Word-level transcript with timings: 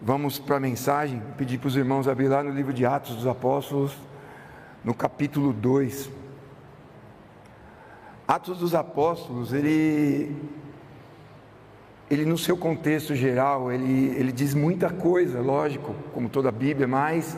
Vamos 0.00 0.38
para 0.38 0.58
a 0.58 0.60
mensagem, 0.60 1.20
pedir 1.36 1.58
para 1.58 1.66
os 1.66 1.76
irmãos 1.76 2.06
abrir 2.06 2.28
lá 2.28 2.40
no 2.40 2.50
livro 2.50 2.72
de 2.72 2.86
Atos 2.86 3.16
dos 3.16 3.26
Apóstolos, 3.26 3.96
no 4.84 4.94
capítulo 4.94 5.52
2. 5.52 6.08
Atos 8.28 8.58
dos 8.58 8.76
Apóstolos, 8.76 9.52
ele, 9.52 10.36
ele 12.08 12.24
no 12.24 12.38
seu 12.38 12.56
contexto 12.56 13.12
geral, 13.12 13.72
ele, 13.72 14.14
ele 14.16 14.30
diz 14.30 14.54
muita 14.54 14.88
coisa, 14.88 15.40
lógico, 15.40 15.92
como 16.14 16.28
toda 16.28 16.50
a 16.50 16.52
Bíblia, 16.52 16.86
mas 16.86 17.36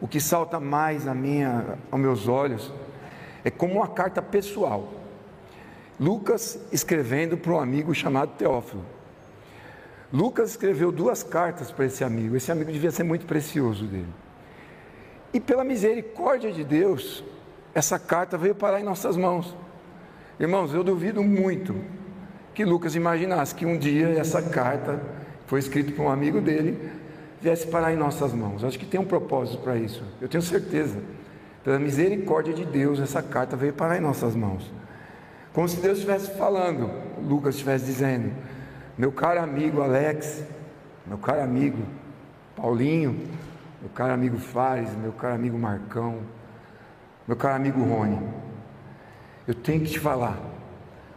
o 0.00 0.06
que 0.06 0.20
salta 0.20 0.60
mais 0.60 1.08
a 1.08 1.14
minha, 1.14 1.78
aos 1.90 2.00
meus 2.00 2.28
olhos 2.28 2.72
é 3.42 3.50
como 3.50 3.74
uma 3.74 3.88
carta 3.88 4.22
pessoal. 4.22 4.88
Lucas 5.98 6.60
escrevendo 6.70 7.36
para 7.36 7.52
um 7.52 7.58
amigo 7.58 7.92
chamado 7.92 8.36
Teófilo. 8.36 8.84
Lucas 10.12 10.50
escreveu 10.50 10.92
duas 10.92 11.22
cartas 11.22 11.70
para 11.70 11.86
esse 11.86 12.04
amigo. 12.04 12.36
Esse 12.36 12.52
amigo 12.52 12.70
devia 12.70 12.90
ser 12.90 13.02
muito 13.02 13.24
precioso 13.24 13.86
dele. 13.86 14.12
E 15.32 15.40
pela 15.40 15.64
misericórdia 15.64 16.52
de 16.52 16.62
Deus, 16.62 17.24
essa 17.74 17.98
carta 17.98 18.36
veio 18.36 18.54
parar 18.54 18.80
em 18.80 18.84
nossas 18.84 19.16
mãos. 19.16 19.56
Irmãos, 20.38 20.74
eu 20.74 20.84
duvido 20.84 21.22
muito 21.22 21.74
que 22.52 22.64
Lucas 22.64 22.94
imaginasse 22.94 23.54
que 23.54 23.64
um 23.64 23.78
dia 23.78 24.10
essa 24.10 24.42
carta, 24.42 25.00
foi 25.46 25.58
escrita 25.58 25.92
por 25.92 26.02
um 26.02 26.10
amigo 26.10 26.40
dele, 26.40 26.90
viesse 27.40 27.66
parar 27.66 27.92
em 27.92 27.96
nossas 27.96 28.34
mãos. 28.34 28.62
Acho 28.62 28.78
que 28.78 28.84
tem 28.84 29.00
um 29.00 29.04
propósito 29.04 29.62
para 29.62 29.76
isso. 29.76 30.02
Eu 30.20 30.28
tenho 30.28 30.42
certeza. 30.42 30.98
Pela 31.64 31.78
misericórdia 31.78 32.52
de 32.52 32.64
Deus, 32.66 33.00
essa 33.00 33.22
carta 33.22 33.56
veio 33.56 33.72
parar 33.72 33.96
em 33.96 34.00
nossas 34.00 34.34
mãos. 34.34 34.70
Como 35.52 35.68
se 35.68 35.76
Deus 35.80 35.98
estivesse 35.98 36.36
falando, 36.36 36.90
Lucas 37.22 37.54
estivesse 37.54 37.86
dizendo: 37.86 38.32
meu 38.96 39.10
caro 39.10 39.40
amigo 39.40 39.80
Alex, 39.80 40.42
meu 41.06 41.18
caro 41.18 41.42
amigo 41.42 41.78
Paulinho, 42.54 43.28
meu 43.80 43.90
caro 43.94 44.12
amigo 44.12 44.38
Fares, 44.38 44.90
meu 44.96 45.12
caro 45.12 45.34
amigo 45.34 45.58
Marcão, 45.58 46.20
meu 47.26 47.36
caro 47.36 47.56
amigo 47.56 47.82
Rony, 47.82 48.18
eu 49.46 49.54
tenho 49.54 49.80
que 49.80 49.90
te 49.90 49.98
falar. 49.98 50.38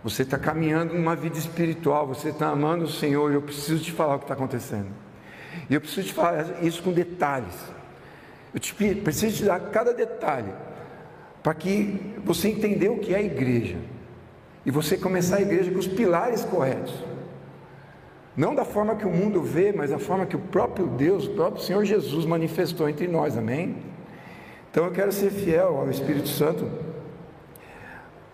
Você 0.04 0.22
está 0.22 0.38
caminhando 0.38 0.94
numa 0.94 1.16
vida 1.16 1.38
espiritual, 1.38 2.08
você 2.08 2.30
está 2.30 2.50
amando 2.50 2.86
o 2.86 2.90
Senhor, 2.90 3.32
eu 3.32 3.42
preciso 3.42 3.84
te 3.84 3.92
falar 3.92 4.16
o 4.16 4.20
que 4.20 4.26
está 4.26 4.36
acontecendo. 4.36 4.90
E 5.70 5.74
eu 5.74 5.82
preciso 5.82 6.08
te 6.08 6.14
falar 6.14 6.64
isso 6.64 6.82
com 6.84 6.92
detalhes. 6.92 7.56
Eu 8.54 8.60
te, 8.60 8.74
preciso 8.96 9.38
te 9.38 9.46
dar 9.46 9.60
cada 9.60 9.94
detalhe 9.94 10.54
para 11.44 11.54
que 11.54 12.14
você 12.24 12.50
entenda 12.50 12.92
o 12.92 13.00
que 13.00 13.14
é 13.14 13.18
a 13.18 13.22
igreja 13.22 13.78
e 14.66 14.72
você 14.72 14.98
começar 14.98 15.38
a 15.38 15.42
igreja 15.42 15.72
com 15.72 15.80
os 15.80 15.88
pilares 15.88 16.44
corretos. 16.46 16.94
Não 18.36 18.54
da 18.54 18.66
forma 18.66 18.96
que 18.96 19.06
o 19.06 19.10
mundo 19.10 19.42
vê, 19.42 19.72
mas 19.72 19.92
da 19.92 20.00
forma 20.00 20.26
que 20.26 20.36
o 20.36 20.40
próprio 20.40 20.88
Deus, 20.88 21.26
o 21.26 21.32
próprio 21.32 21.64
Senhor 21.64 21.86
Jesus 21.86 22.26
manifestou 22.26 22.90
entre 22.90 23.08
nós, 23.08 23.38
amém? 23.38 23.78
Então 24.70 24.86
eu 24.86 24.92
quero 24.92 25.12
ser 25.12 25.32
fiel 25.32 25.78
ao 25.78 25.90
Espírito 25.90 26.28
Santo 26.28 26.70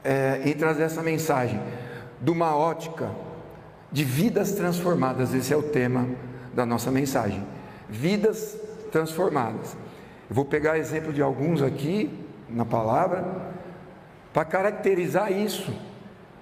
é, 0.04 0.42
e 0.44 0.56
trazer 0.56 0.84
essa 0.84 1.04
mensagem 1.04 1.62
de 2.20 2.32
uma 2.32 2.56
ótica 2.56 3.12
de 3.92 4.04
vidas 4.04 4.54
transformadas. 4.54 5.36
Esse 5.36 5.54
é 5.54 5.58
o 5.58 5.62
tema 5.62 6.08
da 6.52 6.66
nossa 6.66 6.90
mensagem. 6.90 7.46
Vidas 7.88 8.58
transformadas. 8.92 9.78
Eu 10.28 10.36
vou 10.36 10.46
pegar 10.46 10.80
exemplo 10.80 11.14
de 11.14 11.22
alguns 11.22 11.62
aqui 11.62 12.10
na 12.50 12.66
palavra 12.66 13.24
para 14.34 14.46
caracterizar 14.46 15.32
isso 15.32 15.72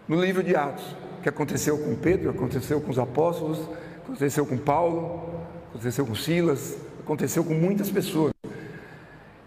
no 0.08 0.22
livro 0.22 0.42
de 0.42 0.56
Atos 0.56 0.96
que 1.22 1.30
aconteceu 1.30 1.78
com 1.78 1.96
Pedro, 1.96 2.30
aconteceu 2.30 2.80
com 2.82 2.90
os 2.90 3.00
apóstolos, 3.00 3.60
aconteceu 4.04 4.46
com 4.46 4.58
Paulo, 4.58 5.30
aconteceu 5.70 6.06
com 6.06 6.16
Silas, 6.16 6.78
aconteceu 7.00 7.44
com 7.44 7.54
muitas 7.54 7.90
pessoas. 7.90 8.32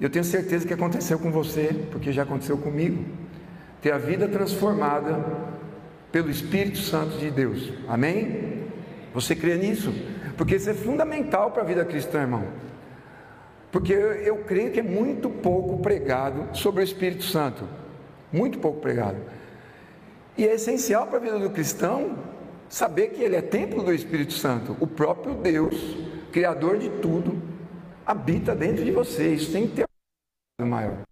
Eu 0.01 0.11
tenho 0.11 0.25
certeza 0.25 0.67
que 0.67 0.75
aconteceu 0.75 1.19
com 1.19 1.31
você, 1.31 1.75
porque 1.91 2.13
já 2.13 2.25
aconteceu 2.25 2.59
comigo. 2.59 3.05
Ter 3.81 3.93
a 3.93 3.99
vida 3.99 4.29
transformada 4.29 5.25
pelo 6.11 6.31
Espírito 6.31 6.79
Santo 6.79 7.19
de 7.19 7.31
Deus. 7.31 7.73
Amém? 7.89 8.65
Você 9.15 9.35
crê 9.35 9.57
nisso? 9.57 9.93
Porque 10.37 10.57
isso 10.57 10.71
é 10.71 10.75
fundamental 10.75 11.51
para 11.51 11.63
a 11.63 11.67
vida 11.67 11.85
cristã, 11.85 12.23
irmão. 12.23 12.45
Porque 13.71 13.93
eu, 13.93 14.13
eu 14.13 14.37
creio 14.39 14.71
que 14.71 14.81
é 14.81 14.83
muito 14.83 15.31
pouco 15.31 15.79
pregado 15.79 16.57
sobre 16.57 16.83
o 16.83 16.85
Espírito 16.85 17.25
Santo. 17.25 17.65
Muito 18.33 18.59
pouco 18.59 18.81
pregado. 18.81 19.19
E 20.37 20.47
é 20.47 20.55
essencial 20.55 21.07
para 21.07 21.19
a 21.19 21.21
vida 21.21 21.39
do 21.39 21.51
cristão 21.51 22.17
saber 22.69 23.09
que 23.09 23.23
ele 23.23 23.37
é 23.37 23.43
templo 23.43 23.83
do 23.83 23.93
Espírito 23.93 24.33
Santo. 24.33 24.77
O 24.81 24.87
próprio 24.87 25.35
Deus, 25.35 25.75
Criador 26.33 26.79
de 26.79 26.89
tudo, 26.89 27.41
habita 28.07 28.55
dentro 28.55 28.83
de 28.85 28.91
você. 28.91 29.35
Isso 29.35 29.53
tem 29.53 29.67
que 29.67 29.77
ter 29.77 29.85
um 30.61 30.67
maior. 30.67 31.03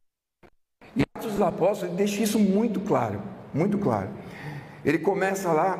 E 0.96 1.02
Atos 1.14 1.32
dos 1.32 1.42
Apóstolos 1.42 1.94
deixa 1.94 2.22
isso 2.22 2.38
muito 2.38 2.80
claro, 2.80 3.20
muito 3.52 3.76
claro. 3.76 4.08
Ele 4.82 4.98
começa 4.98 5.52
lá, 5.52 5.78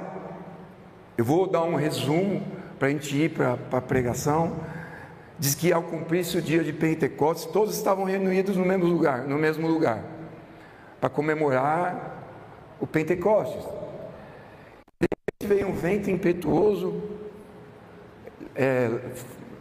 eu 1.17 1.25
vou 1.25 1.47
dar 1.47 1.63
um 1.63 1.77
resumo 1.77 2.43
para 2.79 2.89
a 2.89 2.91
gente 2.91 3.17
ir 3.17 3.31
para 3.31 3.59
a 3.73 3.81
pregação. 3.81 4.57
Diz 5.39 5.55
que 5.55 5.73
ao 5.73 5.83
cumprir-se 5.83 6.37
o 6.37 6.43
dia 6.43 6.63
de 6.63 6.75
Pentecostes, 6.75 7.51
todos 7.51 7.75
estavam 7.75 8.05
reunidos 8.05 8.55
no 8.59 8.67
mesmo 8.67 8.85
lugar, 8.85 9.27
no 9.27 9.39
mesmo 9.39 9.67
lugar, 9.67 10.05
para 11.01 11.09
comemorar 11.09 12.20
o 12.81 12.87
Pentecostes. 12.87 13.63
De 15.01 15.07
repente 15.07 15.47
veio 15.47 15.69
um 15.69 15.75
vento 15.75 16.11
impetuoso, 16.11 17.03
é, 18.55 18.91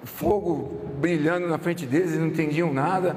fogo 0.04 0.90
brilhando 1.00 1.48
na 1.48 1.58
frente 1.58 1.86
deles, 1.86 2.10
eles 2.10 2.20
não 2.20 2.28
entendiam 2.28 2.74
nada. 2.74 3.16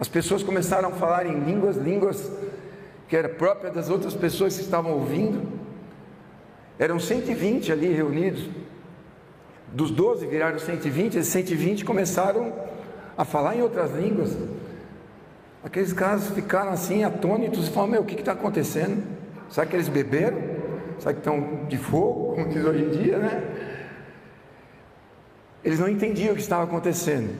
As 0.00 0.08
pessoas 0.08 0.42
começaram 0.42 0.88
a 0.88 0.92
falar 0.92 1.26
em 1.26 1.38
línguas, 1.40 1.76
línguas 1.76 2.30
que 3.08 3.16
era 3.16 3.28
própria 3.28 3.70
das 3.70 3.90
outras 3.90 4.14
pessoas 4.14 4.56
que 4.56 4.62
estavam 4.62 4.92
ouvindo. 4.92 5.46
Eram 6.78 6.98
120 6.98 7.70
ali 7.70 7.92
reunidos. 7.92 8.48
Dos 9.72 9.90
12 9.90 10.26
viraram 10.26 10.58
120, 10.58 11.18
esses 11.18 11.32
120 11.32 11.84
começaram 11.84 12.52
a 13.16 13.24
falar 13.24 13.56
em 13.56 13.62
outras 13.62 13.92
línguas. 13.92 14.36
Aqueles 15.64 15.92
caras 15.92 16.28
ficaram 16.30 16.72
assim, 16.72 17.04
atônitos, 17.04 17.68
e 17.68 17.70
falaram: 17.70 17.92
Meu, 17.92 18.02
o 18.02 18.04
que 18.04 18.18
está 18.18 18.32
acontecendo? 18.32 19.02
Será 19.48 19.66
que 19.66 19.76
eles 19.76 19.88
beberam? 19.88 20.38
Será 20.98 21.12
que 21.12 21.20
estão 21.20 21.66
de 21.68 21.76
fogo, 21.76 22.34
como 22.34 22.48
diz 22.48 22.64
hoje 22.64 22.84
em 22.84 22.90
dia, 22.90 23.18
né? 23.18 23.42
Eles 25.64 25.78
não 25.78 25.88
entendiam 25.88 26.32
o 26.32 26.36
que 26.36 26.42
estava 26.42 26.64
acontecendo. 26.64 27.36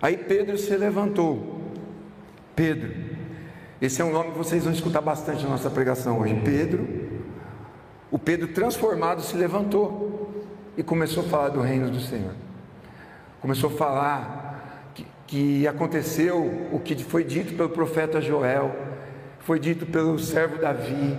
Aí 0.00 0.16
Pedro 0.16 0.58
se 0.58 0.76
levantou. 0.76 1.62
Pedro, 2.54 2.92
esse 3.80 4.00
é 4.00 4.04
um 4.04 4.12
nome 4.12 4.32
que 4.32 4.38
vocês 4.38 4.64
vão 4.64 4.72
escutar 4.72 5.00
bastante 5.00 5.42
na 5.44 5.50
nossa 5.50 5.70
pregação 5.70 6.20
hoje. 6.20 6.40
Pedro, 6.44 6.86
o 8.10 8.18
Pedro 8.18 8.48
transformado 8.48 9.22
se 9.22 9.36
levantou 9.36 10.44
e 10.76 10.82
começou 10.82 11.24
a 11.24 11.28
falar 11.28 11.48
do 11.48 11.60
reino 11.60 11.90
do 11.90 12.00
Senhor. 12.00 12.34
Começou 13.40 13.70
a 13.70 13.72
falar 13.72 14.45
que 15.26 15.66
aconteceu 15.66 16.68
o 16.72 16.78
que 16.78 16.94
foi 17.02 17.24
dito 17.24 17.54
pelo 17.54 17.68
profeta 17.68 18.20
Joel, 18.20 18.74
foi 19.40 19.58
dito 19.58 19.84
pelo 19.86 20.18
servo 20.18 20.58
Davi, 20.58 21.18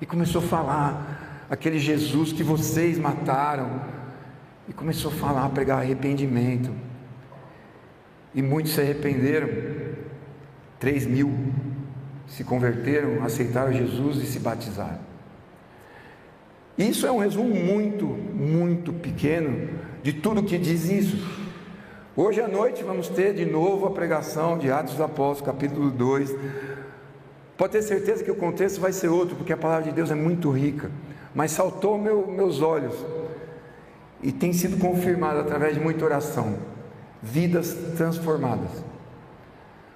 e 0.00 0.06
começou 0.06 0.42
a 0.42 0.44
falar 0.44 1.46
aquele 1.48 1.78
Jesus 1.78 2.32
que 2.32 2.42
vocês 2.42 2.98
mataram, 2.98 3.80
e 4.68 4.72
começou 4.72 5.10
a 5.10 5.14
falar, 5.14 5.44
a 5.44 5.50
pregar 5.50 5.80
arrependimento. 5.80 6.70
E 8.34 8.42
muitos 8.42 8.72
se 8.72 8.80
arrependeram, 8.80 9.48
três 10.80 11.06
mil 11.06 11.32
se 12.26 12.42
converteram, 12.42 13.22
aceitaram 13.22 13.72
Jesus 13.72 14.16
e 14.16 14.26
se 14.26 14.40
batizaram. 14.40 14.98
Isso 16.76 17.06
é 17.06 17.12
um 17.12 17.18
resumo 17.18 17.54
muito, 17.54 18.06
muito 18.06 18.92
pequeno 18.92 19.68
de 20.02 20.12
tudo 20.12 20.42
que 20.42 20.58
diz 20.58 20.90
isso. 20.90 21.43
Hoje 22.16 22.40
à 22.40 22.46
noite 22.46 22.84
vamos 22.84 23.08
ter 23.08 23.34
de 23.34 23.44
novo 23.44 23.86
a 23.86 23.90
pregação 23.90 24.56
de 24.56 24.70
Atos 24.70 24.92
dos 24.92 25.00
Apóstolos, 25.00 25.52
capítulo 25.52 25.90
2. 25.90 26.32
Pode 27.56 27.72
ter 27.72 27.82
certeza 27.82 28.22
que 28.22 28.30
o 28.30 28.36
contexto 28.36 28.80
vai 28.80 28.92
ser 28.92 29.08
outro, 29.08 29.34
porque 29.34 29.52
a 29.52 29.56
palavra 29.56 29.86
de 29.86 29.90
Deus 29.90 30.12
é 30.12 30.14
muito 30.14 30.48
rica. 30.52 30.92
Mas 31.34 31.50
saltou 31.50 31.98
meu, 31.98 32.24
meus 32.28 32.62
olhos 32.62 32.94
e 34.22 34.30
tem 34.30 34.52
sido 34.52 34.78
confirmado 34.78 35.40
através 35.40 35.74
de 35.74 35.80
muita 35.80 36.04
oração. 36.04 36.56
Vidas 37.20 37.76
transformadas. 37.96 38.70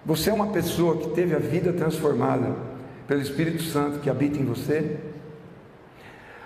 Você 0.05 0.31
é 0.31 0.33
uma 0.33 0.49
pessoa 0.49 0.97
que 0.97 1.11
teve 1.11 1.37
a 1.37 1.39
vida 1.39 1.73
transformada 1.73 2.57
pelo 3.07 3.21
Espírito 3.21 3.63
Santo 3.63 4.01
que 4.01 4.11
habita 4.11 4.41
em 4.41 4.45
você? 4.45 4.99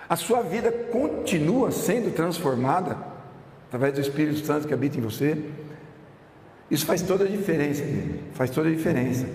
A 0.07 0.17
sua 0.17 0.43
vida 0.43 0.71
continua 0.71 1.71
sendo 1.71 2.15
transformada 2.15 3.12
através 3.73 3.95
do 3.95 4.03
Espírito 4.03 4.45
Santo 4.45 4.69
que 4.69 4.75
habita 4.75 4.99
em 4.99 5.01
você. 5.01 5.35
Isso 6.71 6.85
faz 6.85 7.01
toda 7.01 7.25
a 7.25 7.27
diferença, 7.27 7.83
faz 8.35 8.51
toda 8.51 8.69
a 8.69 8.71
diferença. 8.71 9.27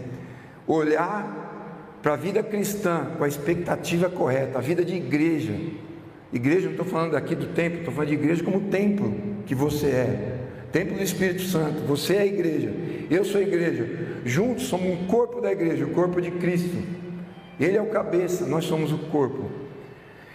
Olhar 0.67 1.97
para 2.03 2.13
a 2.13 2.15
vida 2.15 2.43
cristã 2.43 3.13
com 3.17 3.23
a 3.23 3.27
expectativa 3.27 4.11
correta, 4.11 4.59
a 4.59 4.61
vida 4.61 4.85
de 4.85 4.93
igreja. 4.93 5.55
Igreja, 6.31 6.65
não 6.65 6.71
estou 6.71 6.85
falando 6.85 7.17
aqui 7.17 7.33
do 7.33 7.47
templo, 7.47 7.79
estou 7.79 7.91
falando 7.91 8.09
de 8.09 8.13
igreja 8.13 8.43
como 8.43 8.61
templo. 8.69 9.11
que 9.47 9.55
você 9.55 9.87
é. 9.87 10.37
Templo 10.71 10.97
do 10.97 11.03
Espírito 11.03 11.41
Santo, 11.41 11.81
você 11.87 12.17
é 12.17 12.21
a 12.21 12.25
igreja, 12.25 12.71
eu 13.09 13.25
sou 13.25 13.39
a 13.39 13.43
igreja. 13.43 14.19
Juntos 14.23 14.65
somos 14.65 14.87
um 14.87 15.07
corpo 15.07 15.41
da 15.41 15.51
igreja, 15.51 15.83
o 15.83 15.91
corpo 15.91 16.21
de 16.21 16.29
Cristo. 16.29 16.77
Ele 17.59 17.75
é 17.75 17.81
o 17.81 17.87
cabeça, 17.87 18.45
nós 18.45 18.65
somos 18.65 18.91
o 18.91 18.99
corpo. 18.99 19.49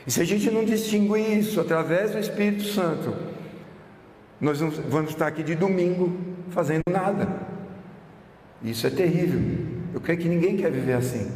E 0.05 0.11
se 0.11 0.21
a 0.21 0.25
gente 0.25 0.51
não 0.51 0.65
distinguir 0.65 1.39
isso 1.39 1.61
através 1.61 2.11
do 2.11 2.19
Espírito 2.19 2.65
Santo, 2.65 3.32
nós 4.43 4.59
vamos 4.59 5.11
estar 5.11 5.29
aqui 5.29 5.45
de 5.45 5.55
domingo 5.55 6.19
fazendo 6.51 6.83
nada. 6.91 7.29
Isso 8.61 8.85
é 8.89 8.91
terrível. 8.91 9.41
Eu 9.95 10.01
creio 10.01 10.19
que 10.19 10.29
ninguém 10.29 10.57
quer 10.57 10.69
viver 10.69 10.95
assim. 10.95 11.31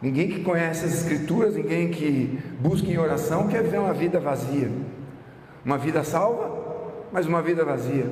Ninguém 0.00 0.28
que 0.28 0.44
conhece 0.44 0.84
as 0.84 0.94
Escrituras, 0.94 1.56
ninguém 1.56 1.90
que 1.90 2.38
busca 2.60 2.86
em 2.86 2.96
oração 2.96 3.48
quer 3.48 3.64
ver 3.64 3.80
uma 3.80 3.92
vida 3.92 4.20
vazia. 4.20 4.70
Uma 5.64 5.76
vida 5.76 6.04
salva, 6.04 6.56
mas 7.12 7.26
uma 7.26 7.42
vida 7.42 7.64
vazia. 7.64 8.06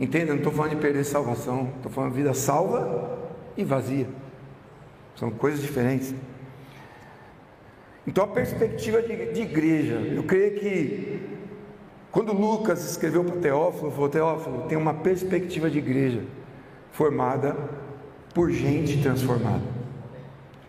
Entenda, 0.00 0.32
não 0.32 0.38
estou 0.38 0.52
falando 0.52 0.70
de 0.72 0.76
perder 0.78 1.04
salvação, 1.04 1.70
estou 1.76 1.92
falando 1.92 2.10
de 2.10 2.16
vida 2.16 2.34
salva 2.34 3.20
e 3.56 3.62
vazia. 3.62 4.08
São 5.14 5.30
coisas 5.30 5.60
diferentes. 5.60 6.12
Então, 8.04 8.24
a 8.24 8.28
perspectiva 8.28 9.00
de, 9.00 9.32
de 9.32 9.42
igreja, 9.42 9.94
eu 9.94 10.24
creio 10.24 10.58
que 10.58 11.31
quando 12.12 12.34
Lucas 12.34 12.88
escreveu 12.88 13.24
para 13.24 13.36
Teófilo, 13.36 13.90
falou: 13.90 14.08
Teófilo, 14.10 14.66
tem 14.68 14.76
uma 14.76 14.92
perspectiva 14.92 15.70
de 15.70 15.78
igreja 15.78 16.22
formada 16.92 17.56
por 18.34 18.50
gente 18.50 19.02
transformada. 19.02 19.62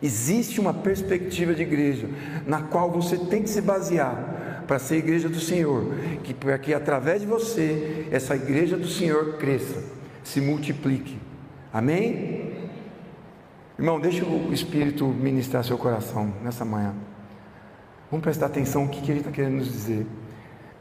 Existe 0.02 0.60
uma 0.60 0.74
perspectiva 0.74 1.54
de 1.54 1.62
igreja 1.62 2.10
na 2.48 2.62
qual 2.62 2.90
você 2.90 3.18
tem 3.18 3.44
que 3.44 3.50
se 3.50 3.62
basear 3.62 4.64
para 4.66 4.80
ser 4.80 4.98
igreja 4.98 5.28
do 5.28 5.40
Senhor, 5.40 5.94
que 6.24 6.34
para 6.34 6.58
que 6.58 6.74
através 6.74 7.22
de 7.22 7.28
você 7.28 8.08
essa 8.10 8.36
igreja 8.36 8.78
do 8.78 8.88
Senhor 8.88 9.38
cresça, 9.38 9.84
se 10.24 10.40
multiplique. 10.40 11.18
Amém? 11.74 12.54
Irmão, 13.78 14.00
deixa 14.00 14.24
o 14.26 14.54
Espírito 14.54 15.06
ministrar 15.06 15.64
seu 15.64 15.78
coração 15.78 16.34
nessa 16.42 16.64
manhã. 16.64 16.94
Vamos 18.10 18.24
prestar 18.24 18.46
atenção 18.46 18.86
no 18.86 18.90
que, 18.90 19.02
que 19.02 19.12
ele 19.12 19.20
está 19.20 19.32
querendo 19.32 19.56
nos 19.56 19.72
dizer. 19.72 20.06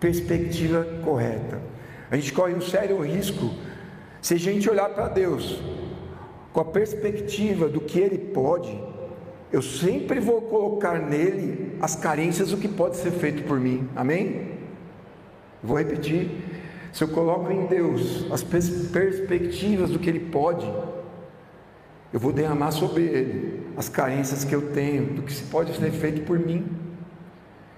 Perspectiva 0.03 0.85
correta. 1.03 1.63
A 2.11 2.17
gente 2.17 2.33
corre 2.33 2.53
um 2.53 2.61
sério 2.61 3.01
risco 3.01 3.55
se 4.21 4.35
a 4.35 4.39
gente 4.39 4.69
olhar 4.69 4.91
para 4.91 5.09
Deus 5.09 5.63
com 6.53 6.61
a 6.61 6.65
perspectiva 6.65 7.69
do 7.69 7.81
que 7.81 7.99
Ele 7.99 8.19
pode 8.19 8.79
eu 9.53 9.61
sempre 9.61 10.19
vou 10.19 10.41
colocar 10.41 10.99
nele 10.99 11.77
as 11.79 11.95
carências 11.95 12.51
do 12.51 12.57
que 12.57 12.67
pode 12.67 12.97
ser 12.97 13.11
feito 13.11 13.43
por 13.43 13.61
mim. 13.61 13.87
Amém? 13.95 14.53
Vou 15.63 15.77
repetir. 15.77 16.31
Se 16.91 17.05
eu 17.05 17.09
coloco 17.09 17.53
em 17.53 17.67
Deus 17.67 18.27
as 18.33 18.43
pers 18.43 18.89
perspectivas 18.91 19.91
do 19.91 19.99
que 19.99 20.09
Ele 20.09 20.21
pode, 20.21 20.67
eu 22.13 22.19
vou 22.19 22.33
derramar 22.33 22.71
sobre 22.71 23.03
Ele 23.03 23.67
as 23.77 23.91
carências 23.91 24.43
que 24.43 24.55
eu 24.55 24.73
tenho, 24.73 25.15
do 25.15 25.23
que 25.23 25.33
se 25.33 25.45
pode 25.45 25.77
ser 25.77 25.91
feito 25.91 26.23
por 26.23 26.39
mim. 26.39 26.65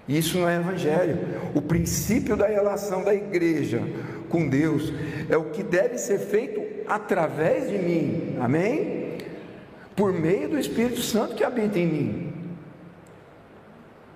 Isso 0.09 0.39
não 0.39 0.49
é 0.49 0.57
evangelho. 0.57 1.19
O 1.55 1.63
princípio 1.63 2.37
da 2.37 2.47
relação 2.47 3.03
da 3.03 3.15
igreja 3.15 3.83
com 4.29 4.49
Deus 4.49 4.93
é 5.31 5.37
o 5.37 5.45
que 5.47 5.63
deve 5.63 5.99
ser 5.99 6.19
feito 6.19 6.63
através 6.87 7.71
de 7.71 7.79
mim. 7.79 8.37
Amém? 8.41 9.05
por 9.97 10.13
meio 10.13 10.49
do 10.49 10.59
Espírito 10.59 11.01
Santo 11.01 11.35
que 11.35 11.45
habita 11.45 11.79
em 11.79 11.87
mim. 11.87 12.33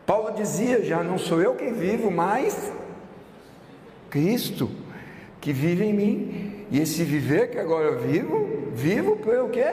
Paulo 0.07 0.33
dizia 0.35 0.83
já: 0.83 1.03
não 1.03 1.19
sou 1.19 1.41
eu 1.41 1.55
quem 1.55 1.73
vivo, 1.73 2.11
mas 2.11 2.73
Cristo 4.11 4.71
que 5.41 5.53
vive 5.53 5.85
em 5.85 5.93
mim. 5.93 6.67
E 6.71 6.81
esse 6.81 7.03
viver 7.03 7.51
que 7.51 7.59
agora 7.59 7.87
eu 7.87 8.01
vivo, 8.01 8.71
vivo 8.75 9.17
pelo 9.17 9.49
quê? 9.49 9.73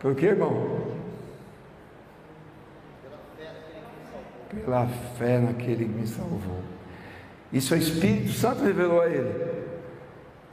Pelo 0.00 0.14
quê, 0.14 0.26
irmão? 0.26 0.98
Pela 4.50 4.86
fé 5.18 5.38
naquele 5.38 5.84
que 5.84 5.90
me 5.90 6.06
salvou. 6.06 6.60
Isso 7.52 7.74
o 7.74 7.76
Espírito 7.76 8.32
Santo 8.32 8.62
revelou 8.62 9.00
a 9.00 9.08
ele. 9.08 9.32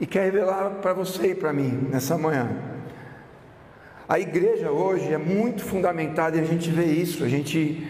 E 0.00 0.06
quer 0.06 0.24
revelar 0.24 0.70
para 0.80 0.92
você 0.92 1.32
e 1.32 1.34
para 1.34 1.52
mim 1.52 1.88
nessa 1.90 2.16
manhã. 2.16 2.48
A 4.08 4.18
igreja 4.18 4.70
hoje 4.70 5.12
é 5.12 5.18
muito 5.18 5.62
fundamentada 5.62 6.36
e 6.36 6.40
a 6.40 6.44
gente 6.44 6.70
vê 6.70 6.86
isso, 6.86 7.24
a 7.24 7.28
gente 7.28 7.86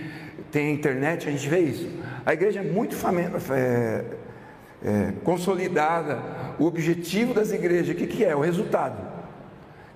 tem 0.50 0.68
a 0.68 0.72
internet, 0.72 1.28
a 1.28 1.30
gente 1.30 1.48
vê 1.48 1.60
isso. 1.60 1.88
A 2.26 2.32
igreja 2.32 2.60
é 2.60 2.62
muito 2.62 2.96
é, 3.52 4.04
é, 4.84 5.12
consolidada. 5.22 6.18
O 6.58 6.64
objetivo 6.64 7.34
das 7.34 7.52
igrejas, 7.52 7.94
o 7.94 7.94
que, 7.94 8.06
que 8.06 8.24
é? 8.24 8.34
O 8.34 8.40
resultado. 8.40 8.96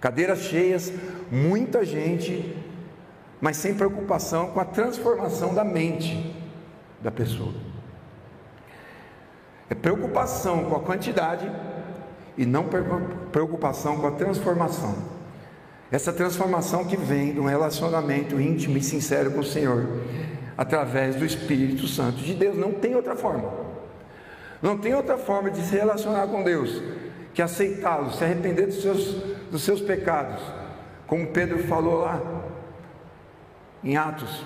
Cadeiras 0.00 0.43
cheias, 0.43 0.93
muita 1.31 1.85
gente, 1.85 2.56
mas 3.43 3.56
sem 3.56 3.75
preocupação 3.75 4.50
com 4.50 4.61
a 4.61 4.65
transformação 4.65 5.53
da 5.53 5.65
mente 5.65 6.33
da 7.00 7.11
pessoa. 7.11 7.53
É 9.69 9.75
preocupação 9.75 10.67
com 10.67 10.77
a 10.77 10.81
quantidade 10.81 11.50
e 12.39 12.47
não 12.47 12.69
preocupação 13.33 13.99
com 13.99 14.06
a 14.06 14.12
transformação. 14.12 14.94
Essa 15.91 16.12
transformação 16.12 16.85
que 16.85 16.97
vem 16.97 17.33
de 17.33 17.41
um 17.41 17.47
relacionamento 17.47 18.41
íntimo 18.41 18.79
e 18.79 18.83
sincero 18.83 19.33
com 19.33 19.41
o 19.41 19.45
Senhor, 19.45 19.88
através 20.56 21.17
do 21.17 21.25
Espírito 21.25 21.88
Santo 21.88 22.19
de 22.19 22.35
Deus, 22.35 22.56
não 22.56 22.71
tem 22.71 22.95
outra 22.95 23.17
forma. 23.17 23.53
Não 24.62 24.79
tem 24.79 24.95
outra 24.95 25.19
forma 25.19 25.50
de 25.50 25.61
se 25.62 25.75
relacionar 25.75 26.29
com 26.29 26.45
Deus 26.45 26.81
que 27.35 27.43
aceitá-lo, 27.43 28.12
se 28.12 28.23
arrepender 28.23 28.67
dos 28.67 28.83
seus, 28.83 29.05
dos 29.50 29.62
seus 29.62 29.81
pecados, 29.81 30.41
como 31.06 31.27
Pedro 31.29 31.59
falou 31.65 32.03
lá 32.03 32.42
em 33.82 33.96
Atos. 33.96 34.44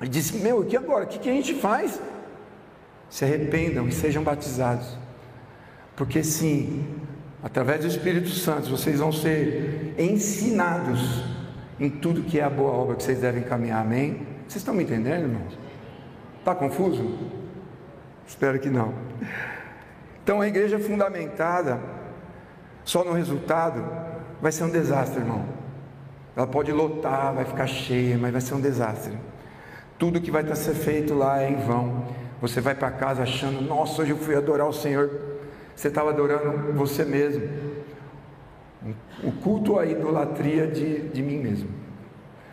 Ele 0.00 0.10
disse: 0.10 0.36
Meu, 0.38 0.66
e 0.68 0.76
agora? 0.76 1.04
O 1.04 1.06
que, 1.06 1.18
que 1.18 1.28
a 1.28 1.32
gente 1.32 1.54
faz? 1.54 2.00
Se 3.08 3.24
arrependam 3.24 3.88
e 3.88 3.92
sejam 3.92 4.22
batizados, 4.22 4.96
porque 5.96 6.22
sim, 6.22 6.86
através 7.42 7.80
do 7.80 7.86
Espírito 7.88 8.28
Santo, 8.30 8.70
vocês 8.70 9.00
vão 9.00 9.10
ser 9.10 9.94
ensinados 9.98 11.24
em 11.78 11.90
tudo 11.90 12.22
que 12.22 12.38
é 12.38 12.44
a 12.44 12.50
boa 12.50 12.70
obra 12.70 12.96
que 12.96 13.02
vocês 13.02 13.20
devem 13.20 13.42
caminhar, 13.42 13.80
amém? 13.80 14.26
Vocês 14.46 14.56
estão 14.56 14.74
me 14.74 14.84
entendendo, 14.84 15.22
irmãos? 15.22 15.58
Está 16.38 16.54
confuso? 16.54 17.18
Espero 18.26 18.60
que 18.60 18.68
não. 18.68 18.94
Então 20.22 20.40
a 20.40 20.46
igreja 20.46 20.78
fundamentada 20.78 21.80
só 22.84 23.04
no 23.04 23.12
resultado 23.12 23.84
vai 24.40 24.52
ser 24.52 24.64
um 24.64 24.70
desastre, 24.70 25.20
irmão. 25.20 25.59
Ela 26.40 26.46
pode 26.46 26.72
lotar, 26.72 27.34
vai 27.34 27.44
ficar 27.44 27.66
cheia, 27.66 28.16
mas 28.18 28.32
vai 28.32 28.40
ser 28.40 28.54
um 28.54 28.60
desastre. 28.60 29.12
Tudo 29.98 30.20
que 30.20 30.30
vai 30.30 30.42
estar 30.42 30.56
ser 30.56 30.74
feito 30.74 31.14
lá 31.14 31.42
é 31.42 31.50
em 31.50 31.56
vão. 31.56 32.04
Você 32.40 32.60
vai 32.60 32.74
para 32.74 32.90
casa 32.90 33.22
achando, 33.22 33.60
nossa, 33.60 34.02
hoje 34.02 34.12
eu 34.12 34.16
fui 34.16 34.34
adorar 34.34 34.66
o 34.66 34.72
Senhor 34.72 35.10
você 35.80 35.88
estava 35.88 36.10
adorando 36.10 36.74
você 36.74 37.06
mesmo. 37.06 37.48
O 39.24 39.32
culto 39.32 39.78
à 39.78 39.86
idolatria 39.86 40.66
de, 40.66 41.08
de 41.08 41.22
mim 41.22 41.38
mesmo. 41.38 41.70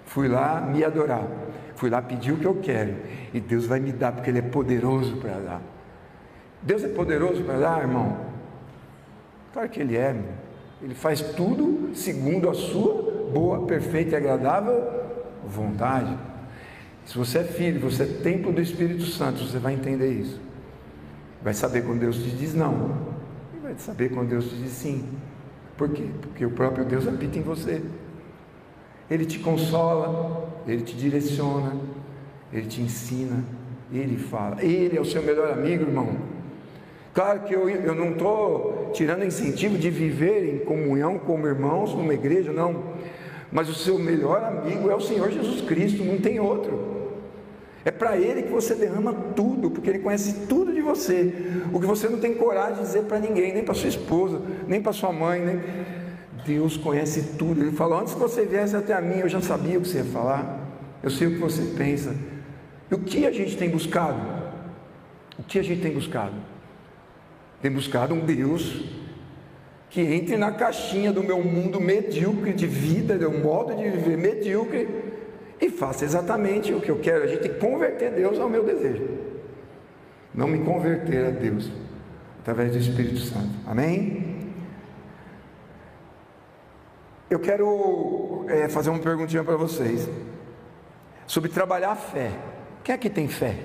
Fui 0.06 0.29
lá 0.29 0.62
me 0.62 0.82
adorar. 0.82 1.27
Fui 1.75 1.89
lá 1.89 2.01
pedir 2.01 2.32
o 2.32 2.38
que 2.38 2.46
eu 2.46 2.56
quero. 2.56 2.96
E 3.34 3.41
Deus 3.41 3.65
vai 3.65 3.82
me 3.82 3.91
dar, 3.91 4.13
porque 4.13 4.29
Ele 4.29 4.39
é 4.39 4.44
poderoso 4.44 5.17
para 5.17 5.39
dar. 5.39 5.62
Deus 6.62 6.86
é 6.86 6.88
poderoso 6.88 7.44
para 7.44 7.60
dar, 7.60 7.82
irmão? 7.82 8.17
Claro 9.51 9.67
que 9.67 9.82
Ele 9.82 9.98
é. 9.98 10.15
Ele 10.82 10.96
faz 10.96 11.20
tudo 11.20 11.94
segundo 11.94 12.50
a 12.50 12.53
sua 12.53 13.06
boa, 13.31 13.65
perfeita 13.65 14.12
e 14.12 14.15
agradável 14.15 14.84
vontade. 15.46 16.17
Se 17.05 17.17
você 17.17 17.39
é 17.39 17.43
filho, 17.43 17.79
você 17.79 18.03
é 18.03 18.05
templo 18.05 18.51
do 18.51 18.62
Espírito 18.62 19.05
Santo, 19.05 19.43
você 19.43 19.60
vai 19.60 19.74
entender 19.74 20.12
isso. 20.12 20.41
Vai 21.41 21.53
saber 21.53 21.84
quando 21.84 22.00
Deus 22.00 22.17
te 22.17 22.29
diz 22.31 22.53
não 22.53 23.17
vai 23.67 23.75
saber 23.77 24.10
quando 24.10 24.29
Deus 24.29 24.50
te 24.50 24.55
diz 24.55 24.72
sim. 24.72 25.03
Por 25.75 25.89
quê? 25.89 26.05
Porque 26.22 26.46
o 26.46 26.51
próprio 26.51 26.86
Deus 26.86 27.05
habita 27.05 27.38
em 27.38 27.41
você. 27.41 27.81
Ele 29.12 29.25
te 29.25 29.39
consola, 29.39 30.50
ele 30.65 30.81
te 30.81 30.96
direciona, 30.96 31.75
ele 32.51 32.67
te 32.67 32.81
ensina, 32.81 33.43
ele 33.91 34.17
fala. 34.17 34.63
Ele 34.63 34.98
é 34.98 35.01
o 35.01 35.05
seu 35.05 35.22
melhor 35.22 35.51
amigo, 35.51 35.84
irmão. 35.84 36.15
Claro 37.13 37.41
que 37.41 37.53
eu, 37.53 37.69
eu 37.69 37.93
não 37.93 38.12
estou 38.12 38.91
tirando 38.93 39.25
incentivo 39.25 39.77
de 39.77 39.89
viver 39.89 40.55
em 40.55 40.60
comunhão 40.60 41.19
como 41.19 41.46
irmãos 41.46 41.93
numa 41.93 42.13
igreja, 42.13 42.53
não. 42.53 42.96
Mas 43.51 43.70
o 43.70 43.74
seu 43.74 43.98
melhor 43.98 44.44
amigo 44.44 44.89
é 44.89 44.96
o 44.96 45.00
Senhor 45.00 45.32
Jesus 45.32 45.62
Cristo, 45.62 46.04
não 46.04 46.18
tem 46.18 46.39
outro. 46.39 46.98
É 47.86 47.92
para 47.92 48.18
Ele 48.18 48.44
que 48.44 48.51
você 48.51 48.75
derrama 48.75 49.13
tudo, 49.13 49.72
porque 49.72 49.89
Ele 49.89 50.00
conhece 50.00 50.46
tudo 50.48 50.74
de 50.74 50.82
você. 50.82 51.34
O 51.72 51.80
que 51.80 51.86
você 51.86 52.10
não 52.10 52.20
tem 52.20 52.34
coragem 52.34 52.75
de 52.75 52.82
dizer 52.82 53.04
para 53.04 53.20
ninguém, 53.20 53.54
nem 53.54 53.63
para 53.63 53.74
sua 53.74 53.88
esposa, 53.88 54.42
nem 54.68 54.82
para 54.82 54.92
sua 54.92 55.13
mãe, 55.13 55.39
nem. 55.39 55.62
Deus 56.46 56.77
conhece 56.77 57.36
tudo. 57.38 57.62
Ele 57.62 57.72
falou: 57.72 58.00
Antes 58.00 58.13
que 58.13 58.20
você 58.20 58.46
viesse 58.46 58.75
até 58.75 58.94
a 58.94 59.01
mim, 59.01 59.20
eu 59.20 59.30
já 59.30 59.42
sabia 59.42 59.77
o 59.77 59.82
que 59.82 59.88
você 59.88 60.00
ia 60.00 60.06
falar. 60.06 60.60
Eu 61.01 61.10
sei 61.10 61.27
o 61.27 61.32
que 61.32 61.39
você 61.39 61.62
pensa. 61.77 62.16
E 62.89 62.96
o 62.96 63.00
que 63.00 63.25
a 63.25 63.32
gente 63.32 63.58
tem 63.58 63.70
buscado? 63.70 64.20
O 65.38 65.44
que 65.44 65.60
a 65.60 65.63
gente 65.63 65.82
tem 65.82 65.94
buscado? 65.94 66.34
Tem 67.62 67.72
buscado 67.72 68.13
um 68.13 68.20
Deus 68.20 68.84
que 69.89 70.01
entre 70.01 70.38
na 70.38 70.51
caixinha 70.51 71.12
do 71.12 71.24
meu 71.24 71.41
mundo 71.44 71.79
medíocre 71.79 72.53
de 72.53 72.67
vida, 72.67 73.17
do 73.17 73.32
modo 73.32 73.75
de 73.75 73.89
viver 73.89 74.17
medíocre, 74.17 74.88
e 75.60 75.70
faça 75.70 76.06
exatamente 76.06 76.74
o 76.74 76.82
que 76.82 76.91
eu 76.91 77.00
quero. 77.00 77.24
A 77.24 77.27
gente 77.27 77.41
tem 77.41 77.53
que 77.53 77.60
converter 77.60 78.12
Deus 78.12 78.39
ao 78.39 78.50
meu 78.50 78.63
desejo. 78.63 79.08
Não 80.34 80.48
me 80.48 80.60
converter 80.60 81.25
a 81.25 81.29
Deus 81.32 81.72
através 82.41 82.72
do 82.72 82.77
Espírito 82.77 83.20
Santo. 83.20 83.50
Amém? 83.65 84.53
Eu 87.29 87.39
quero 87.39 88.46
é, 88.48 88.70
fazer 88.70 88.89
uma 88.89 89.00
perguntinha 89.00 89.44
para 89.44 89.58
vocês 89.58 90.08
sobre 91.25 91.50
trabalhar 91.50 91.91
a 91.91 91.96
fé. 91.96 92.32
Quem 92.84 92.96
aqui 92.96 93.10
tem 93.10 93.27
fé? 93.27 93.56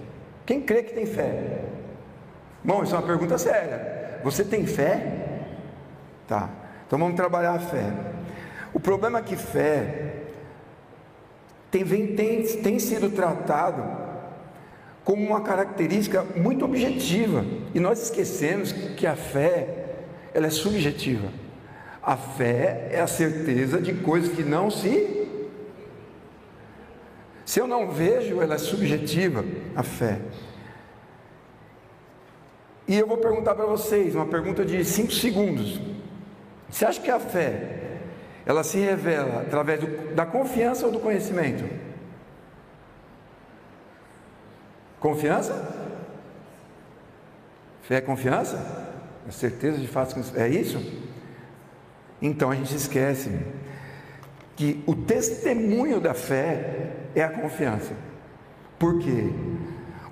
Quem 0.45 0.61
crê 0.61 0.83
que 0.83 0.95
tem 0.95 1.07
fé? 1.07 1.61
Bom, 2.65 2.83
isso 2.83 2.95
é 2.95 2.99
uma 2.99 3.07
pergunta 3.07 3.39
séria. 3.39 4.21
Você 4.25 4.45
tem 4.45 4.67
fé? 4.67 5.22
Tá. 6.33 6.49
Então 6.87 6.99
vamos 6.99 7.15
trabalhar 7.15 7.53
a 7.53 7.59
fé. 7.59 7.93
O 8.73 8.81
problema 8.81 9.19
é 9.19 9.23
que 9.23 9.37
fé 9.37 10.15
tem, 11.71 11.85
tem, 12.17 12.43
tem 12.43 12.79
sido 12.79 13.11
tratado 13.11 13.83
como 15.05 15.23
uma 15.23 15.43
característica 15.43 16.25
muito 16.35 16.65
objetiva. 16.65 17.45
E 17.75 17.79
nós 17.79 18.05
esquecemos 18.05 18.73
que 18.73 19.07
a 19.07 19.15
fé 19.15 19.91
ela 20.33 20.47
é 20.47 20.51
subjetiva. 20.51 21.29
A 22.03 22.17
fé 22.17 22.89
é 22.91 23.03
a 23.03 23.07
certeza 23.07 23.79
de 23.79 23.93
coisas 23.93 24.35
que 24.35 24.43
não 24.43 24.71
se 24.71 25.19
se 27.45 27.61
eu 27.61 27.67
não 27.67 27.91
vejo, 27.91 28.41
ela 28.41 28.55
é 28.55 28.59
subjetiva, 28.59 29.45
a 29.77 29.83
fé. 29.83 30.19
E 32.89 32.99
eu 32.99 33.07
vou 33.07 33.19
perguntar 33.19 33.55
para 33.55 33.67
vocês, 33.67 34.15
uma 34.15 34.25
pergunta 34.25 34.65
de 34.65 34.83
cinco 34.83 35.13
segundos. 35.13 35.92
Você 36.73 36.87
acha 36.87 37.01
que 37.03 37.11
a 37.11 37.21
fé, 37.21 37.99
ela 38.47 38.65
se 38.65 38.79
revela 38.79 39.43
através 39.43 39.79
do, 39.79 40.15
da 40.15 40.25
confiança 40.25 40.87
ou 40.87 40.91
do 40.91 40.99
conhecimento? 40.99 41.69
Confiança? 44.99 45.53
Fé 47.83 47.97
é 47.97 48.01
confiança? 48.01 48.57
É 49.29 49.31
certeza 49.31 49.79
de 49.79 49.87
fato 49.87 50.19
é 50.35 50.49
isso? 50.49 50.83
Então 52.23 52.51
a 52.51 52.55
gente 52.55 52.75
esquece 52.75 53.39
que 54.57 54.83
o 54.87 54.95
testemunho 54.95 56.01
da 56.01 56.15
fé 56.15 56.91
é 57.15 57.23
a 57.23 57.29
confiança. 57.29 57.93
Por 58.79 58.99
quê? 58.99 59.31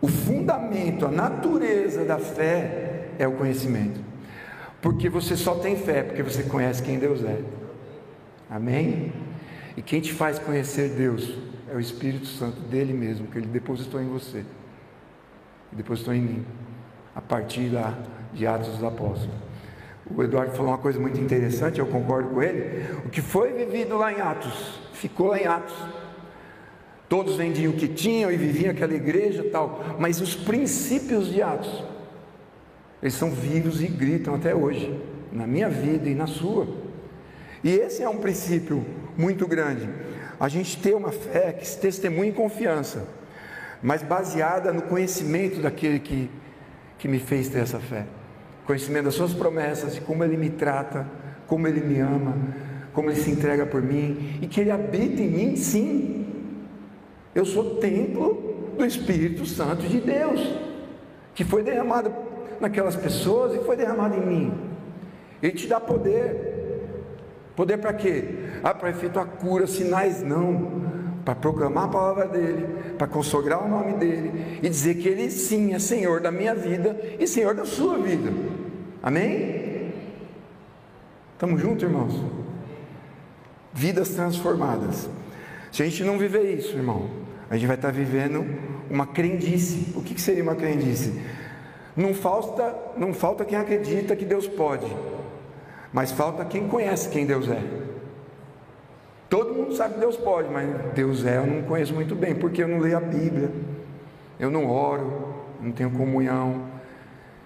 O 0.02 0.08
fundamento, 0.08 1.06
a 1.06 1.10
natureza 1.10 2.04
da 2.04 2.18
fé 2.18 3.08
é 3.18 3.26
o 3.26 3.32
conhecimento. 3.32 4.09
Porque 4.80 5.08
você 5.08 5.36
só 5.36 5.54
tem 5.56 5.76
fé 5.76 6.02
porque 6.02 6.22
você 6.22 6.42
conhece 6.42 6.82
quem 6.82 6.98
Deus 6.98 7.22
é. 7.22 7.40
Amém? 8.48 9.12
E 9.76 9.82
quem 9.82 10.00
te 10.00 10.12
faz 10.12 10.38
conhecer 10.38 10.90
Deus 10.90 11.34
é 11.70 11.76
o 11.76 11.80
Espírito 11.80 12.26
Santo 12.26 12.60
dele 12.62 12.92
mesmo, 12.92 13.26
que 13.28 13.38
ele 13.38 13.46
depositou 13.46 14.00
em 14.00 14.08
você. 14.08 14.44
Depositou 15.70 16.12
em 16.14 16.20
mim. 16.20 16.46
A 17.14 17.20
partir 17.20 17.68
lá 17.68 17.96
de 18.32 18.46
Atos 18.46 18.68
dos 18.68 18.84
Apóstolos. 18.84 19.34
O 20.12 20.22
Eduardo 20.22 20.52
falou 20.52 20.72
uma 20.72 20.78
coisa 20.78 20.98
muito 20.98 21.20
interessante, 21.20 21.78
eu 21.78 21.86
concordo 21.86 22.30
com 22.30 22.42
ele. 22.42 22.84
O 23.04 23.10
que 23.10 23.20
foi 23.20 23.52
vivido 23.52 23.96
lá 23.96 24.12
em 24.12 24.20
Atos, 24.20 24.80
ficou 24.92 25.28
lá 25.28 25.38
em 25.38 25.46
Atos. 25.46 25.76
Todos 27.08 27.36
vendiam 27.36 27.72
o 27.72 27.76
que 27.76 27.88
tinham 27.88 28.30
e 28.30 28.36
viviam 28.36 28.70
aquela 28.70 28.94
igreja 28.94 29.44
tal, 29.50 29.96
mas 29.98 30.20
os 30.20 30.34
princípios 30.34 31.28
de 31.28 31.42
Atos, 31.42 31.84
eles 33.02 33.14
são 33.14 33.30
vivos 33.30 33.82
e 33.82 33.86
gritam 33.86 34.34
até 34.34 34.54
hoje, 34.54 35.00
na 35.32 35.46
minha 35.46 35.68
vida 35.68 36.08
e 36.08 36.14
na 36.14 36.26
sua. 36.26 36.66
E 37.64 37.70
esse 37.70 38.02
é 38.02 38.08
um 38.08 38.18
princípio 38.18 38.84
muito 39.16 39.46
grande. 39.46 39.88
A 40.38 40.48
gente 40.48 40.80
ter 40.80 40.94
uma 40.94 41.12
fé 41.12 41.52
que 41.52 41.66
se 41.66 41.78
testemunha 41.78 42.30
em 42.30 42.32
confiança, 42.32 43.06
mas 43.82 44.02
baseada 44.02 44.72
no 44.72 44.82
conhecimento 44.82 45.60
daquele 45.60 45.98
que, 45.98 46.30
que 46.98 47.08
me 47.08 47.18
fez 47.18 47.48
ter 47.48 47.60
essa 47.60 47.78
fé. 47.78 48.06
Conhecimento 48.66 49.04
das 49.04 49.14
suas 49.14 49.32
promessas, 49.32 49.94
de 49.94 50.00
como 50.00 50.22
ele 50.22 50.36
me 50.36 50.50
trata, 50.50 51.06
como 51.46 51.66
ele 51.66 51.80
me 51.80 51.98
ama, 52.00 52.36
como 52.92 53.10
ele 53.10 53.20
se 53.20 53.30
entrega 53.30 53.66
por 53.66 53.82
mim 53.82 54.38
e 54.40 54.46
que 54.46 54.60
ele 54.60 54.70
habita 54.70 55.22
em 55.22 55.28
mim, 55.30 55.56
sim, 55.56 56.26
eu 57.34 57.44
sou 57.44 57.76
templo 57.76 58.72
do 58.76 58.84
Espírito 58.84 59.46
Santo 59.46 59.86
de 59.86 60.00
Deus, 60.00 60.40
que 61.34 61.44
foi 61.44 61.62
derramado 61.62 62.10
naquelas 62.60 62.96
pessoas 62.96 63.54
e 63.54 63.64
foi 63.64 63.76
derramado 63.76 64.14
em 64.14 64.26
mim. 64.26 64.52
Ele 65.42 65.52
te 65.52 65.66
dá 65.66 65.80
poder. 65.80 66.58
Poder 67.56 67.78
para 67.78 67.92
quê? 67.92 68.24
Ah, 68.62 68.74
para 68.74 68.90
efetuar 68.90 69.26
cura, 69.26 69.66
sinais 69.66 70.22
não. 70.22 70.90
Para 71.24 71.34
proclamar 71.34 71.84
a 71.84 71.88
palavra 71.88 72.26
dele, 72.26 72.66
para 72.96 73.06
consagrar 73.06 73.64
o 73.64 73.68
nome 73.68 73.92
dele 73.94 74.58
e 74.62 74.68
dizer 74.68 74.94
que 74.94 75.08
ele 75.08 75.30
sim 75.30 75.74
é 75.74 75.78
Senhor 75.78 76.20
da 76.20 76.30
minha 76.30 76.54
vida 76.54 76.98
e 77.18 77.26
Senhor 77.26 77.54
da 77.54 77.64
sua 77.64 77.98
vida. 77.98 78.32
Amém? 79.02 79.92
Estamos 81.34 81.60
juntos, 81.60 81.82
irmãos? 81.82 82.22
Vidas 83.72 84.10
transformadas. 84.10 85.08
Se 85.70 85.82
a 85.82 85.86
gente 85.86 86.02
não 86.02 86.18
viver 86.18 86.54
isso, 86.54 86.76
irmão, 86.76 87.08
a 87.48 87.54
gente 87.54 87.66
vai 87.66 87.76
estar 87.76 87.90
vivendo 87.90 88.44
uma 88.90 89.06
crendice. 89.06 89.92
O 89.94 90.02
que 90.02 90.20
seria 90.20 90.42
uma 90.42 90.54
crendice? 90.54 91.12
Não 91.96 92.14
falta, 92.14 92.74
não 92.96 93.12
falta 93.12 93.44
quem 93.44 93.58
acredita 93.58 94.14
que 94.14 94.24
Deus 94.24 94.46
pode, 94.46 94.86
mas 95.92 96.12
falta 96.12 96.44
quem 96.44 96.68
conhece 96.68 97.08
quem 97.08 97.26
Deus 97.26 97.48
é. 97.48 97.62
Todo 99.28 99.54
mundo 99.54 99.74
sabe 99.74 99.94
que 99.94 100.00
Deus 100.00 100.16
pode, 100.16 100.48
mas 100.48 100.68
Deus 100.94 101.24
é, 101.24 101.36
eu 101.36 101.46
não 101.46 101.62
conheço 101.62 101.94
muito 101.94 102.14
bem, 102.14 102.34
porque 102.34 102.62
eu 102.62 102.68
não 102.68 102.78
leio 102.78 102.96
a 102.96 103.00
Bíblia, 103.00 103.50
eu 104.38 104.50
não 104.50 104.68
oro, 104.68 105.34
não 105.60 105.70
tenho 105.70 105.90
comunhão, 105.90 106.64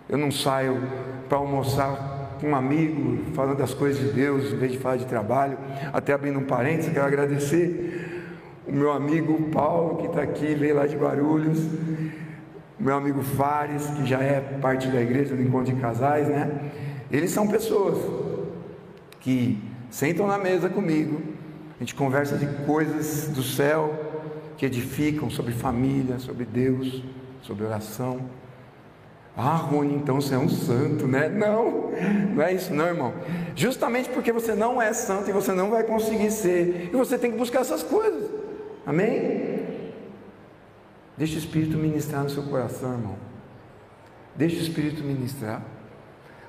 eu 0.09 0.17
não 0.17 0.31
saio 0.31 0.83
para 1.29 1.39
almoçar 1.39 2.37
com 2.41 2.51
um 2.51 2.57
amigo, 2.57 3.33
falando 3.35 3.59
das 3.59 3.75
coisas 3.75 4.01
de 4.01 4.13
Deus, 4.13 4.53
em 4.53 4.57
vez 4.57 4.73
de 4.73 4.79
falar 4.79 4.97
de 4.97 5.07
trabalho. 5.07 5.59
Até 5.93 6.13
abrindo 6.13 6.39
um 6.39 6.45
parênteses, 6.45 6.93
quero 6.93 7.07
agradecer 7.07 8.31
o 8.67 8.73
meu 8.73 8.93
amigo 8.93 9.51
Paulo, 9.51 9.97
que 9.99 10.07
está 10.07 10.23
aqui, 10.23 10.55
veio 10.55 10.77
lá 10.77 10.87
de 10.87 10.97
Guarulhos, 10.97 11.59
meu 12.79 12.97
amigo 12.97 13.23
Fares, 13.23 13.87
que 13.91 14.07
já 14.07 14.21
é 14.21 14.41
parte 14.41 14.89
da 14.89 15.01
igreja 15.01 15.35
do 15.35 15.43
encontro 15.43 15.73
de 15.73 15.81
casais, 15.81 16.29
né? 16.29 16.71
Eles 17.11 17.31
são 17.31 17.47
pessoas 17.47 17.99
que 19.21 19.63
sentam 19.91 20.27
na 20.27 20.37
mesa 20.37 20.69
comigo, 20.69 21.21
a 21.77 21.83
gente 21.83 21.95
conversa 21.95 22.37
de 22.37 22.47
coisas 22.65 23.29
do 23.29 23.43
céu 23.43 23.93
que 24.57 24.67
edificam 24.67 25.31
sobre 25.31 25.53
família, 25.53 26.19
sobre 26.19 26.45
Deus, 26.45 27.03
sobre 27.43 27.65
oração. 27.65 28.21
Ah, 29.37 29.57
Rony, 29.57 29.95
então 29.95 30.21
você 30.21 30.35
é 30.35 30.39
um 30.39 30.49
santo, 30.49 31.09
né? 31.09 31.29
Não, 31.29 31.91
não 32.35 32.43
é 32.43 32.53
isso, 32.53 32.73
não, 32.73 32.87
irmão. 32.87 33.13
Justamente 33.57 34.09
porque 34.09 34.33
você 34.33 34.55
não 34.55 34.81
é 34.81 34.93
santo 34.93 35.29
e 35.29 35.33
você 35.33 35.53
não 35.53 35.71
vai 35.71 35.83
conseguir 35.83 36.31
ser, 36.31 36.91
e 36.93 36.97
você 36.97 37.19
tem 37.19 37.33
que 37.33 37.39
buscar 37.39 37.61
essas 37.61 37.83
coisas. 37.83 38.31
Amém? 38.87 39.64
Deixa 41.17 41.37
o 41.37 41.39
Espírito 41.39 41.77
ministrar 41.77 42.25
no 42.25 42.31
seu 42.31 42.43
coração, 42.43 42.93
irmão. 42.93 43.17
Deixa 44.37 44.57
o 44.57 44.61
Espírito 44.61 45.03
ministrar. 45.05 45.63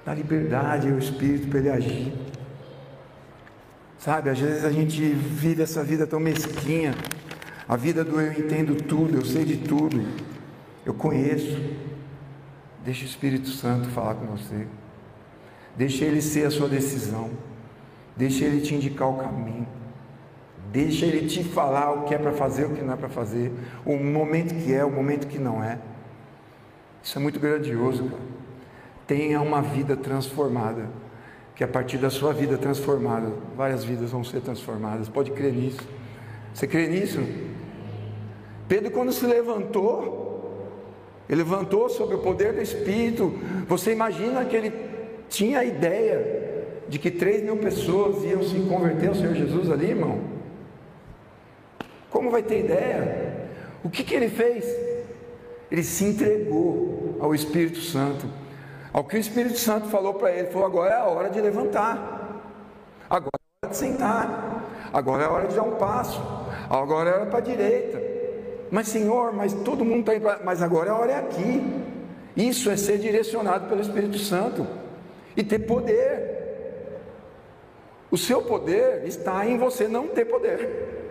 Dá 0.03 0.13
liberdade 0.13 0.89
ao 0.89 0.97
Espírito 0.97 1.47
para 1.47 1.59
ele 1.59 1.69
agir. 1.69 2.13
Sabe, 3.97 4.29
às 4.29 4.39
vezes 4.39 4.63
a 4.63 4.71
gente 4.71 5.01
vive 5.01 5.63
essa 5.63 5.83
vida 5.83 6.05
tão 6.05 6.19
mesquinha. 6.19 6.93
A 7.67 7.75
vida 7.75 8.03
do 8.03 8.19
eu 8.19 8.31
entendo 8.31 8.75
tudo, 8.75 9.17
eu 9.17 9.25
sei 9.25 9.43
de 9.43 9.57
tudo, 9.57 10.05
eu 10.85 10.93
conheço. 10.93 11.59
Deixa 12.83 13.03
o 13.03 13.07
Espírito 13.07 13.49
Santo 13.49 13.89
falar 13.89 14.13
com 14.15 14.27
você. 14.27 14.67
Deixa 15.75 16.05
ele 16.05 16.21
ser 16.21 16.45
a 16.45 16.51
sua 16.51 16.69
decisão. 16.69 17.31
Deixa 18.15 18.45
ele 18.45 18.61
te 18.61 18.75
indicar 18.75 19.09
o 19.09 19.17
caminho. 19.17 19.67
Deixa 20.75 21.05
ele 21.05 21.25
te 21.25 21.41
falar 21.41 21.93
o 21.93 22.01
que 22.03 22.13
é 22.13 22.17
para 22.17 22.33
fazer, 22.33 22.65
o 22.65 22.71
que 22.71 22.81
não 22.81 22.95
é 22.95 22.97
para 22.97 23.07
fazer, 23.07 23.49
o 23.85 23.95
momento 23.95 24.53
que 24.53 24.73
é, 24.73 24.83
o 24.83 24.91
momento 24.91 25.25
que 25.25 25.39
não 25.39 25.63
é. 25.63 25.79
Isso 27.01 27.17
é 27.17 27.21
muito 27.21 27.39
grandioso, 27.39 28.03
cara. 28.03 28.21
Tenha 29.07 29.39
uma 29.41 29.61
vida 29.61 29.95
transformada, 29.95 30.89
que 31.55 31.63
a 31.63 31.67
partir 31.67 31.97
da 31.97 32.09
sua 32.09 32.33
vida 32.33 32.57
transformada, 32.57 33.31
várias 33.55 33.85
vidas 33.85 34.11
vão 34.11 34.21
ser 34.21 34.41
transformadas. 34.41 35.07
Pode 35.07 35.31
crer 35.31 35.53
nisso. 35.53 35.79
Você 36.53 36.67
crê 36.67 36.87
nisso? 36.87 37.21
Pedro, 38.67 38.91
quando 38.91 39.13
se 39.13 39.25
levantou, 39.25 40.83
ele 41.29 41.37
levantou 41.37 41.87
sobre 41.87 42.15
o 42.15 42.19
poder 42.19 42.51
do 42.51 42.61
Espírito. 42.61 43.33
Você 43.69 43.93
imagina 43.93 44.43
que 44.43 44.57
ele 44.57 44.73
tinha 45.29 45.59
a 45.59 45.63
ideia 45.63 46.65
de 46.89 46.99
que 46.99 47.09
três 47.09 47.41
mil 47.41 47.55
pessoas 47.55 48.25
iam 48.25 48.43
se 48.43 48.59
converter 48.67 49.07
ao 49.07 49.15
Senhor 49.15 49.35
Jesus 49.35 49.71
ali, 49.71 49.91
irmão? 49.91 50.34
Como 52.15 52.31
vai 52.31 52.41
ter 52.41 52.61
ideia? 52.61 53.49
O 53.83 53.89
que, 53.89 54.01
que 54.01 54.15
ele 54.15 54.29
fez? 54.29 54.65
Ele 55.69 55.83
se 55.83 56.05
entregou. 56.05 57.17
ao 57.19 57.35
Espírito 57.35 57.81
Santo. 57.81 58.25
Ao 58.93 59.03
que 59.03 59.17
o 59.17 59.19
Espírito 59.19 59.57
Santo 59.57 59.89
falou 59.89 60.13
para 60.13 60.31
ele, 60.31 60.47
falou: 60.47 60.65
agora 60.65 60.93
é 60.93 60.97
a 60.97 61.03
hora 61.03 61.29
de 61.29 61.41
levantar, 61.41 62.41
agora 63.09 63.31
é 63.35 63.65
a 63.65 63.67
hora 63.67 63.73
de 63.73 63.77
sentar, 63.77 64.63
agora 64.93 65.23
é 65.23 65.25
a 65.25 65.29
hora 65.29 65.47
de 65.49 65.55
dar 65.55 65.63
um 65.63 65.75
passo, 65.75 66.21
agora 66.69 67.09
é 67.09 67.13
a 67.13 67.15
hora 67.17 67.25
para 67.25 67.39
a 67.39 67.41
direita. 67.41 68.01
Mas 68.71 68.87
Senhor, 68.87 69.33
mas 69.33 69.51
todo 69.51 69.83
mundo 69.83 69.99
está 69.99 70.15
indo, 70.15 70.45
mas 70.45 70.61
agora 70.61 70.91
a 70.91 70.97
hora 70.97 71.11
é 71.11 71.19
aqui. 71.19 71.83
Isso 72.37 72.69
é 72.69 72.77
ser 72.77 72.97
direcionado 72.97 73.67
pelo 73.67 73.81
Espírito 73.81 74.19
Santo 74.19 74.65
e 75.35 75.43
ter 75.43 75.59
poder. 75.59 77.01
O 78.09 78.17
seu 78.17 78.41
poder 78.41 79.05
está 79.05 79.45
em 79.45 79.57
você 79.57 79.85
não 79.85 80.07
ter 80.07 80.23
poder. 80.23 81.04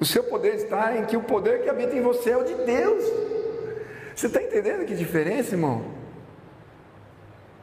O 0.00 0.04
seu 0.04 0.24
poder 0.24 0.54
está 0.54 0.96
em 0.96 1.04
que 1.04 1.16
o 1.16 1.22
poder 1.22 1.62
que 1.62 1.68
habita 1.68 1.94
em 1.94 2.00
você 2.00 2.30
é 2.30 2.36
o 2.36 2.42
de 2.42 2.54
Deus. 2.54 3.04
Você 4.16 4.26
está 4.26 4.42
entendendo 4.42 4.86
que 4.86 4.94
diferença, 4.94 5.54
irmão? 5.54 5.84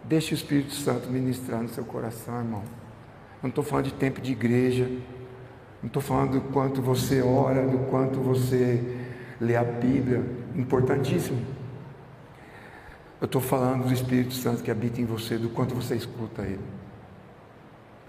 Deixe 0.03 0.33
o 0.33 0.35
Espírito 0.35 0.73
Santo 0.73 1.09
ministrar 1.09 1.61
no 1.61 1.69
seu 1.69 1.83
coração, 1.83 2.37
irmão. 2.37 2.61
Eu 2.63 3.43
não 3.43 3.49
estou 3.49 3.63
falando 3.63 3.85
de 3.85 3.93
tempo 3.93 4.21
de 4.21 4.31
igreja. 4.31 4.85
Não 5.81 5.87
estou 5.87 6.01
falando 6.01 6.33
do 6.33 6.41
quanto 6.51 6.81
você 6.81 7.21
ora, 7.21 7.65
do 7.65 7.79
quanto 7.89 8.19
você 8.19 8.83
lê 9.41 9.55
a 9.55 9.63
Bíblia. 9.63 10.23
Importantíssimo. 10.55 11.43
Eu 13.19 13.25
estou 13.25 13.41
falando 13.41 13.87
do 13.87 13.93
Espírito 13.93 14.35
Santo 14.35 14.61
que 14.61 14.69
habita 14.69 15.01
em 15.01 15.05
você, 15.05 15.39
do 15.39 15.49
quanto 15.49 15.73
você 15.73 15.95
escuta 15.95 16.43
Ele. 16.43 16.59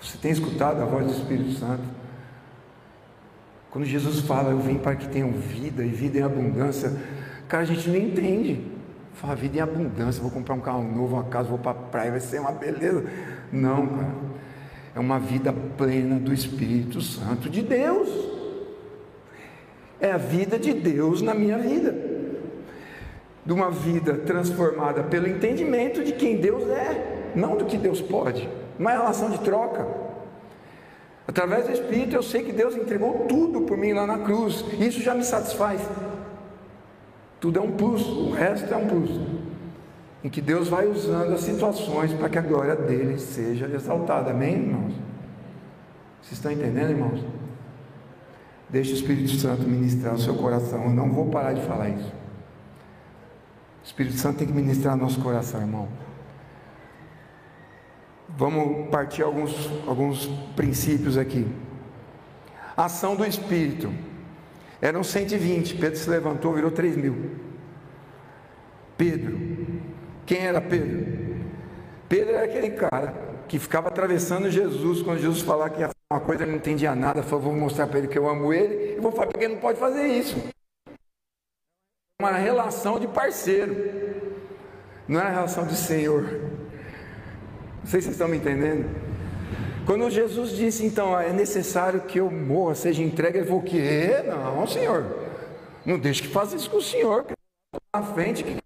Você 0.00 0.18
tem 0.18 0.30
escutado 0.30 0.82
a 0.82 0.84
voz 0.84 1.06
do 1.06 1.12
Espírito 1.12 1.52
Santo? 1.52 1.82
Quando 3.70 3.84
Jesus 3.84 4.20
fala, 4.20 4.50
eu 4.50 4.58
vim 4.58 4.76
para 4.76 4.96
que 4.96 5.08
tenham 5.08 5.30
vida 5.30 5.84
e 5.84 5.88
vida 5.88 6.18
em 6.18 6.22
abundância, 6.22 6.92
cara, 7.48 7.64
a 7.64 7.66
gente 7.66 7.88
não 7.88 7.96
entende. 7.96 8.60
Fala, 9.14 9.34
vida 9.34 9.58
em 9.58 9.60
abundância, 9.60 10.22
vou 10.22 10.30
comprar 10.30 10.54
um 10.54 10.60
carro 10.60 10.82
novo, 10.82 11.16
uma 11.16 11.24
casa, 11.24 11.48
vou 11.48 11.58
para 11.58 11.72
a 11.72 11.74
praia, 11.74 12.10
vai 12.12 12.20
ser 12.20 12.40
uma 12.40 12.52
beleza. 12.52 13.04
Não, 13.52 13.86
cara. 13.86 14.14
É 14.94 15.00
uma 15.00 15.18
vida 15.18 15.52
plena 15.52 16.18
do 16.18 16.32
Espírito 16.32 17.00
Santo 17.00 17.48
de 17.50 17.62
Deus. 17.62 18.08
É 20.00 20.12
a 20.12 20.16
vida 20.16 20.58
de 20.58 20.72
Deus 20.72 21.20
na 21.20 21.34
minha 21.34 21.58
vida. 21.58 21.94
De 23.44 23.52
uma 23.52 23.70
vida 23.70 24.14
transformada 24.14 25.02
pelo 25.02 25.28
entendimento 25.28 26.02
de 26.02 26.12
quem 26.12 26.40
Deus 26.40 26.68
é, 26.68 27.32
não 27.34 27.56
do 27.56 27.64
que 27.64 27.76
Deus 27.76 28.00
pode. 28.00 28.48
Uma 28.78 28.90
relação 28.90 29.30
de 29.30 29.38
troca. 29.40 30.07
Através 31.28 31.66
do 31.66 31.72
Espírito 31.72 32.16
eu 32.16 32.22
sei 32.22 32.42
que 32.42 32.52
Deus 32.52 32.74
entregou 32.74 33.26
tudo 33.28 33.60
por 33.60 33.76
mim 33.76 33.92
lá 33.92 34.06
na 34.06 34.20
cruz. 34.20 34.64
Isso 34.80 35.02
já 35.02 35.14
me 35.14 35.22
satisfaz. 35.22 35.78
Tudo 37.38 37.58
é 37.58 37.62
um 37.62 37.72
plus, 37.72 38.04
o 38.06 38.30
resto 38.30 38.72
é 38.72 38.76
um 38.78 38.86
plus. 38.86 39.10
Em 40.24 40.30
que 40.30 40.40
Deus 40.40 40.68
vai 40.68 40.86
usando 40.86 41.34
as 41.34 41.42
situações 41.42 42.14
para 42.14 42.30
que 42.30 42.38
a 42.38 42.42
glória 42.42 42.74
dele 42.74 43.18
seja 43.18 43.66
exaltada. 43.66 44.30
Amém, 44.30 44.54
irmãos? 44.54 44.94
Vocês 46.22 46.32
estão 46.32 46.50
entendendo, 46.50 46.90
irmãos? 46.90 47.22
Deixe 48.70 48.92
o 48.92 48.94
Espírito 48.94 49.30
Santo 49.32 49.62
ministrar 49.62 50.14
o 50.14 50.18
seu 50.18 50.34
coração. 50.34 50.82
Eu 50.84 50.90
não 50.90 51.12
vou 51.12 51.26
parar 51.26 51.52
de 51.52 51.60
falar 51.60 51.90
isso. 51.90 52.12
O 53.82 53.84
Espírito 53.84 54.16
Santo 54.16 54.38
tem 54.38 54.46
que 54.46 54.52
ministrar 54.54 54.96
nosso 54.96 55.20
coração, 55.20 55.60
irmão. 55.60 55.88
Vamos 58.38 58.88
partir 58.88 59.24
alguns, 59.24 59.50
alguns 59.84 60.26
princípios 60.54 61.18
aqui. 61.18 61.44
Ação 62.76 63.16
do 63.16 63.26
Espírito. 63.26 63.92
Eram 64.80 65.02
120, 65.02 65.74
Pedro 65.74 65.98
se 65.98 66.08
levantou, 66.08 66.54
virou 66.54 66.70
3 66.70 66.96
mil. 66.96 67.32
Pedro. 68.96 69.40
Quem 70.24 70.46
era 70.46 70.60
Pedro? 70.60 71.36
Pedro 72.08 72.34
era 72.34 72.44
aquele 72.44 72.70
cara 72.70 73.12
que 73.48 73.58
ficava 73.58 73.88
atravessando 73.88 74.48
Jesus 74.48 75.02
quando 75.02 75.18
Jesus 75.18 75.40
falava 75.40 75.70
que 75.70 75.80
ia 75.80 75.90
uma 76.08 76.20
coisa, 76.20 76.44
ele 76.44 76.52
não 76.52 76.58
entendia 76.58 76.94
nada. 76.94 77.24
Falou, 77.24 77.46
vou 77.46 77.52
mostrar 77.52 77.88
para 77.88 77.98
ele 77.98 78.06
que 78.06 78.16
eu 78.16 78.28
amo 78.28 78.54
ele 78.54 78.98
e 78.98 79.00
vou 79.00 79.10
falar 79.10 79.26
porque 79.26 79.46
ele 79.46 79.54
não 79.54 79.60
pode 79.60 79.80
fazer 79.80 80.06
isso. 80.06 80.36
Uma 82.22 82.30
relação 82.30 83.00
de 83.00 83.08
parceiro, 83.08 83.74
não 85.08 85.18
é 85.18 85.24
uma 85.24 85.30
relação 85.30 85.66
de 85.66 85.74
Senhor. 85.74 86.47
Não 87.80 87.86
sei 87.86 88.00
se 88.00 88.06
vocês 88.06 88.14
estão 88.14 88.28
me 88.28 88.36
entendendo. 88.36 88.88
Quando 89.86 90.10
Jesus 90.10 90.50
disse, 90.50 90.84
então, 90.84 91.18
é 91.18 91.32
necessário 91.32 92.02
que 92.02 92.18
eu 92.18 92.30
morra, 92.30 92.74
seja 92.74 93.02
entregue, 93.02 93.38
ele 93.38 93.46
falou, 93.46 93.62
que? 93.62 94.22
Não, 94.26 94.66
Senhor, 94.66 95.04
não 95.84 95.98
deixe 95.98 96.22
que 96.22 96.28
faça 96.28 96.56
isso 96.56 96.70
com 96.70 96.76
o 96.76 96.82
Senhor, 96.82 97.24
na 97.94 98.02
frente, 98.02 98.44
que. 98.44 98.58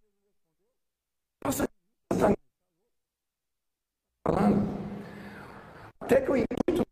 Até 6.00 6.20
que 6.20 6.30
o 6.30 6.36
intuito 6.36 6.82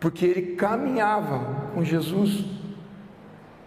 porque 0.00 0.24
ele 0.24 0.56
caminhava 0.56 1.72
com 1.74 1.84
Jesus 1.84 2.57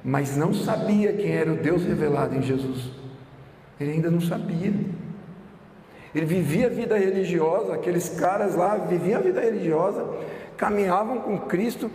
mas 0.04 0.36
não 0.36 0.54
sabia 0.54 1.14
quem 1.14 1.32
era 1.32 1.52
o 1.52 1.58
Deus 1.58 1.84
revelado 1.84 2.36
em 2.36 2.42
Jesus. 2.42 2.90
Ele 3.80 3.92
ainda 3.92 4.12
não 4.12 4.22
sabia. 4.22 4.74
Ele 6.14 6.26
vivia 6.26 6.68
a 6.68 6.70
vida 6.70 6.98
religiosa, 6.98 7.74
aqueles 7.74 8.10
caras 8.10 8.56
lá 8.56 8.76
viviam 8.76 9.20
a 9.20 9.24
vida 9.24 9.40
religiosa, 9.40 10.06
caminhavam 10.58 11.20
com 11.20 11.38
Cristo. 11.40 11.90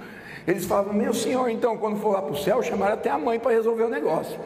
Eles 0.47 0.65
falavam: 0.65 0.95
Meu 0.95 1.13
Senhor, 1.13 1.49
então, 1.49 1.77
quando 1.77 1.99
for 1.99 2.13
lá 2.13 2.23
para 2.23 2.33
o 2.33 2.37
céu, 2.37 2.63
chamaram 2.63 2.95
até 2.95 3.11
a 3.11 3.19
mãe 3.19 3.39
para 3.39 3.53
resolver 3.53 3.85
o 3.85 3.89
negócio. 3.89 4.39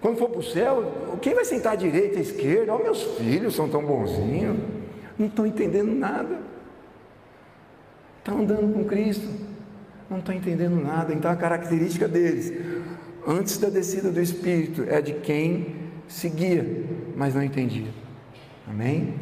Quando 0.00 0.18
for 0.18 0.28
para 0.28 0.40
o 0.40 0.42
céu, 0.42 0.92
quem 1.20 1.34
vai 1.34 1.44
sentar 1.44 1.72
à 1.72 1.76
direita, 1.76 2.18
à 2.18 2.22
esquerda? 2.22 2.74
Oh, 2.74 2.78
meus 2.78 3.02
filhos 3.18 3.54
são 3.54 3.68
tão 3.68 3.84
bonzinhos, 3.84 4.56
não 5.18 5.26
estão 5.26 5.46
entendendo 5.46 5.92
nada. 5.92 6.38
Estão 8.18 8.40
andando 8.40 8.72
com 8.72 8.84
Cristo, 8.84 9.28
não 10.08 10.18
estão 10.18 10.34
entendendo 10.34 10.80
nada. 10.80 11.12
Então 11.12 11.30
a 11.30 11.36
característica 11.36 12.06
deles 12.06 12.52
antes 13.26 13.58
da 13.58 13.68
descida 13.68 14.10
do 14.10 14.20
Espírito, 14.20 14.84
é 14.88 15.00
de 15.00 15.14
quem 15.14 15.74
seguia, 16.08 16.64
mas 17.16 17.34
não 17.34 17.42
entendia. 17.42 17.88
Amém? 18.68 19.14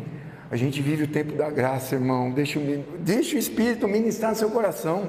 A 0.51 0.57
gente 0.57 0.83
vive 0.83 1.05
o 1.05 1.09
tempo 1.09 1.35
da 1.35 1.49
graça, 1.49 1.95
irmão. 1.95 2.31
Deixa 2.33 2.59
o, 2.59 2.85
deixa 2.99 3.37
o 3.37 3.39
Espírito 3.39 3.87
ministrar 3.87 4.33
no 4.33 4.37
seu 4.37 4.51
coração. 4.51 5.09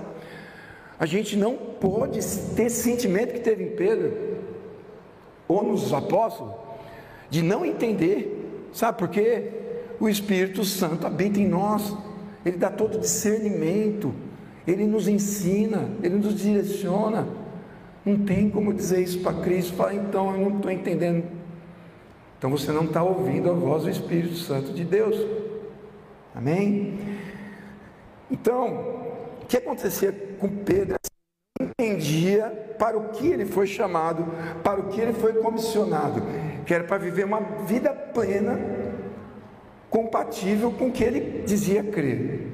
A 1.00 1.06
gente 1.06 1.36
não 1.36 1.56
pode 1.56 2.20
ter 2.56 2.64
esse 2.66 2.84
sentimento 2.84 3.34
que 3.34 3.40
teve 3.40 3.64
em 3.64 3.76
Pedro, 3.76 4.14
ou 5.48 5.64
nos 5.64 5.92
apóstolos, 5.92 6.54
de 7.30 7.42
não 7.42 7.66
entender. 7.66 8.70
Sabe 8.72 9.00
por 9.00 9.08
quê? 9.10 9.50
O 10.00 10.08
Espírito 10.08 10.64
Santo 10.64 11.08
habita 11.08 11.40
em 11.40 11.48
nós, 11.48 11.96
ele 12.46 12.58
dá 12.58 12.70
todo 12.70 13.00
discernimento, 13.00 14.14
ele 14.68 14.86
nos 14.86 15.08
ensina, 15.08 15.90
ele 16.04 16.16
nos 16.16 16.36
direciona. 16.36 17.28
Não 18.06 18.18
tem 18.26 18.50
como 18.50 18.74
dizer 18.74 19.02
isso 19.02 19.20
para 19.20 19.42
Cristo. 19.42 19.76
Fala, 19.76 19.94
então 19.94 20.34
eu 20.34 20.50
não 20.50 20.58
estou 20.58 20.72
entendendo. 20.72 21.24
Então 22.38 22.50
você 22.50 22.72
não 22.72 22.86
está 22.86 23.04
ouvindo 23.04 23.52
a 23.52 23.54
voz 23.54 23.84
do 23.84 23.90
Espírito 23.90 24.36
Santo 24.36 24.74
de 24.74 24.84
Deus. 24.84 25.16
Amém? 26.34 26.98
Então, 28.32 28.68
o 29.42 29.46
que 29.46 29.58
acontecia 29.58 30.12
com 30.40 30.48
Pedro? 30.48 30.96
Entendia 31.60 32.76
para 32.80 32.98
o 32.98 33.10
que 33.10 33.28
ele 33.28 33.46
foi 33.46 33.68
chamado, 33.68 34.26
para 34.64 34.80
o 34.80 34.88
que 34.88 35.00
ele 35.00 35.14
foi 35.14 35.34
comissionado, 35.34 36.24
que 36.66 36.74
era 36.74 36.84
para 36.84 36.98
viver 36.98 37.26
uma 37.26 37.42
vida 37.66 37.92
plena, 37.92 38.60
compatível 39.90 40.72
com 40.72 40.88
o 40.88 40.92
que 40.92 41.04
ele 41.04 41.44
dizia 41.46 41.84
crer. 41.84 42.48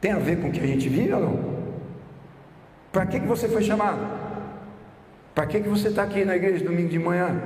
Tem 0.00 0.10
a 0.10 0.18
ver 0.18 0.40
com 0.40 0.48
o 0.48 0.50
que 0.52 0.58
a 0.58 0.66
gente 0.66 0.88
vive 0.88 1.12
ou 1.12 1.20
não? 1.20 1.61
Para 2.92 3.06
que, 3.06 3.18
que 3.18 3.26
você 3.26 3.48
foi 3.48 3.62
chamado? 3.62 4.00
Para 5.34 5.46
que, 5.46 5.60
que 5.60 5.68
você 5.68 5.88
está 5.88 6.02
aqui 6.02 6.24
na 6.24 6.36
igreja 6.36 6.62
domingo 6.62 6.90
de 6.90 6.98
manhã? 6.98 7.40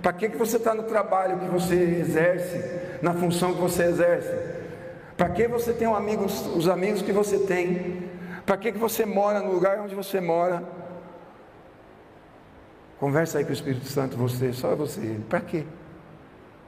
Para 0.00 0.12
que, 0.12 0.28
que 0.28 0.36
você 0.36 0.56
está 0.56 0.74
no 0.74 0.84
trabalho 0.84 1.40
que 1.40 1.46
você 1.46 1.74
exerce, 1.74 3.00
na 3.02 3.12
função 3.12 3.52
que 3.52 3.60
você 3.60 3.84
exerce? 3.84 4.32
Para 5.16 5.28
que 5.28 5.48
você 5.48 5.72
tem 5.72 5.88
um 5.88 5.94
amigo, 5.96 6.24
os 6.24 6.68
amigos 6.68 7.02
que 7.02 7.12
você 7.12 7.38
tem? 7.38 8.08
Para 8.46 8.56
que, 8.56 8.70
que 8.70 8.78
você 8.78 9.04
mora 9.04 9.40
no 9.40 9.52
lugar 9.52 9.80
onde 9.80 9.94
você 9.94 10.20
mora? 10.20 10.62
Conversa 13.00 13.38
aí 13.38 13.44
com 13.44 13.50
o 13.50 13.54
Espírito 13.54 13.86
Santo, 13.86 14.16
você, 14.16 14.52
só 14.52 14.76
você. 14.76 15.18
Para 15.28 15.40
quê? 15.40 15.64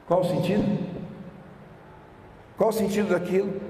Qual 0.05 0.19
o 0.19 0.25
sentido? 0.25 0.85
Qual 2.57 2.69
o 2.69 2.73
sentido 2.73 3.09
daquilo? 3.09 3.61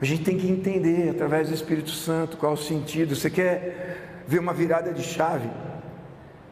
A 0.00 0.04
gente 0.04 0.24
tem 0.24 0.38
que 0.38 0.48
entender 0.48 1.10
através 1.10 1.48
do 1.48 1.54
Espírito 1.54 1.90
Santo 1.90 2.38
qual 2.38 2.52
é 2.52 2.54
o 2.54 2.58
sentido. 2.58 3.14
Você 3.14 3.28
quer 3.28 4.22
ver 4.26 4.38
uma 4.38 4.54
virada 4.54 4.92
de 4.92 5.02
chave 5.02 5.50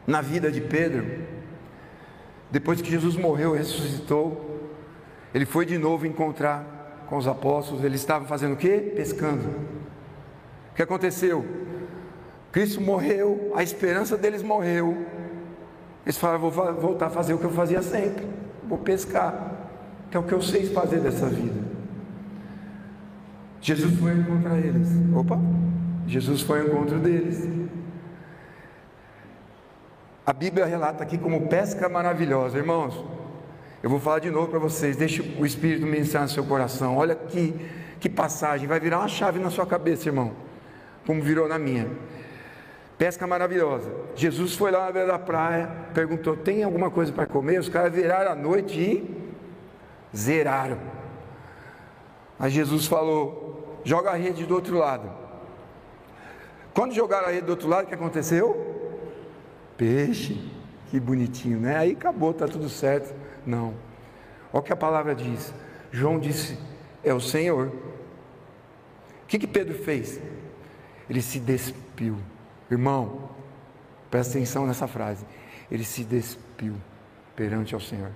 na 0.07 0.21
vida 0.21 0.51
de 0.51 0.61
Pedro? 0.61 1.07
Depois 2.51 2.83
que 2.83 2.91
Jesus 2.91 3.17
morreu 3.17 3.53
ressuscitou, 3.53 4.69
ele 5.33 5.47
foi 5.47 5.65
de 5.65 5.79
novo 5.79 6.07
encontrar 6.07 7.07
com 7.09 7.17
os 7.17 7.27
apóstolos. 7.27 7.83
Eles 7.85 8.01
estavam 8.01 8.29
fazendo 8.29 8.53
o 8.53 8.57
quê? 8.57 8.93
Pescando. 8.95 9.49
O 10.73 10.75
que 10.75 10.83
aconteceu? 10.83 11.45
Cristo 12.53 12.81
morreu, 12.81 13.53
a 13.55 13.63
esperança 13.63 14.17
deles 14.17 14.43
morreu. 14.43 15.07
Eles 16.05 16.19
falaram: 16.19 16.51
vou 16.51 16.51
voltar 16.75 17.07
a 17.07 17.11
fazer 17.11 17.33
o 17.33 17.39
que 17.39 17.45
eu 17.45 17.51
fazia 17.51 17.83
sempre, 17.83 18.27
vou 18.67 18.79
pescar, 18.79 19.53
que 20.11 20.17
é 20.17 20.21
o 20.21 20.23
que 20.23 20.33
eu 20.33 20.41
sei 20.41 20.67
fazer 20.67 21.01
dessa 21.01 21.27
vida. 21.27 21.68
Jesus 23.61 23.99
foi 23.99 24.13
encontrar 24.13 24.59
eles. 24.59 24.89
Opa! 25.15 25.39
Jesus 26.07 26.41
foi 26.43 26.61
ao 26.61 26.67
encontro 26.67 26.99
deles. 26.99 27.49
A 30.25 30.33
Bíblia 30.33 30.67
relata 30.67 31.03
aqui 31.03 31.19
como 31.19 31.49
pesca 31.49 31.89
maravilhosa, 31.89 32.59
irmãos. 32.59 33.03
Eu 33.83 33.89
vou 33.89 34.01
falar 34.01 34.19
de 34.19 34.31
novo 34.31 34.49
para 34.49 34.59
vocês, 34.59 34.97
deixe 34.97 35.23
o 35.39 35.47
Espírito 35.47 35.87
ministrar 35.87 36.25
no 36.25 36.29
seu 36.29 36.45
coração. 36.45 36.97
Olha 36.97 37.15
que, 37.15 37.55
que 38.01 38.09
passagem, 38.09 38.67
vai 38.67 38.81
virar 38.81 38.99
uma 38.99 39.09
chave 39.09 39.39
na 39.39 39.51
sua 39.51 39.67
cabeça, 39.67 40.09
irmão, 40.09 40.33
como 41.07 41.23
virou 41.23 41.49
na 41.49 41.59
minha. 41.59 41.89
Pesca 42.99 43.27
maravilhosa. 43.27 43.91
Jesus 44.17 44.55
foi 44.55 44.73
lá 44.73 44.87
na 44.87 44.93
beira 44.93 45.09
da 45.09 45.19
praia, 45.19 45.71
perguntou: 45.95 46.37
tem 46.37 46.65
alguma 46.65 46.91
coisa 46.91 47.13
para 47.13 47.25
comer? 47.25 47.61
Os 47.61 47.69
caras 47.69 47.93
viraram 47.93 48.33
a 48.33 48.35
noite 48.35 48.79
e 48.79 50.17
zeraram. 50.17 50.79
Aí 52.39 52.51
Jesus 52.51 52.87
falou: 52.87 53.81
joga 53.85 54.11
a 54.11 54.15
rede 54.15 54.47
do 54.47 54.55
outro 54.55 54.77
lado. 54.79 55.11
Quando 56.73 56.95
jogaram 56.95 57.29
a 57.29 57.31
rede 57.31 57.47
do 57.47 57.51
outro 57.51 57.69
lado, 57.69 57.85
o 57.85 57.89
que 57.89 57.95
aconteceu? 57.95 59.01
Peixe. 59.77 60.57
Que 60.91 60.99
bonitinho, 60.99 61.61
né? 61.61 61.77
Aí 61.77 61.93
acabou, 61.93 62.31
está 62.31 62.47
tudo 62.47 62.69
certo. 62.69 63.15
Não. 63.45 63.75
Olha 64.53 64.61
o 64.61 64.63
que 64.63 64.73
a 64.73 64.77
palavra 64.77 65.15
diz. 65.15 65.53
João 65.91 66.19
disse: 66.19 66.59
é 67.05 67.13
o 67.13 67.21
Senhor. 67.21 67.69
O 69.25 69.27
que, 69.27 69.39
que 69.39 69.47
Pedro 69.47 69.75
fez? 69.75 70.21
Ele 71.09 71.21
se 71.21 71.39
despiu. 71.39 72.17
Irmão, 72.71 73.31
presta 74.11 74.39
atenção 74.39 74.67
nessa 74.67 74.87
frase. 74.87 75.25
Ele 75.71 75.85
se 75.85 76.05
despiu 76.05 76.75
perante 77.37 77.75
ao 77.75 77.81
Senhor. 77.81 78.11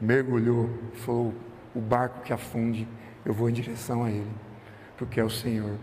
Mergulhou, 0.00 0.68
falou: 1.04 1.34
o 1.74 1.80
barco 1.80 2.20
que 2.20 2.32
afunde, 2.32 2.86
eu 3.24 3.32
vou 3.32 3.48
em 3.48 3.52
direção 3.52 4.04
a 4.04 4.10
ele, 4.10 4.30
porque 4.96 5.20
é 5.20 5.24
o 5.24 5.30
Senhor. 5.30 5.76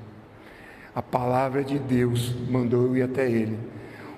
A 0.93 1.01
palavra 1.01 1.63
de 1.63 1.79
Deus 1.79 2.33
mandou 2.49 2.87
eu 2.87 2.97
ir 2.97 3.03
até 3.03 3.29
ele. 3.29 3.57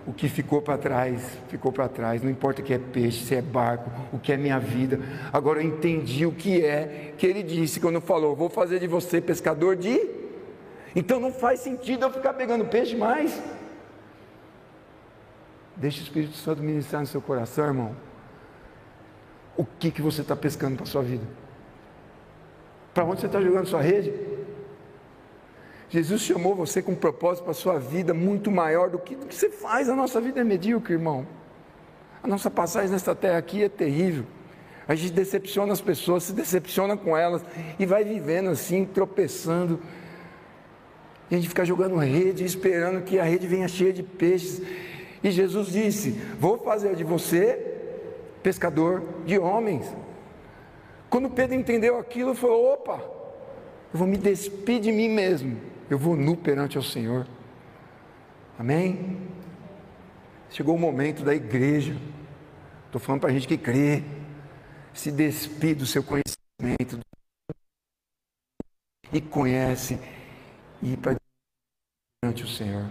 O 0.06 0.12
que 0.12 0.28
ficou 0.28 0.62
para 0.62 0.78
trás, 0.78 1.38
ficou 1.48 1.72
para 1.72 1.88
trás. 1.88 2.22
Não 2.22 2.30
importa 2.30 2.62
que 2.62 2.74
é 2.74 2.78
peixe, 2.78 3.24
se 3.24 3.36
é 3.36 3.42
barco, 3.42 3.90
o 4.12 4.20
que 4.20 4.34
é 4.34 4.38
minha 4.38 4.60
vida. 4.60 5.00
Agora 5.32 5.62
eu 5.62 5.68
entendi 5.68 6.26
o 6.26 6.32
que 6.32 6.64
é 6.66 7.14
que 7.18 7.26
ele 7.26 7.42
disse 7.42 7.80
quando 7.80 8.02
falou: 8.02 8.36
Vou 8.36 8.50
fazer 8.50 8.80
de 8.80 8.88
você 8.88 9.22
pescador 9.22 9.78
de 9.78 10.24
então 10.96 11.20
não 11.20 11.32
faz 11.32 11.60
sentido 11.60 12.04
eu 12.04 12.12
ficar 12.12 12.34
pegando 12.34 12.66
peixe 12.66 12.96
mais. 12.96 13.42
Deixa 15.76 16.00
o 16.00 16.04
Espírito 16.04 16.36
Santo 16.36 16.62
ministrar 16.62 17.02
no 17.02 17.08
seu 17.08 17.22
coração, 17.22 17.66
irmão. 17.66 17.96
O 19.58 19.66
que, 19.66 19.90
que 19.90 20.02
você 20.02 20.22
está 20.22 20.36
pescando 20.36 20.76
para 20.76 20.84
a 20.84 20.88
sua 20.88 21.02
vida? 21.02 21.26
Para 22.94 23.04
onde 23.06 23.22
você 23.22 23.28
está 23.28 23.42
jogando 23.42 23.66
sua 23.66 23.82
rede? 23.82 24.14
Jesus 25.90 26.22
chamou 26.22 26.56
você 26.56 26.82
com 26.82 26.94
um 26.94 26.96
propósito 26.96 27.44
para 27.44 27.52
a 27.52 27.56
sua 27.56 27.80
vida 27.80 28.14
muito 28.14 28.50
maior 28.50 28.90
do 28.90 28.98
que, 28.98 29.16
do 29.16 29.26
que 29.26 29.36
você 29.36 29.50
faz. 29.50 29.90
A 29.90 29.96
nossa 29.96 30.20
vida 30.20 30.42
é 30.42 30.44
medíocre, 30.44 30.94
irmão. 30.94 31.28
A 32.22 32.28
nossa 32.28 32.50
passagem 32.50 32.90
nesta 32.90 33.14
terra 33.14 33.38
aqui 33.38 33.64
é 33.64 33.70
terrível. 33.70 34.26
A 34.88 34.96
gente 34.96 35.14
decepciona 35.14 35.72
as 35.72 35.82
pessoas, 35.82 36.24
se 36.24 36.34
decepciona 36.34 36.98
com 36.98 37.16
elas 37.16 37.44
e 37.80 37.86
vai 37.86 38.04
vivendo 38.04 38.50
assim, 38.50 38.86
tropeçando 38.86 39.80
e 41.34 41.36
a 41.36 41.40
gente 41.40 41.50
fica 41.50 41.66
jogando 41.66 41.96
rede, 41.96 42.46
esperando 42.46 43.02
que 43.04 43.18
a 43.18 43.24
rede 43.24 43.48
venha 43.48 43.68
cheia 43.68 43.92
de 43.92 44.04
peixes. 44.04 44.62
E 45.24 45.32
Jesus 45.32 45.70
disse: 45.70 46.12
Vou 46.40 46.60
fazer 46.60 46.96
de 46.96 47.04
você 47.04 47.60
pescador 48.44 49.02
de 49.26 49.40
homens. 49.40 49.92
Quando 51.14 51.30
Pedro 51.30 51.56
entendeu 51.56 52.00
aquilo, 52.00 52.32
ele 52.32 52.40
falou: 52.40 52.74
opa, 52.74 53.00
eu 53.94 54.00
vou 54.00 54.08
me 54.08 54.18
despedir 54.18 54.82
de 54.82 54.92
mim 54.92 55.08
mesmo, 55.08 55.62
eu 55.88 55.96
vou 55.96 56.16
nu 56.16 56.36
perante 56.36 56.76
o 56.76 56.82
Senhor. 56.82 57.28
Amém? 58.58 59.22
Chegou 60.50 60.74
o 60.74 60.80
momento 60.80 61.24
da 61.24 61.36
igreja, 61.36 61.96
estou 62.88 63.00
falando 63.00 63.22
para 63.22 63.30
a 63.30 63.32
gente 63.32 63.48
que 63.48 63.60
crê, 63.60 64.04
se 64.92 65.12
despide 65.12 65.76
do 65.76 65.86
seu 65.86 66.02
conhecimento 66.02 67.00
e 69.12 69.22
conhece 69.22 70.00
e 70.82 70.98
para 70.98 71.16
diante 72.24 72.44
o 72.44 72.48
Senhor. 72.48 72.90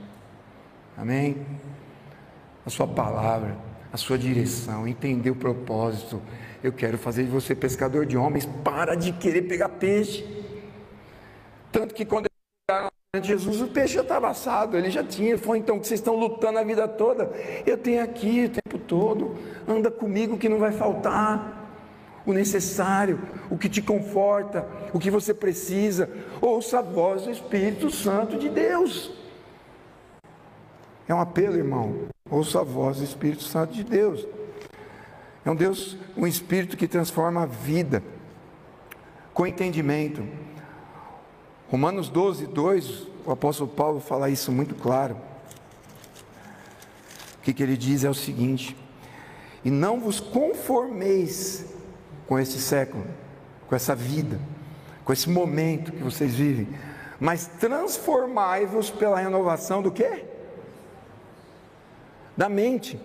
Amém? 0.96 1.44
A 2.64 2.70
sua 2.70 2.86
palavra, 2.86 3.58
a 3.92 3.96
sua 3.96 4.16
direção, 4.16 4.86
entender 4.86 5.32
o 5.32 5.34
propósito. 5.34 6.22
Eu 6.62 6.72
quero 6.72 6.96
fazer 6.96 7.24
de 7.24 7.30
você 7.30 7.54
pescador 7.54 8.06
de 8.06 8.16
homens, 8.16 8.46
para 8.62 8.94
de 8.94 9.12
querer 9.12 9.42
pegar 9.42 9.68
peixe. 9.68 10.24
Tanto 11.72 11.94
que 11.94 12.04
quando 12.04 12.26
Jesus, 13.20 13.60
o 13.60 13.68
peixe 13.68 13.94
já 13.94 14.00
estava 14.00 14.30
assado, 14.30 14.74
ele 14.74 14.90
já 14.90 15.04
tinha. 15.04 15.36
Falou, 15.36 15.56
então, 15.56 15.78
que 15.78 15.86
vocês 15.86 16.00
estão 16.00 16.16
lutando 16.16 16.58
a 16.58 16.64
vida 16.64 16.88
toda, 16.88 17.30
eu 17.66 17.76
tenho 17.76 18.02
aqui 18.02 18.46
o 18.46 18.48
tempo 18.48 18.78
todo, 18.78 19.36
anda 19.68 19.90
comigo 19.90 20.38
que 20.38 20.48
não 20.48 20.58
vai 20.58 20.72
faltar 20.72 21.60
o 22.24 22.32
necessário, 22.32 23.20
o 23.50 23.58
que 23.58 23.68
te 23.68 23.82
conforta, 23.82 24.66
o 24.94 24.98
que 24.98 25.10
você 25.10 25.34
precisa. 25.34 26.08
Ouça 26.40 26.78
a 26.78 26.82
voz 26.82 27.24
do 27.24 27.30
Espírito 27.30 27.90
Santo 27.90 28.38
de 28.38 28.48
Deus. 28.48 29.12
É 31.06 31.14
um 31.14 31.20
apelo, 31.20 31.56
irmão. 31.56 32.06
Ouça 32.30 32.60
a 32.60 32.64
voz 32.64 32.96
do 32.96 33.04
Espírito 33.04 33.42
Santo 33.42 33.74
de 33.74 33.84
Deus. 33.84 34.26
É 35.44 35.50
um 35.50 35.56
Deus, 35.56 35.96
um 36.16 36.26
Espírito 36.26 36.76
que 36.76 36.86
transforma 36.86 37.42
a 37.42 37.46
vida 37.46 38.02
com 39.34 39.46
entendimento. 39.46 40.24
Romanos 41.68 42.08
12, 42.08 42.46
2, 42.46 43.06
o 43.26 43.32
apóstolo 43.32 43.70
Paulo 43.70 44.00
fala 44.00 44.30
isso 44.30 44.52
muito 44.52 44.74
claro. 44.74 45.16
O 47.38 47.42
que, 47.42 47.52
que 47.52 47.62
ele 47.62 47.76
diz 47.76 48.04
é 48.04 48.10
o 48.10 48.14
seguinte: 48.14 48.76
E 49.64 49.70
não 49.70 50.00
vos 50.00 50.20
conformeis 50.20 51.66
com 52.28 52.38
esse 52.38 52.60
século, 52.60 53.04
com 53.68 53.74
essa 53.74 53.96
vida, 53.96 54.38
com 55.04 55.12
esse 55.12 55.28
momento 55.28 55.92
que 55.92 56.02
vocês 56.02 56.34
vivem, 56.34 56.68
mas 57.18 57.46
transformai-vos 57.58 58.90
pela 58.90 59.18
renovação 59.18 59.82
do 59.82 59.90
quê? 59.90 60.24
Da 62.36 62.48
mente. 62.48 62.98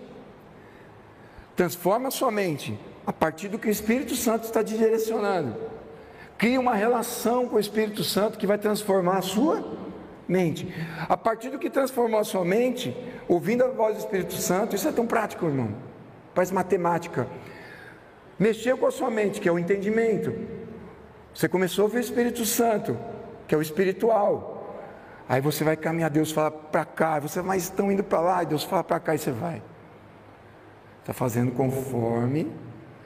Transforma 1.58 2.06
a 2.06 2.10
sua 2.12 2.30
mente 2.30 2.78
a 3.04 3.12
partir 3.12 3.48
do 3.48 3.58
que 3.58 3.66
o 3.66 3.70
Espírito 3.70 4.14
Santo 4.14 4.44
está 4.44 4.62
te 4.62 4.78
direcionando. 4.78 5.56
Cria 6.38 6.60
uma 6.60 6.72
relação 6.72 7.48
com 7.48 7.56
o 7.56 7.58
Espírito 7.58 8.04
Santo 8.04 8.38
que 8.38 8.46
vai 8.46 8.56
transformar 8.56 9.18
a 9.18 9.22
sua 9.22 9.76
mente. 10.28 10.72
A 11.08 11.16
partir 11.16 11.50
do 11.50 11.58
que 11.58 11.68
transformou 11.68 12.20
a 12.20 12.22
sua 12.22 12.44
mente, 12.44 12.96
ouvindo 13.26 13.64
a 13.64 13.68
voz 13.70 13.96
do 13.96 13.98
Espírito 13.98 14.34
Santo, 14.34 14.76
isso 14.76 14.86
é 14.86 14.92
tão 14.92 15.04
prático, 15.04 15.46
irmão. 15.46 15.74
Faz 16.32 16.52
matemática. 16.52 17.26
Mexeu 18.38 18.78
com 18.78 18.86
a 18.86 18.92
sua 18.92 19.10
mente, 19.10 19.40
que 19.40 19.48
é 19.48 19.52
o 19.52 19.58
entendimento. 19.58 20.32
Você 21.34 21.48
começou 21.48 21.82
a 21.82 21.86
ouvir 21.86 21.98
o 21.98 22.00
Espírito 22.00 22.46
Santo, 22.46 22.96
que 23.48 23.54
é 23.56 23.58
o 23.58 23.62
espiritual. 23.62 24.78
Aí 25.28 25.40
você 25.40 25.64
vai 25.64 25.76
caminhar, 25.76 26.08
Deus 26.08 26.30
fala 26.30 26.52
para 26.52 26.84
cá, 26.84 27.18
você 27.18 27.42
vai, 27.42 27.58
estão 27.58 27.90
indo 27.90 28.04
para 28.04 28.20
lá, 28.20 28.44
e 28.44 28.46
Deus 28.46 28.62
fala 28.62 28.84
para 28.84 29.00
cá 29.00 29.16
e 29.16 29.18
você 29.18 29.32
vai. 29.32 29.60
Está 31.08 31.14
fazendo 31.14 31.52
conforme 31.52 32.52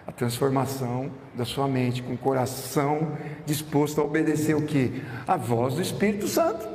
a 0.05 0.11
transformação 0.11 1.09
da 1.37 1.45
sua 1.45 1.69
mente, 1.69 2.03
com 2.03 2.15
o 2.15 2.19
coração 2.19 3.17
disposto 3.47 4.01
a 4.01 4.05
obedecer 4.05 4.57
o 4.57 4.63
que? 4.63 5.01
A 5.25 5.37
voz 5.37 5.77
do 5.77 5.83
Espírito 5.83 6.27
Santo. 6.27 6.69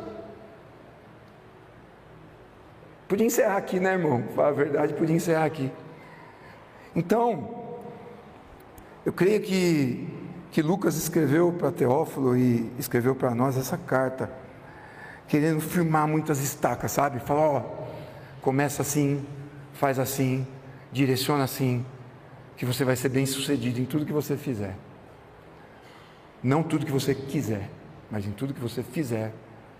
Podia 3.09 3.25
encerrar 3.25 3.57
aqui, 3.57 3.77
né, 3.77 3.91
irmão? 3.91 4.23
A 4.37 4.51
verdade, 4.51 4.93
podia 4.93 5.17
encerrar 5.17 5.43
aqui. 5.43 5.69
Então, 6.95 7.75
eu 9.05 9.11
creio 9.11 9.41
que, 9.41 10.07
que 10.49 10.61
Lucas 10.61 10.95
escreveu 10.95 11.51
para 11.51 11.73
Teófilo 11.73 12.37
e 12.37 12.71
escreveu 12.79 13.13
para 13.13 13.35
nós 13.35 13.57
essa 13.57 13.77
carta, 13.77 14.31
querendo 15.27 15.59
firmar 15.59 16.07
muitas 16.07 16.39
estacas, 16.41 16.93
sabe? 16.93 17.19
Falar, 17.19 17.49
ó, 17.49 17.63
começa 18.41 18.81
assim, 18.81 19.25
faz 19.73 19.99
assim, 19.99 20.47
direciona 20.97 21.43
assim, 21.43 21.85
que 22.55 22.65
você 22.65 22.83
vai 22.83 22.95
ser 22.95 23.09
bem 23.09 23.25
sucedido 23.25 23.79
em 23.79 23.85
tudo 23.85 24.05
que 24.05 24.11
você 24.11 24.35
fizer. 24.35 24.75
Não 26.41 26.63
tudo 26.63 26.85
que 26.85 26.91
você 26.91 27.13
quiser, 27.13 27.69
mas 28.09 28.25
em 28.25 28.31
tudo 28.31 28.53
que 28.53 28.59
você 28.59 28.81
fizer, 28.81 29.31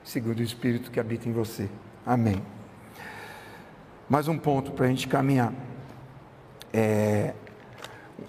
segundo 0.03 0.39
o 0.39 0.43
Espírito 0.43 0.91
que 0.91 0.99
habita 0.99 1.27
em 1.27 1.31
você. 1.31 1.67
Amém. 2.05 2.41
Mais 4.07 4.27
um 4.27 4.37
ponto 4.37 4.71
para 4.71 4.85
a 4.85 4.89
gente 4.89 5.07
caminhar. 5.07 5.53
É, 6.71 7.33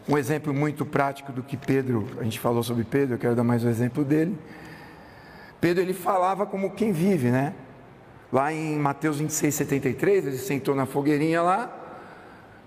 um 0.08 0.16
exemplo 0.16 0.54
muito 0.54 0.86
prático 0.86 1.30
do 1.30 1.42
que 1.42 1.56
Pedro, 1.56 2.08
a 2.18 2.24
gente 2.24 2.40
falou 2.40 2.62
sobre 2.62 2.84
Pedro, 2.84 3.14
eu 3.14 3.18
quero 3.18 3.36
dar 3.36 3.44
mais 3.44 3.64
um 3.64 3.68
exemplo 3.68 4.04
dele. 4.04 4.36
Pedro 5.60 5.82
ele 5.82 5.92
falava 5.94 6.46
como 6.46 6.70
quem 6.70 6.90
vive, 6.90 7.30
né? 7.30 7.54
Lá 8.32 8.52
em 8.52 8.78
Mateus 8.78 9.18
26, 9.18 9.54
73, 9.54 10.26
ele 10.26 10.38
sentou 10.38 10.74
na 10.74 10.86
fogueirinha 10.86 11.42
lá, 11.42 11.87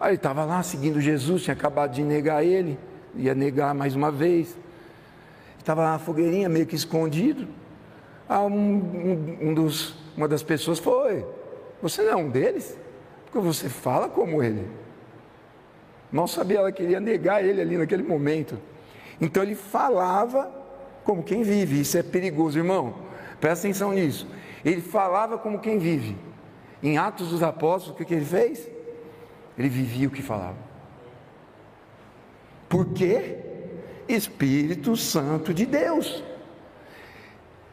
aí 0.02 0.10
ele 0.10 0.16
estava 0.16 0.44
lá 0.44 0.64
seguindo 0.64 1.00
Jesus, 1.00 1.44
tinha 1.44 1.54
acabado 1.54 1.94
de 1.94 2.04
negar 2.04 2.44
ele, 2.44 2.78
ia 3.16 3.36
negar 3.36 3.74
mais 3.74 3.96
uma 3.96 4.12
vez. 4.12 4.58
Estava 5.60 5.84
lá 5.84 5.92
na 5.92 6.00
fogueirinha, 6.00 6.50
meio 6.50 6.66
que 6.66 6.76
escondido. 6.76 7.48
Ah, 8.28 8.42
um, 8.42 8.50
um, 8.52 9.38
um 9.50 9.54
dos, 9.54 9.96
uma 10.18 10.28
das 10.28 10.42
pessoas 10.42 10.80
foi: 10.80 11.24
Você 11.82 12.02
não 12.02 12.12
é 12.12 12.16
um 12.16 12.30
deles? 12.30 12.76
Porque 13.26 13.40
você 13.40 13.70
fala 13.70 14.10
como 14.10 14.42
ele. 14.42 14.68
Mal 16.12 16.28
sabia 16.28 16.58
ela 16.58 16.72
queria 16.72 17.00
negar 17.00 17.46
ele 17.46 17.62
ali 17.62 17.78
naquele 17.78 18.04
momento. 18.04 18.60
Então 19.22 19.44
ele 19.44 19.56
falava 19.56 20.52
como 21.04 21.24
quem 21.24 21.44
vive. 21.44 21.80
Isso 21.80 21.98
é 21.98 22.04
perigoso, 22.04 22.58
irmão. 22.58 22.96
Presta 23.40 23.68
atenção 23.68 23.94
nisso. 23.94 24.28
Ele 24.66 24.82
falava 24.82 25.38
como 25.38 25.60
quem 25.60 25.78
vive. 25.78 26.18
Em 26.84 26.98
Atos 26.98 27.30
dos 27.30 27.44
Apóstolos, 27.44 27.96
o 27.96 27.98
que, 27.98 28.06
que 28.06 28.14
ele 28.14 28.26
fez? 28.26 28.68
Ele 29.58 29.70
vivia 29.70 30.08
o 30.08 30.12
que 30.12 30.22
falava. 30.22 30.58
Por 32.70 32.94
quê? 32.94 33.38
Espírito 34.08 34.96
Santo 34.96 35.54
de 35.54 35.66
Deus. 35.66 36.24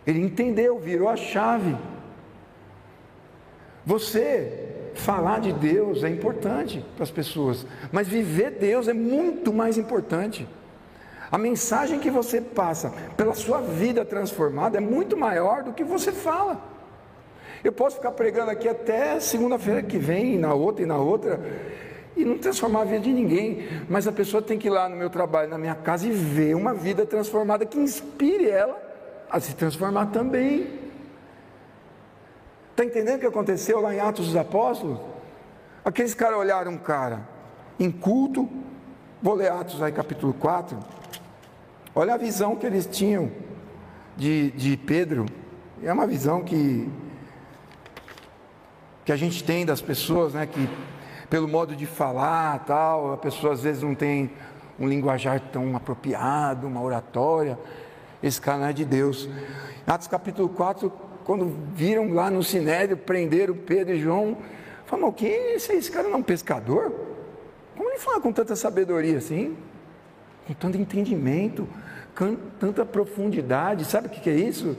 Ele 0.06 0.20
entendeu, 0.20 0.78
virou 0.78 1.08
a 1.08 1.16
chave. 1.16 1.76
Você 3.84 4.68
falar 4.94 5.40
de 5.40 5.52
Deus 5.52 6.02
é 6.02 6.08
importante 6.08 6.84
para 6.94 7.04
as 7.04 7.10
pessoas, 7.10 7.66
mas 7.92 8.08
viver 8.08 8.50
Deus 8.52 8.88
é 8.88 8.92
muito 8.92 9.52
mais 9.52 9.78
importante. 9.78 10.48
A 11.30 11.38
mensagem 11.38 12.00
que 12.00 12.10
você 12.10 12.40
passa 12.40 12.90
pela 13.16 13.34
sua 13.34 13.60
vida 13.60 14.04
transformada 14.04 14.78
é 14.78 14.80
muito 14.80 15.16
maior 15.16 15.62
do 15.62 15.72
que 15.72 15.84
você 15.84 16.10
fala. 16.10 16.77
Eu 17.62 17.72
posso 17.72 17.96
ficar 17.96 18.12
pregando 18.12 18.50
aqui 18.50 18.68
até 18.68 19.18
segunda-feira 19.20 19.82
que 19.82 19.98
vem, 19.98 20.38
na 20.38 20.54
outra 20.54 20.82
e 20.84 20.86
na 20.86 20.96
outra, 20.96 21.40
e 22.16 22.24
não 22.24 22.38
transformar 22.38 22.82
a 22.82 22.84
vida 22.84 23.00
de 23.00 23.12
ninguém, 23.12 23.66
mas 23.88 24.06
a 24.06 24.12
pessoa 24.12 24.42
tem 24.42 24.58
que 24.58 24.66
ir 24.68 24.70
lá 24.70 24.88
no 24.88 24.96
meu 24.96 25.10
trabalho, 25.10 25.48
na 25.48 25.58
minha 25.58 25.74
casa 25.74 26.06
e 26.06 26.10
ver 26.10 26.54
uma 26.54 26.74
vida 26.74 27.06
transformada 27.06 27.64
que 27.64 27.78
inspire 27.78 28.48
ela 28.48 28.76
a 29.30 29.38
se 29.38 29.54
transformar 29.54 30.06
também. 30.06 30.78
Está 32.70 32.84
entendendo 32.84 33.16
o 33.16 33.20
que 33.20 33.26
aconteceu 33.26 33.80
lá 33.80 33.94
em 33.94 34.00
Atos 34.00 34.26
dos 34.26 34.36
Apóstolos? 34.36 34.98
Aqueles 35.84 36.14
caras 36.14 36.38
olharam 36.38 36.72
um 36.72 36.78
cara 36.78 37.20
inculto, 37.78 38.48
vou 39.22 39.34
ler 39.34 39.50
Atos 39.50 39.82
aí 39.82 39.92
capítulo 39.92 40.32
4, 40.34 40.78
olha 41.94 42.14
a 42.14 42.16
visão 42.16 42.56
que 42.56 42.66
eles 42.66 42.86
tinham 42.86 43.30
de, 44.16 44.50
de 44.52 44.76
Pedro, 44.76 45.26
é 45.82 45.92
uma 45.92 46.06
visão 46.06 46.42
que, 46.42 46.88
que 49.08 49.12
a 49.12 49.16
gente 49.16 49.42
tem 49.42 49.64
das 49.64 49.80
pessoas, 49.80 50.34
né, 50.34 50.44
que 50.44 50.68
pelo 51.30 51.48
modo 51.48 51.74
de 51.74 51.86
falar 51.86 52.62
tal, 52.66 53.14
a 53.14 53.16
pessoa 53.16 53.54
às 53.54 53.62
vezes 53.62 53.82
não 53.82 53.94
tem 53.94 54.30
um 54.78 54.86
linguajar 54.86 55.40
tão 55.50 55.74
apropriado, 55.74 56.66
uma 56.66 56.82
oratória, 56.82 57.58
esse 58.22 58.38
cara 58.38 58.58
não 58.58 58.66
é 58.66 58.72
de 58.74 58.84
Deus. 58.84 59.26
Atos 59.86 60.08
capítulo 60.08 60.50
4, 60.50 60.92
quando 61.24 61.50
viram 61.74 62.12
lá 62.12 62.30
no 62.30 62.42
Sinédrio, 62.42 62.98
prenderam 62.98 63.54
Pedro 63.54 63.94
e 63.94 63.98
João, 63.98 64.36
falaram, 64.84 65.08
o 65.08 65.12
que 65.14 65.24
esse, 65.24 65.72
esse 65.72 65.90
cara 65.90 66.06
não 66.06 66.16
é 66.16 66.18
um 66.18 66.22
pescador? 66.22 66.92
Como 67.78 67.88
ele 67.88 67.98
fala 67.98 68.20
com 68.20 68.30
tanta 68.30 68.54
sabedoria 68.54 69.16
assim? 69.16 69.56
Com 70.46 70.52
tanto 70.52 70.76
entendimento, 70.76 71.66
com 72.14 72.36
tanta 72.60 72.84
profundidade, 72.84 73.86
sabe 73.86 74.08
o 74.08 74.10
que 74.10 74.28
é 74.28 74.34
isso? 74.34 74.76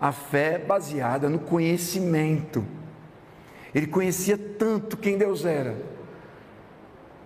A 0.00 0.10
fé 0.10 0.56
baseada 0.56 1.28
no 1.28 1.38
conhecimento. 1.38 2.79
Ele 3.74 3.86
conhecia 3.86 4.36
tanto 4.36 4.96
quem 4.96 5.16
Deus 5.16 5.44
era, 5.44 5.76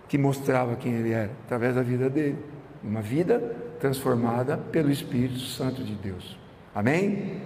que 0.07 0.17
mostrava 0.17 0.75
quem 0.75 0.93
ele 0.93 1.11
era, 1.11 1.31
através 1.45 1.75
da 1.75 1.81
vida 1.81 2.09
dele. 2.09 2.37
Uma 2.83 3.01
vida 3.01 3.39
transformada 3.79 4.57
pelo 4.57 4.91
Espírito 4.91 5.39
Santo 5.39 5.83
de 5.83 5.95
Deus. 5.95 6.37
Amém? 6.73 7.41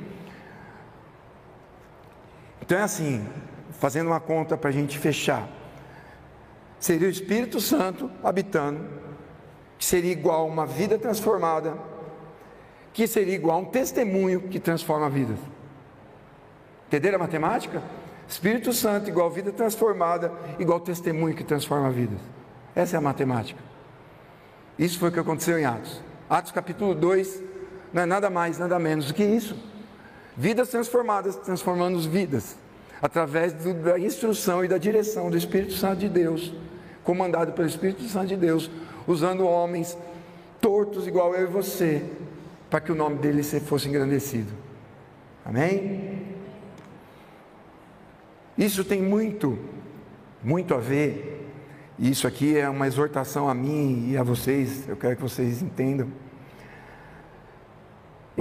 Então 2.61 2.77
é 2.77 2.81
assim, 2.81 3.25
fazendo 3.71 4.07
uma 4.07 4.19
conta 4.19 4.57
para 4.57 4.69
a 4.69 4.73
gente 4.73 4.97
fechar. 4.97 5.47
Seria 6.79 7.07
o 7.07 7.11
Espírito 7.11 7.59
Santo 7.59 8.11
habitando, 8.23 8.85
que 9.77 9.85
seria 9.85 10.11
igual 10.11 10.41
a 10.41 10.45
uma 10.45 10.65
vida 10.65 10.97
transformada, 10.97 11.73
que 12.93 13.07
seria 13.07 13.35
igual 13.35 13.57
a 13.57 13.61
um 13.61 13.65
testemunho 13.65 14.41
que 14.41 14.59
transforma 14.59 15.09
vidas. 15.09 15.37
Entenderam 16.87 17.17
a 17.17 17.19
matemática? 17.19 17.81
Espírito 18.29 18.71
Santo 18.71 19.09
igual 19.09 19.29
vida 19.31 19.51
transformada, 19.51 20.31
igual 20.59 20.79
testemunho 20.79 21.35
que 21.35 21.43
transforma 21.43 21.89
vidas. 21.89 22.19
Essa 22.75 22.95
é 22.95 22.99
a 22.99 23.01
matemática. 23.01 23.59
Isso 24.77 24.99
foi 24.99 25.09
o 25.09 25.11
que 25.11 25.19
aconteceu 25.19 25.57
em 25.57 25.65
Atos. 25.65 25.99
Atos 26.29 26.51
capítulo 26.51 26.93
2 26.93 27.41
não 27.91 28.03
é 28.03 28.05
nada 28.05 28.29
mais, 28.29 28.59
nada 28.59 28.77
menos 28.77 29.07
do 29.07 29.15
que 29.15 29.23
isso. 29.23 29.57
Vidas 30.37 30.69
transformadas, 30.69 31.35
transformando 31.37 31.99
vidas, 32.01 32.55
através 33.01 33.51
do, 33.51 33.73
da 33.73 33.99
instrução 33.99 34.63
e 34.63 34.67
da 34.67 34.77
direção 34.77 35.31
do 35.31 35.35
Espírito 35.35 35.73
Santo 35.73 35.97
de 35.97 36.07
Deus, 36.07 36.53
comandado 37.03 37.51
pelo 37.53 37.67
Espírito 37.67 38.03
Santo 38.03 38.27
de 38.27 38.37
Deus, 38.37 38.69
usando 39.07 39.45
homens 39.45 39.97
tortos 40.61 41.07
igual 41.07 41.33
eu 41.33 41.43
e 41.43 41.47
você, 41.47 42.05
para 42.69 42.79
que 42.79 42.91
o 42.91 42.95
nome 42.95 43.17
dele 43.17 43.41
fosse 43.41 43.89
engrandecido. 43.89 44.51
Amém? 45.43 46.18
Isso 48.59 48.83
tem 48.83 49.01
muito, 49.01 49.57
muito 50.43 50.75
a 50.75 50.77
ver, 50.77 51.49
e 51.97 52.11
isso 52.11 52.27
aqui 52.27 52.55
é 52.55 52.69
uma 52.69 52.85
exortação 52.85 53.49
a 53.49 53.55
mim 53.55 54.11
e 54.11 54.17
a 54.17 54.21
vocês, 54.21 54.87
eu 54.87 54.95
quero 54.95 55.15
que 55.15 55.21
vocês 55.23 55.63
entendam 55.63 56.11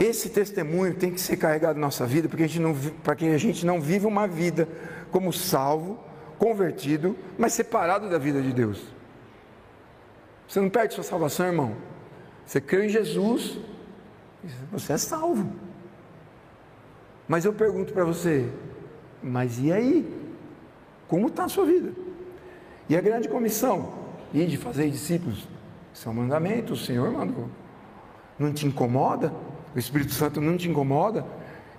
esse 0.05 0.31
testemunho 0.31 0.95
tem 0.95 1.11
que 1.11 1.21
ser 1.21 1.37
carregado 1.37 1.75
na 1.75 1.87
nossa 1.87 2.07
vida, 2.07 2.29
porque 2.29 2.45
a 2.45 2.47
gente 2.47 2.61
não, 2.61 2.75
para 3.03 3.17
que 3.17 3.27
a 3.27 3.39
gente 3.39 3.67
não 3.67 3.81
viva 3.81 4.07
uma 4.07 4.29
vida 4.29 4.69
como 5.11 5.33
salvo, 5.33 5.99
convertido, 6.39 7.17
mas 7.37 7.53
separado 7.53 8.09
da 8.09 8.17
vida 8.17 8.41
de 8.41 8.53
Deus. 8.53 8.81
Você 10.47 10.61
não 10.61 10.71
perde 10.71 10.95
sua 10.95 11.03
salvação, 11.03 11.47
irmão. 11.47 11.77
Você 12.47 12.61
crê 12.61 12.87
em 12.87 12.89
Jesus, 12.89 13.59
você 14.71 14.93
é 14.93 14.99
salvo. 14.99 15.53
Mas 17.27 17.45
eu 17.45 17.53
pergunto 17.53 17.93
para 17.93 18.05
você, 18.05 18.49
mas 19.23 19.59
e 19.59 19.73
aí? 19.73 20.07
Como 21.07 21.29
está 21.29 21.45
a 21.45 21.49
sua 21.49 21.65
vida? 21.65 21.93
E 22.89 22.97
a 22.97 23.01
grande 23.01 23.29
comissão? 23.29 23.93
E 24.33 24.45
de 24.45 24.57
fazer 24.57 24.91
discípulos? 24.91 25.49
Isso 25.93 26.09
é 26.09 26.13
um 26.13 26.15
mandamento, 26.15 26.75
o 26.75 26.77
Senhor 26.77 27.11
mandou. 27.11 27.49
Não 28.39 28.53
te 28.53 28.67
incomoda? 28.67 29.33
o 29.75 29.79
Espírito 29.79 30.13
Santo 30.13 30.41
não 30.41 30.57
te 30.57 30.69
incomoda, 30.69 31.25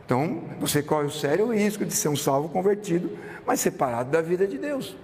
então 0.06 0.43
você 0.60 0.82
corre 0.82 1.06
o 1.06 1.12
sério 1.12 1.52
risco 1.52 1.86
de 1.86 1.93
ser 1.93 2.08
um 2.08 2.15
salvo 2.15 2.49
convertido, 2.49 3.17
mas 3.45 3.60
separado 3.60 4.10
da 4.12 4.21
vida 4.21 4.47
de 4.47 4.58
Deus, 4.58 4.95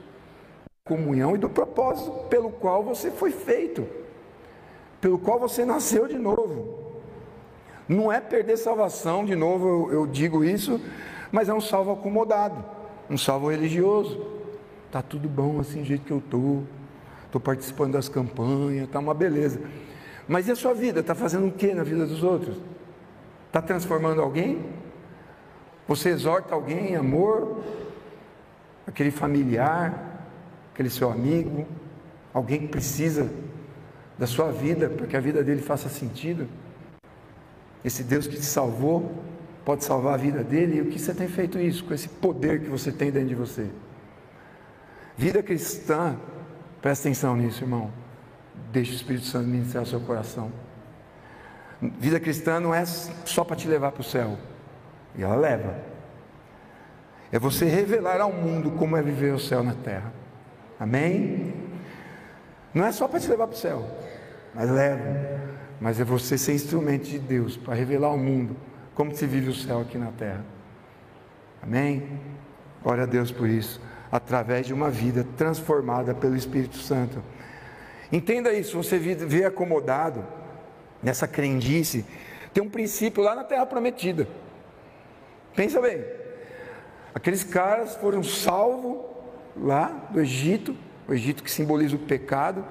comunhão 0.85 1.35
e 1.35 1.37
do 1.37 1.49
propósito 1.49 2.11
pelo 2.29 2.49
qual 2.49 2.83
você 2.83 3.11
foi 3.11 3.31
feito, 3.31 3.87
pelo 5.01 5.17
qual 5.17 5.39
você 5.39 5.65
nasceu 5.65 6.07
de 6.07 6.17
novo. 6.17 6.85
Não 7.87 8.11
é 8.11 8.19
perder 8.19 8.57
salvação, 8.57 9.25
de 9.25 9.35
novo 9.35 9.67
eu, 9.67 9.93
eu 9.93 10.07
digo 10.07 10.43
isso, 10.43 10.81
mas 11.35 11.49
é 11.49 11.53
um 11.53 11.59
salvo 11.59 11.91
acomodado, 11.91 12.63
um 13.09 13.17
salvo 13.17 13.49
religioso. 13.49 14.25
Tá 14.89 15.01
tudo 15.01 15.27
bom 15.27 15.59
assim, 15.59 15.81
do 15.81 15.85
jeito 15.85 16.05
que 16.05 16.11
eu 16.13 16.23
tô, 16.31 16.61
estou 17.25 17.41
participando 17.41 17.91
das 17.91 18.07
campanhas, 18.07 18.89
tá 18.89 18.99
uma 18.99 19.13
beleza. 19.13 19.59
Mas 20.29 20.47
e 20.47 20.51
a 20.51 20.55
sua 20.55 20.73
vida? 20.73 21.01
Está 21.01 21.13
fazendo 21.13 21.47
o 21.47 21.51
que 21.51 21.73
na 21.73 21.83
vida 21.83 22.05
dos 22.05 22.23
outros? 22.23 22.55
Está 23.47 23.61
transformando 23.61 24.21
alguém? 24.21 24.65
Você 25.89 26.07
exorta 26.07 26.55
alguém 26.55 26.91
em 26.91 26.95
amor? 26.95 27.61
Aquele 28.87 29.11
familiar, 29.11 30.29
aquele 30.73 30.89
seu 30.89 31.11
amigo, 31.11 31.67
alguém 32.33 32.61
que 32.61 32.69
precisa 32.69 33.29
da 34.17 34.25
sua 34.25 34.53
vida 34.53 34.87
para 34.87 35.05
que 35.05 35.17
a 35.17 35.19
vida 35.19 35.43
dele 35.43 35.61
faça 35.61 35.89
sentido? 35.89 36.47
Esse 37.83 38.03
Deus 38.03 38.25
que 38.25 38.37
te 38.37 38.45
salvou 38.45 39.34
pode 39.65 39.83
salvar 39.83 40.13
a 40.13 40.17
vida 40.17 40.43
dele 40.43 40.77
e 40.77 40.81
o 40.81 40.85
que 40.85 40.99
você 40.99 41.13
tem 41.13 41.27
feito 41.27 41.59
isso 41.59 41.83
com 41.83 41.93
esse 41.93 42.07
poder 42.07 42.61
que 42.61 42.69
você 42.69 42.91
tem 42.91 43.11
dentro 43.11 43.29
de 43.29 43.35
você? 43.35 43.67
Vida 45.17 45.41
cristã, 45.41 46.15
presta 46.81 47.07
atenção 47.07 47.35
nisso, 47.35 47.63
irmão. 47.63 47.91
Deixe 48.71 48.91
o 48.91 48.95
Espírito 48.95 49.25
Santo 49.25 49.47
ministrar 49.47 49.83
o 49.83 49.87
seu 49.87 49.99
coração. 49.99 50.51
Vida 51.81 52.19
cristã 52.19 52.59
não 52.59 52.73
é 52.73 52.85
só 52.85 53.43
para 53.43 53.55
te 53.55 53.67
levar 53.67 53.91
para 53.91 54.01
o 54.01 54.03
céu, 54.03 54.37
e 55.15 55.23
ela 55.23 55.35
leva. 55.35 55.75
É 57.31 57.39
você 57.39 57.65
revelar 57.65 58.21
ao 58.21 58.31
mundo 58.31 58.71
como 58.71 58.95
é 58.95 59.01
viver 59.01 59.33
o 59.33 59.39
céu 59.39 59.63
na 59.63 59.73
terra. 59.73 60.13
Amém? 60.79 61.53
Não 62.73 62.85
é 62.85 62.91
só 62.91 63.07
para 63.07 63.19
te 63.19 63.27
levar 63.27 63.47
para 63.47 63.55
o 63.55 63.59
céu, 63.59 63.85
mas 64.53 64.69
leva. 64.69 65.03
Mas 65.81 65.99
é 65.99 66.03
você 66.03 66.37
ser 66.37 66.53
instrumento 66.53 67.05
de 67.05 67.19
Deus 67.19 67.57
para 67.57 67.73
revelar 67.73 68.07
ao 68.07 68.17
mundo 68.17 68.55
como 68.95 69.13
se 69.13 69.27
vive 69.27 69.49
o 69.49 69.53
céu 69.53 69.81
aqui 69.81 69.97
na 69.97 70.11
terra. 70.11 70.43
Amém? 71.61 72.19
Glória 72.81 73.03
a 73.03 73.05
Deus 73.05 73.31
por 73.31 73.47
isso. 73.47 73.81
Através 74.11 74.65
de 74.65 74.73
uma 74.73 74.89
vida 74.89 75.25
transformada 75.37 76.15
pelo 76.15 76.35
Espírito 76.35 76.77
Santo. 76.77 77.21
Entenda 78.11 78.53
isso, 78.53 78.77
você 78.77 78.97
vê 78.97 79.43
acomodado 79.43 80.25
nessa 81.03 81.27
crendice, 81.27 82.05
tem 82.53 82.63
um 82.63 82.69
princípio 82.69 83.21
lá 83.21 83.35
na 83.35 83.43
terra 83.43 83.65
prometida. 83.65 84.27
Pensa 85.55 85.81
bem. 85.81 86.03
Aqueles 87.13 87.43
caras 87.43 87.95
foram 87.95 88.23
salvos 88.23 88.97
lá 89.57 90.07
do 90.09 90.21
Egito, 90.21 90.75
o 91.07 91.13
Egito 91.13 91.43
que 91.43 91.51
simboliza 91.51 91.95
o 91.95 91.99
pecado, 91.99 92.63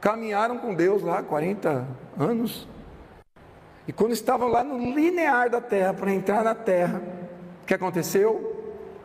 caminharam 0.00 0.58
com 0.58 0.74
Deus 0.74 1.02
lá 1.02 1.22
40 1.22 1.86
anos. 2.18 2.66
E 3.88 3.92
quando 3.92 4.12
estavam 4.12 4.48
lá 4.48 4.62
no 4.62 4.78
linear 4.78 5.48
da 5.48 5.62
terra 5.62 5.94
para 5.94 6.12
entrar 6.12 6.44
na 6.44 6.54
terra, 6.54 7.00
o 7.62 7.66
que 7.66 7.72
aconteceu? 7.72 8.54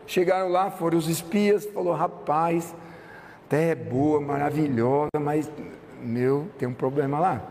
Chegaram 0.06 0.50
lá, 0.50 0.69
foram 0.69 0.98
os 0.98 1.08
espias, 1.08 1.65
falou: 1.67 1.93
"Rapaz, 1.93 2.76
terra 3.48 3.72
é 3.72 3.76
boa, 3.76 4.19
maravilhosa, 4.19 5.12
mas 5.22 5.50
meu, 6.02 6.50
tem 6.60 6.67
um 6.67 6.74
problema 6.74 7.17
lá. 7.17 7.41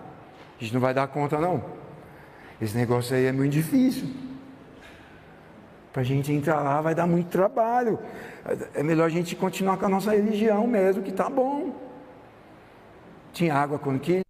A 0.59 0.63
gente 0.63 0.75
não 0.75 0.81
vai 0.81 0.93
dar 0.93 1.09
conta 1.09 1.39
não. 1.39 1.65
Esse 2.61 2.77
negócio 2.77 3.17
aí 3.17 3.25
é 3.25 3.33
muito 3.33 3.53
difícil. 3.53 4.09
Para 5.91 6.03
a 6.03 6.05
gente 6.05 6.31
entrar 6.31 6.61
lá 6.61 6.83
vai 6.83 6.95
dar 6.95 7.07
muito 7.07 7.29
trabalho. 7.29 7.99
É 8.75 8.83
melhor 8.83 9.07
a 9.07 9.09
gente 9.09 9.35
continuar 9.35 9.79
com 9.79 9.87
a 9.87 9.89
nossa 9.89 10.11
religião 10.11 10.67
mesmo, 10.67 11.03
que 11.03 11.11
está 11.11 11.31
bom. 11.31 11.75
Tinha 13.33 13.55
água 13.55 13.79
quando 13.79 13.99
que 13.99 14.21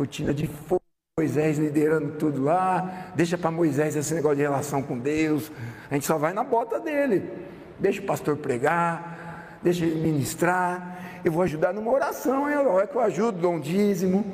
cortina 0.00 0.32
de 0.32 0.46
fogo, 0.46 0.80
Moisés 1.18 1.58
liderando 1.58 2.12
tudo 2.12 2.42
lá. 2.42 3.12
Deixa 3.14 3.36
para 3.36 3.50
Moisés 3.50 3.94
esse 3.94 4.14
negócio 4.14 4.36
de 4.36 4.42
relação 4.42 4.82
com 4.82 4.98
Deus. 4.98 5.52
A 5.90 5.94
gente 5.94 6.06
só 6.06 6.16
vai 6.16 6.32
na 6.32 6.42
bota 6.42 6.80
dele. 6.80 7.30
Deixa 7.78 8.00
o 8.00 8.06
pastor 8.06 8.38
pregar, 8.38 9.58
deixa 9.62 9.84
ele 9.84 10.00
ministrar. 10.00 11.20
Eu 11.22 11.30
vou 11.30 11.42
ajudar 11.42 11.74
numa 11.74 11.90
oração, 11.92 12.48
é 12.48 12.86
que 12.86 12.96
eu 12.96 13.00
ajudo, 13.02 13.40
dou 13.40 13.52
um 13.52 13.60
dízimo. 13.60 14.24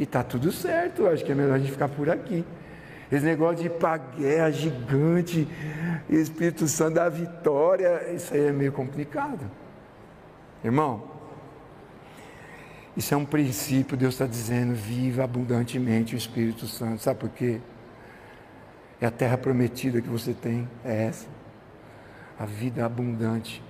E 0.00 0.02
está 0.02 0.24
tudo 0.24 0.50
certo. 0.50 1.06
Acho 1.06 1.24
que 1.24 1.30
é 1.30 1.34
melhor 1.36 1.54
a 1.54 1.58
gente 1.58 1.70
ficar 1.70 1.88
por 1.88 2.10
aqui. 2.10 2.44
Esse 3.12 3.24
negócio 3.24 3.58
de 3.58 3.66
ir 3.66 3.70
para 3.70 3.98
guerra 3.98 4.50
gigante, 4.50 5.46
Espírito 6.10 6.66
Santo 6.66 6.94
da 6.94 7.08
vitória, 7.08 8.10
isso 8.12 8.34
aí 8.34 8.46
é 8.46 8.52
meio 8.52 8.72
complicado. 8.72 9.48
Irmão, 10.64 11.13
isso 12.96 13.12
é 13.12 13.16
um 13.16 13.24
princípio, 13.24 13.96
Deus 13.96 14.14
está 14.14 14.26
dizendo, 14.26 14.74
viva 14.74 15.24
abundantemente 15.24 16.14
o 16.14 16.18
Espírito 16.18 16.66
Santo. 16.66 17.02
Sabe 17.02 17.20
por 17.20 17.30
quê? 17.30 17.60
É 19.00 19.06
a 19.06 19.10
terra 19.10 19.36
prometida 19.36 20.00
que 20.00 20.08
você 20.08 20.32
tem, 20.32 20.68
é 20.84 21.06
essa. 21.06 21.26
A 22.38 22.46
vida 22.46 22.84
abundante 22.84 23.62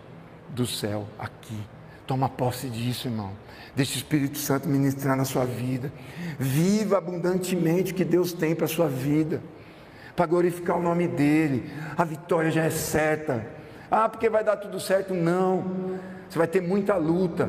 do 0.50 0.66
céu 0.66 1.06
aqui. 1.18 1.58
Toma 2.06 2.28
posse 2.28 2.68
disso, 2.68 3.08
irmão. 3.08 3.32
Deixe 3.74 3.94
o 3.94 3.96
Espírito 3.96 4.36
Santo 4.36 4.68
ministrar 4.68 5.16
na 5.16 5.24
sua 5.24 5.46
vida. 5.46 5.90
Viva 6.38 6.98
abundantemente 6.98 7.92
o 7.92 7.94
que 7.94 8.04
Deus 8.04 8.32
tem 8.32 8.54
para 8.54 8.66
a 8.66 8.68
sua 8.68 8.88
vida. 8.88 9.42
Para 10.14 10.26
glorificar 10.26 10.78
o 10.78 10.82
nome 10.82 11.08
dEle. 11.08 11.70
A 11.96 12.04
vitória 12.04 12.50
já 12.50 12.62
é 12.62 12.70
certa. 12.70 13.46
Ah, 13.90 14.08
porque 14.08 14.28
vai 14.28 14.44
dar 14.44 14.56
tudo 14.56 14.78
certo? 14.78 15.14
Não. 15.14 15.98
Você 16.28 16.38
vai 16.38 16.46
ter 16.46 16.60
muita 16.60 16.94
luta. 16.96 17.48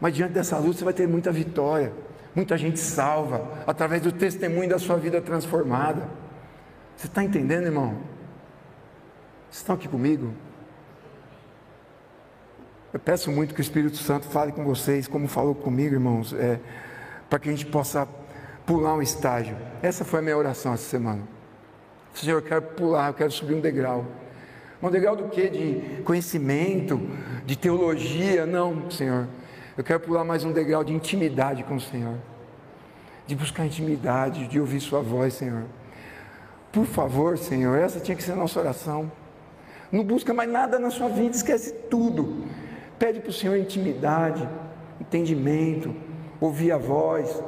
Mas 0.00 0.14
diante 0.14 0.32
dessa 0.32 0.56
luta 0.58 0.78
você 0.78 0.84
vai 0.84 0.94
ter 0.94 1.06
muita 1.06 1.30
vitória. 1.30 1.92
Muita 2.34 2.56
gente 2.56 2.78
salva. 2.78 3.64
Através 3.66 4.02
do 4.02 4.12
testemunho 4.12 4.68
da 4.68 4.78
sua 4.78 4.96
vida 4.96 5.20
transformada. 5.20 6.08
Você 6.96 7.06
está 7.06 7.22
entendendo, 7.22 7.64
irmão? 7.64 7.98
Vocês 9.50 9.58
estão 9.58 9.74
aqui 9.74 9.88
comigo? 9.88 10.32
Eu 12.92 12.98
peço 12.98 13.30
muito 13.30 13.54
que 13.54 13.60
o 13.60 13.62
Espírito 13.62 13.96
Santo 13.96 14.26
fale 14.26 14.52
com 14.52 14.64
vocês, 14.64 15.06
como 15.06 15.28
falou 15.28 15.54
comigo, 15.54 15.94
irmãos, 15.94 16.32
é, 16.32 16.58
para 17.28 17.38
que 17.38 17.48
a 17.48 17.52
gente 17.52 17.66
possa 17.66 18.06
pular 18.66 18.94
um 18.94 19.02
estágio. 19.02 19.56
Essa 19.80 20.04
foi 20.04 20.18
a 20.18 20.22
minha 20.22 20.36
oração 20.36 20.74
essa 20.74 20.88
semana. 20.88 21.22
Senhor, 22.14 22.38
eu 22.38 22.42
quero 22.42 22.62
pular, 22.62 23.08
eu 23.08 23.14
quero 23.14 23.30
subir 23.30 23.54
um 23.54 23.60
degrau. 23.60 24.04
Um 24.82 24.90
degrau 24.90 25.14
do 25.14 25.28
que? 25.28 25.48
De 25.48 26.02
conhecimento, 26.02 27.00
de 27.46 27.56
teologia? 27.56 28.44
Não, 28.44 28.90
Senhor. 28.90 29.28
Eu 29.76 29.84
quero 29.84 30.00
pular 30.00 30.24
mais 30.24 30.42
um 30.42 30.52
degrau 30.52 30.82
de 30.82 30.92
intimidade 30.92 31.62
com 31.62 31.76
o 31.76 31.80
Senhor. 31.80 32.16
De 33.26 33.36
buscar 33.36 33.64
intimidade, 33.64 34.48
de 34.48 34.58
ouvir 34.58 34.80
Sua 34.80 35.00
voz, 35.00 35.34
Senhor. 35.34 35.64
Por 36.72 36.84
favor, 36.84 37.38
Senhor, 37.38 37.78
essa 37.78 38.00
tinha 38.00 38.16
que 38.16 38.22
ser 38.22 38.32
a 38.32 38.36
nossa 38.36 38.58
oração. 38.58 39.10
Não 39.90 40.04
busca 40.04 40.34
mais 40.34 40.50
nada 40.50 40.78
na 40.78 40.90
sua 40.90 41.08
vida, 41.08 41.36
esquece 41.36 41.72
tudo. 41.88 42.44
Pede 42.98 43.20
para 43.20 43.30
o 43.30 43.32
Senhor 43.32 43.56
intimidade, 43.56 44.48
entendimento, 45.00 45.94
ouvir 46.40 46.72
a 46.72 46.78
voz, 46.78 47.42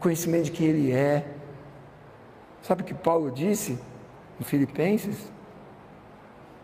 conhecimento 0.00 0.44
de 0.44 0.50
quem 0.52 0.68
Ele 0.68 0.92
é. 0.92 1.26
Sabe 2.62 2.82
o 2.82 2.84
que 2.84 2.94
Paulo 2.94 3.30
disse 3.30 3.78
em 4.40 4.44
Filipenses? 4.44 5.32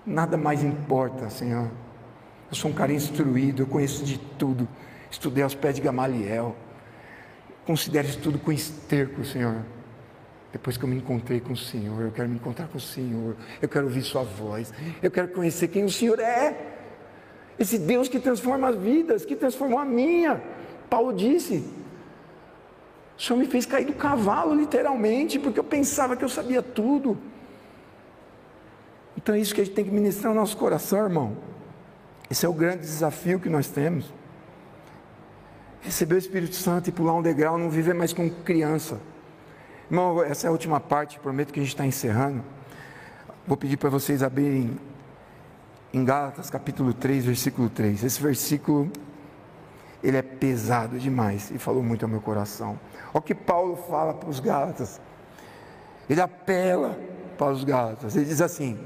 Nada 0.06 0.36
mais 0.36 0.62
importa, 0.62 1.28
Senhor. 1.30 1.68
Eu 2.48 2.56
sou 2.56 2.70
um 2.70 2.74
cara 2.74 2.92
instruído, 2.92 3.62
eu 3.62 3.66
conheço 3.66 4.04
de 4.04 4.18
tudo. 4.18 4.66
Estudei 5.10 5.42
aos 5.42 5.54
pés 5.54 5.74
de 5.74 5.80
Gamaliel. 5.80 6.54
Considere 7.66 8.08
isso 8.08 8.20
tudo 8.20 8.38
com 8.38 8.52
esterco, 8.52 9.24
Senhor. 9.24 9.64
Depois 10.52 10.76
que 10.76 10.84
eu 10.84 10.88
me 10.88 10.96
encontrei 10.96 11.40
com 11.40 11.52
o 11.52 11.56
Senhor, 11.56 12.02
eu 12.02 12.10
quero 12.10 12.28
me 12.28 12.34
encontrar 12.34 12.66
com 12.66 12.78
o 12.78 12.80
Senhor, 12.80 13.36
eu 13.62 13.68
quero 13.68 13.86
ouvir 13.86 14.02
Sua 14.02 14.24
voz, 14.24 14.72
eu 15.00 15.10
quero 15.10 15.28
conhecer 15.28 15.68
quem 15.68 15.84
o 15.84 15.90
Senhor 15.90 16.18
é. 16.18 16.56
Esse 17.58 17.78
Deus 17.78 18.08
que 18.08 18.18
transforma 18.18 18.68
as 18.68 18.76
vidas, 18.76 19.24
que 19.24 19.36
transformou 19.36 19.78
a 19.78 19.84
minha. 19.84 20.42
Paulo 20.88 21.12
disse: 21.12 21.64
O 23.16 23.22
Senhor 23.22 23.38
me 23.38 23.46
fez 23.46 23.64
cair 23.64 23.84
do 23.84 23.92
cavalo, 23.92 24.54
literalmente, 24.54 25.38
porque 25.38 25.60
eu 25.60 25.64
pensava 25.64 26.16
que 26.16 26.24
eu 26.24 26.28
sabia 26.28 26.62
tudo. 26.62 27.16
Então 29.16 29.34
é 29.34 29.38
isso 29.38 29.54
que 29.54 29.60
a 29.60 29.64
gente 29.64 29.74
tem 29.74 29.84
que 29.84 29.90
ministrar 29.90 30.32
no 30.32 30.40
nosso 30.40 30.56
coração, 30.56 30.98
irmão. 30.98 31.36
Esse 32.28 32.46
é 32.46 32.48
o 32.48 32.54
grande 32.54 32.78
desafio 32.78 33.38
que 33.38 33.48
nós 33.48 33.68
temos. 33.68 34.12
Receber 35.82 36.14
o 36.14 36.18
Espírito 36.18 36.54
Santo 36.54 36.88
e 36.88 36.92
pular 36.92 37.14
um 37.14 37.22
degrau, 37.22 37.56
não 37.56 37.70
viver 37.70 37.94
mais 37.94 38.12
como 38.12 38.30
criança. 38.30 39.00
Irmão, 39.90 40.22
essa 40.22 40.46
é 40.46 40.48
a 40.48 40.52
última 40.52 40.78
parte, 40.78 41.18
prometo 41.18 41.52
que 41.52 41.58
a 41.58 41.62
gente 41.62 41.72
está 41.72 41.86
encerrando. 41.86 42.44
Vou 43.46 43.56
pedir 43.56 43.76
para 43.76 43.88
vocês 43.88 44.22
abrirem 44.22 44.78
em 45.92 46.04
Gálatas 46.04 46.50
capítulo 46.50 46.92
3, 46.92 47.24
versículo 47.24 47.68
3. 47.70 48.04
Esse 48.04 48.22
versículo 48.22 48.90
ele 50.02 50.16
é 50.16 50.22
pesado 50.22 50.98
demais 50.98 51.50
e 51.50 51.58
falou 51.58 51.82
muito 51.82 52.04
ao 52.04 52.08
meu 52.08 52.20
coração. 52.20 52.78
Olha 53.12 53.18
o 53.18 53.22
que 53.22 53.34
Paulo 53.34 53.76
fala 53.76 54.14
para 54.14 54.28
os 54.28 54.38
Gálatas. 54.38 55.00
Ele 56.08 56.20
apela 56.20 56.98
para 57.36 57.50
os 57.50 57.64
Gálatas. 57.64 58.16
Ele 58.16 58.26
diz 58.26 58.40
assim: 58.40 58.78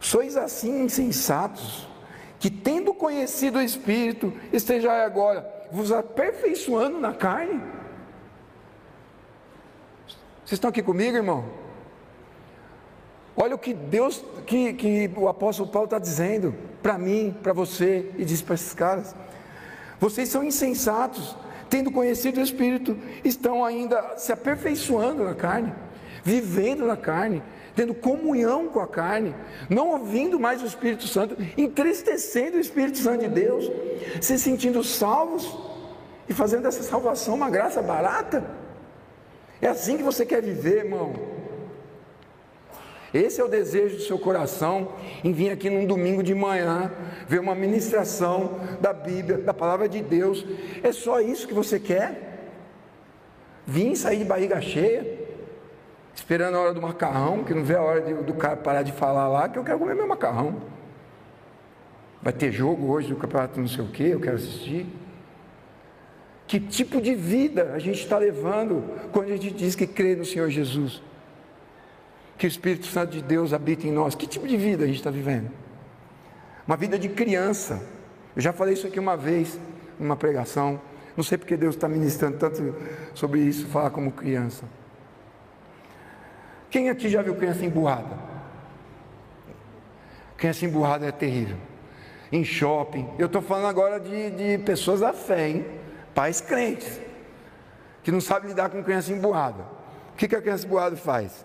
Sois 0.00 0.36
assim 0.36 0.84
insensatos, 0.84 1.88
que 2.38 2.50
tendo 2.50 2.94
conhecido 2.94 3.58
o 3.58 3.62
Espírito, 3.62 4.32
estejais 4.52 5.04
agora 5.04 5.59
vos 5.70 5.92
aperfeiçoando 5.92 6.98
na 6.98 7.12
carne. 7.12 7.60
Vocês 10.44 10.56
estão 10.56 10.70
aqui 10.70 10.82
comigo, 10.82 11.16
irmão? 11.16 11.44
Olha 13.36 13.54
o 13.54 13.58
que 13.58 13.72
Deus, 13.72 14.24
que, 14.46 14.72
que 14.74 15.10
o 15.16 15.28
apóstolo 15.28 15.70
Paulo 15.70 15.86
está 15.86 15.98
dizendo 15.98 16.54
para 16.82 16.98
mim, 16.98 17.36
para 17.42 17.52
você, 17.52 18.10
e 18.18 18.24
diz 18.24 18.42
para 18.42 18.54
esses 18.54 18.74
caras: 18.74 19.14
vocês 20.00 20.28
são 20.28 20.42
insensatos, 20.42 21.36
tendo 21.68 21.90
conhecido 21.90 22.40
o 22.40 22.42
Espírito, 22.42 22.98
estão 23.22 23.64
ainda 23.64 24.16
se 24.16 24.32
aperfeiçoando 24.32 25.22
na 25.24 25.34
carne, 25.34 25.72
vivendo 26.24 26.86
na 26.86 26.96
carne, 26.96 27.42
tendo 27.74 27.94
comunhão 27.94 28.68
com 28.68 28.80
a 28.80 28.86
carne, 28.86 29.34
não 29.68 29.88
ouvindo 29.90 30.38
mais 30.38 30.62
o 30.62 30.66
Espírito 30.66 31.06
Santo, 31.06 31.36
entristecendo 31.56 32.56
o 32.56 32.60
Espírito 32.60 32.98
Santo 32.98 33.20
de 33.20 33.28
Deus, 33.28 33.70
se 34.20 34.38
sentindo 34.38 34.82
salvos 34.82 35.56
e 36.28 36.32
fazendo 36.32 36.62
dessa 36.62 36.82
salvação 36.82 37.34
uma 37.34 37.50
graça 37.50 37.82
barata. 37.82 38.44
É 39.60 39.68
assim 39.68 39.96
que 39.96 40.02
você 40.02 40.24
quer 40.24 40.42
viver, 40.42 40.84
irmão. 40.84 41.40
Esse 43.12 43.40
é 43.40 43.44
o 43.44 43.48
desejo 43.48 43.96
do 43.96 44.02
seu 44.02 44.18
coração 44.18 44.92
em 45.24 45.32
vir 45.32 45.50
aqui 45.50 45.68
num 45.68 45.84
domingo 45.84 46.22
de 46.22 46.34
manhã, 46.34 46.92
ver 47.26 47.40
uma 47.40 47.56
ministração 47.56 48.60
da 48.80 48.92
Bíblia, 48.92 49.38
da 49.38 49.52
palavra 49.52 49.88
de 49.88 50.00
Deus. 50.00 50.46
É 50.82 50.92
só 50.92 51.20
isso 51.20 51.48
que 51.48 51.54
você 51.54 51.80
quer? 51.80 52.28
Vir 53.66 53.96
sair 53.96 54.18
de 54.18 54.24
barriga 54.24 54.60
cheia, 54.60 55.19
esperando 56.20 56.56
a 56.56 56.60
hora 56.60 56.74
do 56.74 56.80
macarrão, 56.80 57.42
que 57.44 57.52
não 57.52 57.64
vê 57.64 57.74
a 57.74 57.82
hora 57.82 58.00
de, 58.00 58.14
do 58.14 58.34
cara 58.34 58.56
parar 58.56 58.82
de 58.82 58.92
falar 58.92 59.28
lá, 59.28 59.48
que 59.48 59.58
eu 59.58 59.64
quero 59.64 59.78
comer 59.78 59.94
meu 59.94 60.06
macarrão. 60.06 60.56
Vai 62.22 62.32
ter 62.32 62.52
jogo 62.52 62.92
hoje 62.92 63.08
do 63.08 63.16
campeonato 63.16 63.58
não 63.58 63.66
sei 63.66 63.84
o 63.84 63.88
que, 63.88 64.04
eu 64.04 64.20
quero 64.20 64.36
assistir. 64.36 64.86
Que 66.46 66.60
tipo 66.60 67.00
de 67.00 67.14
vida 67.14 67.72
a 67.74 67.78
gente 67.78 68.00
está 68.00 68.18
levando 68.18 68.84
quando 69.12 69.26
a 69.26 69.36
gente 69.36 69.50
diz 69.50 69.74
que 69.74 69.86
crê 69.86 70.14
no 70.14 70.24
Senhor 70.24 70.48
Jesus? 70.50 71.02
que 72.40 72.46
o 72.46 72.48
Espírito 72.48 72.86
Santo 72.86 73.12
de 73.12 73.20
Deus 73.20 73.52
habita 73.52 73.86
em 73.86 73.92
nós. 73.92 74.14
Que 74.14 74.26
tipo 74.26 74.48
de 74.48 74.56
vida 74.56 74.84
a 74.84 74.86
gente 74.86 74.96
está 74.96 75.10
vivendo? 75.10 75.50
Uma 76.66 76.74
vida 76.74 76.98
de 76.98 77.10
criança. 77.10 77.82
Eu 78.34 78.40
já 78.40 78.50
falei 78.50 78.72
isso 78.72 78.86
aqui 78.86 78.98
uma 78.98 79.14
vez, 79.14 79.60
numa 79.98 80.16
pregação. 80.16 80.80
Não 81.14 81.22
sei 81.22 81.36
porque 81.36 81.54
Deus 81.54 81.74
está 81.74 81.86
ministrando 81.86 82.38
tanto 82.38 82.74
sobre 83.12 83.40
isso, 83.40 83.66
falar 83.66 83.90
como 83.90 84.10
criança. 84.10 84.64
Quem 86.70 86.88
aqui 86.88 87.08
já 87.08 87.20
viu 87.20 87.34
criança 87.34 87.64
emburrada? 87.64 88.16
Criança 90.36 90.64
emburrada 90.64 91.06
é 91.06 91.12
terrível. 91.12 91.56
Em 92.30 92.44
shopping. 92.44 93.08
Eu 93.18 93.26
estou 93.26 93.42
falando 93.42 93.66
agora 93.66 93.98
de, 93.98 94.30
de 94.30 94.58
pessoas 94.64 95.00
da 95.00 95.12
fé, 95.12 95.48
hein? 95.48 95.66
Pais 96.14 96.40
crentes. 96.40 97.00
Que 98.02 98.12
não 98.12 98.20
sabem 98.20 98.50
lidar 98.50 98.70
com 98.70 98.82
criança 98.82 99.12
emburrada. 99.12 99.62
O 100.12 100.16
que, 100.16 100.28
que 100.28 100.36
a 100.36 100.40
criança 100.40 100.64
emburrada 100.64 100.96
faz? 100.96 101.44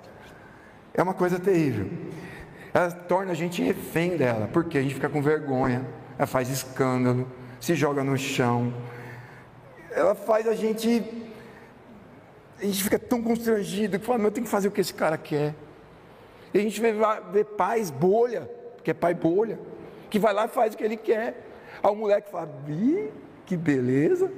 É 0.94 1.02
uma 1.02 1.14
coisa 1.14 1.40
terrível. 1.40 1.90
Ela 2.74 2.92
torna 2.92 3.32
a 3.32 3.36
gente 3.36 3.64
refém 3.64 4.16
dela, 4.16 4.48
porque 4.54 4.78
a 4.78 4.82
gente 4.82 4.94
fica 4.94 5.10
com 5.10 5.22
vergonha, 5.22 5.86
ela 6.18 6.28
faz 6.28 6.50
escândalo, 6.50 7.28
se 7.60 7.74
joga 7.74 8.04
no 8.04 8.18
chão. 8.18 8.74
Ela 9.92 10.14
faz 10.14 10.48
a 10.48 10.54
gente 10.54 11.25
a 12.60 12.66
gente 12.66 12.84
fica 12.84 12.98
tão 12.98 13.22
constrangido 13.22 14.00
que 14.00 14.06
fala, 14.06 14.18
meu, 14.18 14.28
eu 14.28 14.32
tenho 14.32 14.46
que 14.46 14.52
fazer 14.52 14.68
o 14.68 14.72
que 14.72 14.82
esse 14.82 14.94
cara 14.94 15.18
quer. 15.18 15.54
E 16.54 16.58
a 16.58 16.62
gente 16.62 16.80
vê, 16.80 16.94
vê 17.32 17.44
pais 17.44 17.92
bolha, 17.92 18.50
porque 18.76 18.92
é 18.92 18.94
pai 18.94 19.14
bolha, 19.14 19.60
que 20.10 20.18
vai 20.18 20.34
lá 20.34 20.46
e 20.46 20.48
faz 20.48 20.74
o 20.74 20.78
que 20.78 20.84
ele 20.84 20.98
quer. 20.98 21.46
Aí 21.84 21.92
o 21.92 21.96
moleque 21.96 22.32
fala, 22.32 22.50
Ih, 22.70 23.12
que 23.46 23.58
beleza. 23.58 24.32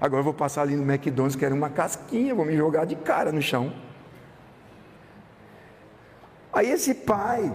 Agora 0.00 0.20
eu 0.20 0.24
vou 0.24 0.34
passar 0.34 0.62
ali 0.62 0.74
no 0.74 0.82
McDonald's, 0.82 1.36
quero 1.36 1.54
uma 1.54 1.70
casquinha, 1.70 2.34
vou 2.34 2.44
me 2.44 2.56
jogar 2.56 2.86
de 2.86 2.96
cara 2.96 3.30
no 3.30 3.42
chão. 3.42 3.72
Aí 6.52 6.70
esse 6.70 6.94
pai, 6.94 7.52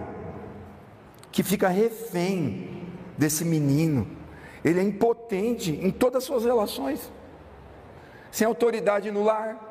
que 1.30 1.42
fica 1.42 1.68
refém 1.68 2.86
desse 3.18 3.44
menino, 3.44 4.08
ele 4.64 4.80
é 4.80 4.82
impotente 4.82 5.72
em 5.72 5.90
todas 5.90 6.18
as 6.18 6.24
suas 6.24 6.44
relações, 6.44 7.12
sem 8.30 8.46
autoridade 8.46 9.10
no 9.10 9.24
lar, 9.24 9.67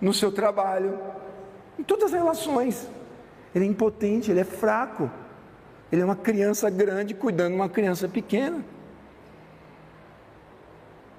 no 0.00 0.12
seu 0.12 0.30
trabalho, 0.30 0.98
em 1.78 1.82
todas 1.82 2.06
as 2.06 2.12
relações. 2.12 2.88
Ele 3.54 3.64
é 3.64 3.68
impotente, 3.68 4.30
ele 4.30 4.40
é 4.40 4.44
fraco. 4.44 5.10
Ele 5.90 6.02
é 6.02 6.04
uma 6.04 6.16
criança 6.16 6.68
grande 6.68 7.14
cuidando 7.14 7.50
de 7.50 7.56
uma 7.56 7.68
criança 7.68 8.08
pequena. 8.08 8.64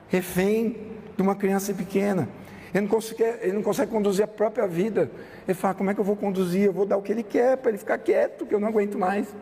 Refém 0.08 0.92
de 1.16 1.22
uma 1.22 1.36
criança 1.36 1.74
pequena. 1.74 2.30
Ele 2.74 2.82
não, 2.82 2.88
consegue, 2.90 3.24
ele 3.42 3.54
não 3.54 3.64
consegue 3.64 3.92
conduzir 3.92 4.26
a 4.26 4.28
própria 4.28 4.68
vida. 4.68 5.10
Ele 5.48 5.56
fala: 5.56 5.74
como 5.74 5.90
é 5.90 5.94
que 5.94 6.00
eu 6.00 6.04
vou 6.04 6.16
conduzir? 6.16 6.66
Eu 6.66 6.74
vou 6.74 6.86
dar 6.86 6.98
o 6.98 7.02
que 7.02 7.12
ele 7.12 7.24
quer 7.24 7.58
para 7.58 7.70
ele 7.70 7.78
ficar 7.78 7.98
quieto, 7.98 8.46
que 8.46 8.54
eu 8.54 8.60
não 8.60 8.68
aguento 8.68 8.98
mais. 8.98 9.34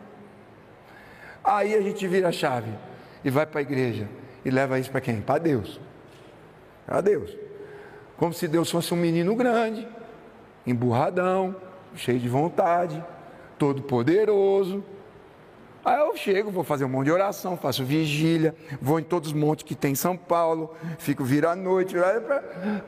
Aí 1.42 1.74
a 1.74 1.80
gente 1.80 2.06
vira 2.06 2.28
a 2.28 2.32
chave 2.32 2.70
e 3.24 3.30
vai 3.30 3.46
para 3.46 3.60
a 3.60 3.62
igreja 3.62 4.08
e 4.44 4.50
leva 4.50 4.78
isso 4.78 4.90
para 4.90 5.00
quem? 5.00 5.20
Para 5.20 5.38
Deus. 5.38 5.80
Para 6.86 7.00
Deus 7.00 7.45
como 8.16 8.32
se 8.32 8.48
Deus 8.48 8.70
fosse 8.70 8.92
um 8.94 8.96
menino 8.96 9.34
grande, 9.34 9.86
emburradão, 10.66 11.54
cheio 11.94 12.18
de 12.18 12.28
vontade, 12.28 13.04
todo 13.58 13.82
poderoso. 13.82 14.82
Aí 15.84 16.00
eu 16.00 16.16
chego, 16.16 16.50
vou 16.50 16.64
fazer 16.64 16.84
um 16.84 16.88
monte 16.88 17.06
de 17.06 17.12
oração, 17.12 17.56
faço 17.56 17.84
vigília, 17.84 18.54
vou 18.80 18.98
em 18.98 19.04
todos 19.04 19.28
os 19.28 19.34
montes 19.34 19.64
que 19.64 19.74
tem 19.74 19.92
em 19.92 19.96
São 19.96 20.16
Paulo, 20.16 20.74
fico 20.98 21.22
vir 21.22 21.46
à 21.46 21.54
noite, 21.54 21.94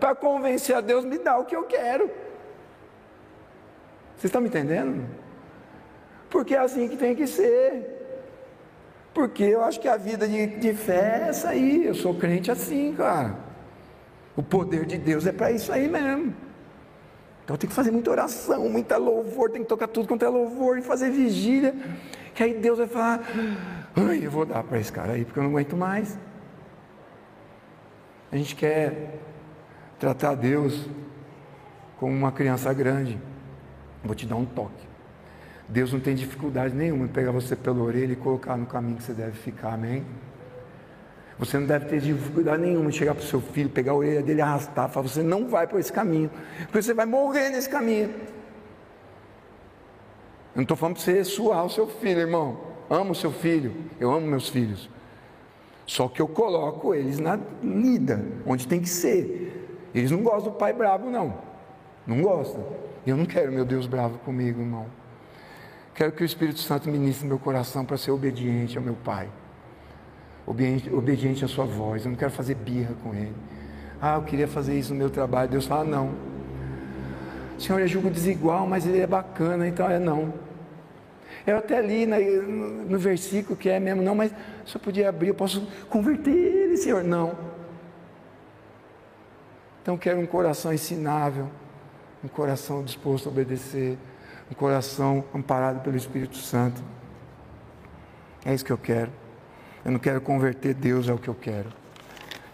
para 0.00 0.14
convencer 0.14 0.74
a 0.74 0.80
Deus, 0.80 1.04
me 1.04 1.18
dá 1.18 1.38
o 1.38 1.44
que 1.44 1.54
eu 1.54 1.62
quero. 1.64 2.10
Vocês 4.16 4.24
estão 4.24 4.40
me 4.40 4.48
entendendo? 4.48 5.06
Porque 6.28 6.56
é 6.56 6.58
assim 6.58 6.88
que 6.88 6.96
tem 6.96 7.14
que 7.14 7.26
ser. 7.26 7.96
Porque 9.14 9.44
eu 9.44 9.62
acho 9.62 9.78
que 9.78 9.88
a 9.88 9.96
vida 9.96 10.26
de, 10.26 10.46
de 10.58 10.74
fé 10.74 11.22
é 11.24 11.28
essa 11.28 11.50
aí. 11.50 11.86
Eu 11.86 11.94
sou 11.94 12.14
crente 12.14 12.50
assim, 12.50 12.94
cara. 12.94 13.47
O 14.38 14.42
poder 14.44 14.86
de 14.86 14.96
Deus 14.96 15.26
é 15.26 15.32
para 15.32 15.50
isso 15.50 15.72
aí 15.72 15.88
mesmo. 15.88 16.32
Então 17.44 17.56
tem 17.56 17.68
que 17.68 17.74
fazer 17.74 17.90
muita 17.90 18.12
oração, 18.12 18.68
muita 18.68 18.96
louvor, 18.96 19.50
tem 19.50 19.62
que 19.62 19.68
tocar 19.68 19.88
tudo 19.88 20.06
quanto 20.06 20.24
é 20.24 20.28
louvor 20.28 20.78
e 20.78 20.82
fazer 20.82 21.10
vigília. 21.10 21.74
Que 22.36 22.44
aí 22.44 22.54
Deus 22.54 22.78
vai 22.78 22.86
falar: 22.86 23.20
Ai, 23.96 24.24
eu 24.24 24.30
vou 24.30 24.46
dar 24.46 24.62
para 24.62 24.78
esse 24.78 24.92
cara 24.92 25.14
aí, 25.14 25.24
porque 25.24 25.40
eu 25.40 25.42
não 25.42 25.50
aguento 25.50 25.76
mais. 25.76 26.16
A 28.30 28.36
gente 28.36 28.54
quer 28.54 29.18
tratar 29.98 30.36
Deus 30.36 30.88
como 31.98 32.12
uma 32.12 32.30
criança 32.30 32.72
grande. 32.72 33.20
Vou 34.04 34.14
te 34.14 34.24
dar 34.24 34.36
um 34.36 34.44
toque. 34.44 34.86
Deus 35.68 35.92
não 35.92 35.98
tem 35.98 36.14
dificuldade 36.14 36.76
nenhuma 36.76 37.06
em 37.06 37.08
pegar 37.08 37.32
você 37.32 37.56
pela 37.56 37.82
orelha 37.82 38.12
e 38.12 38.16
colocar 38.16 38.56
no 38.56 38.66
caminho 38.66 38.98
que 38.98 39.02
você 39.02 39.14
deve 39.14 39.32
ficar, 39.32 39.72
amém? 39.72 40.06
Você 41.38 41.56
não 41.56 41.66
deve 41.66 41.86
ter 41.86 42.00
dificuldade 42.00 42.60
nenhuma 42.60 42.90
de 42.90 42.96
chegar 42.96 43.14
para 43.14 43.22
o 43.22 43.26
seu 43.26 43.40
filho, 43.40 43.70
pegar 43.70 43.92
a 43.92 43.94
orelha 43.94 44.22
dele 44.22 44.40
arrastar, 44.40 44.90
falar, 44.90 45.06
você 45.06 45.22
não 45.22 45.46
vai 45.46 45.68
por 45.68 45.78
esse 45.78 45.92
caminho, 45.92 46.30
porque 46.64 46.82
você 46.82 46.92
vai 46.92 47.06
morrer 47.06 47.50
nesse 47.50 47.68
caminho. 47.68 48.08
Eu 50.50 50.56
não 50.56 50.62
estou 50.62 50.76
falando 50.76 50.96
para 50.96 51.04
você 51.04 51.22
suar 51.22 51.64
o 51.64 51.70
seu 51.70 51.86
filho, 51.86 52.18
irmão. 52.18 52.58
Amo 52.90 53.12
o 53.12 53.14
seu 53.14 53.30
filho, 53.30 53.72
eu 54.00 54.10
amo 54.10 54.26
meus 54.26 54.48
filhos. 54.48 54.90
Só 55.86 56.08
que 56.08 56.20
eu 56.20 56.26
coloco 56.26 56.92
eles 56.92 57.20
na 57.20 57.38
lida, 57.62 58.24
onde 58.44 58.66
tem 58.66 58.80
que 58.80 58.88
ser. 58.88 59.88
Eles 59.94 60.10
não 60.10 60.22
gostam 60.22 60.52
do 60.52 60.58
pai 60.58 60.72
bravo, 60.72 61.08
não. 61.08 61.38
Não 62.04 62.20
gostam. 62.20 62.66
Eu 63.06 63.16
não 63.16 63.24
quero 63.24 63.52
meu 63.52 63.64
Deus 63.64 63.86
bravo 63.86 64.18
comigo, 64.18 64.60
irmão. 64.60 64.86
Quero 65.94 66.10
que 66.12 66.22
o 66.22 66.26
Espírito 66.26 66.58
Santo 66.58 66.88
ministre 66.90 67.28
meu 67.28 67.38
coração 67.38 67.84
para 67.84 67.96
ser 67.96 68.10
obediente 68.10 68.76
ao 68.76 68.82
meu 68.82 68.94
pai 68.94 69.28
obediente, 70.48 71.44
à 71.44 71.48
sua 71.48 71.64
voz, 71.64 72.04
eu 72.04 72.10
não 72.10 72.16
quero 72.16 72.30
fazer 72.30 72.54
birra 72.54 72.94
com 73.02 73.14
ele. 73.14 73.34
Ah, 74.00 74.16
eu 74.16 74.22
queria 74.22 74.48
fazer 74.48 74.78
isso 74.78 74.92
no 74.92 74.98
meu 74.98 75.10
trabalho. 75.10 75.50
Deus 75.50 75.66
fala, 75.66 75.84
não. 75.84 76.14
O 77.56 77.60
Senhor 77.60 77.80
é 77.80 77.86
julgo 77.86 78.08
desigual, 78.08 78.66
mas 78.66 78.86
ele 78.86 79.00
é 79.00 79.06
bacana, 79.06 79.66
então 79.66 79.90
é 79.90 79.98
não. 79.98 80.32
Eu 81.46 81.58
até 81.58 81.80
li 81.82 82.06
no, 82.06 82.18
no 82.84 82.98
versículo 82.98 83.56
que 83.56 83.68
é 83.68 83.80
mesmo, 83.80 84.02
não, 84.02 84.14
mas 84.14 84.32
se 84.64 84.76
eu 84.76 84.80
podia 84.80 85.08
abrir, 85.08 85.28
eu 85.28 85.34
posso 85.34 85.66
converter 85.88 86.30
ele, 86.30 86.76
Senhor. 86.76 87.02
Não. 87.02 87.36
Então 89.82 89.96
quero 89.96 90.20
um 90.20 90.26
coração 90.26 90.72
ensinável, 90.72 91.48
um 92.22 92.28
coração 92.28 92.82
disposto 92.82 93.28
a 93.28 93.32
obedecer, 93.32 93.98
um 94.50 94.54
coração 94.54 95.24
amparado 95.34 95.80
pelo 95.80 95.96
Espírito 95.96 96.36
Santo. 96.36 96.82
É 98.44 98.54
isso 98.54 98.64
que 98.64 98.72
eu 98.72 98.78
quero. 98.78 99.10
Eu 99.88 99.92
não 99.92 99.98
quero 99.98 100.20
converter 100.20 100.74
Deus 100.74 101.08
ao 101.08 101.16
que 101.16 101.28
eu 101.28 101.34
quero. 101.34 101.70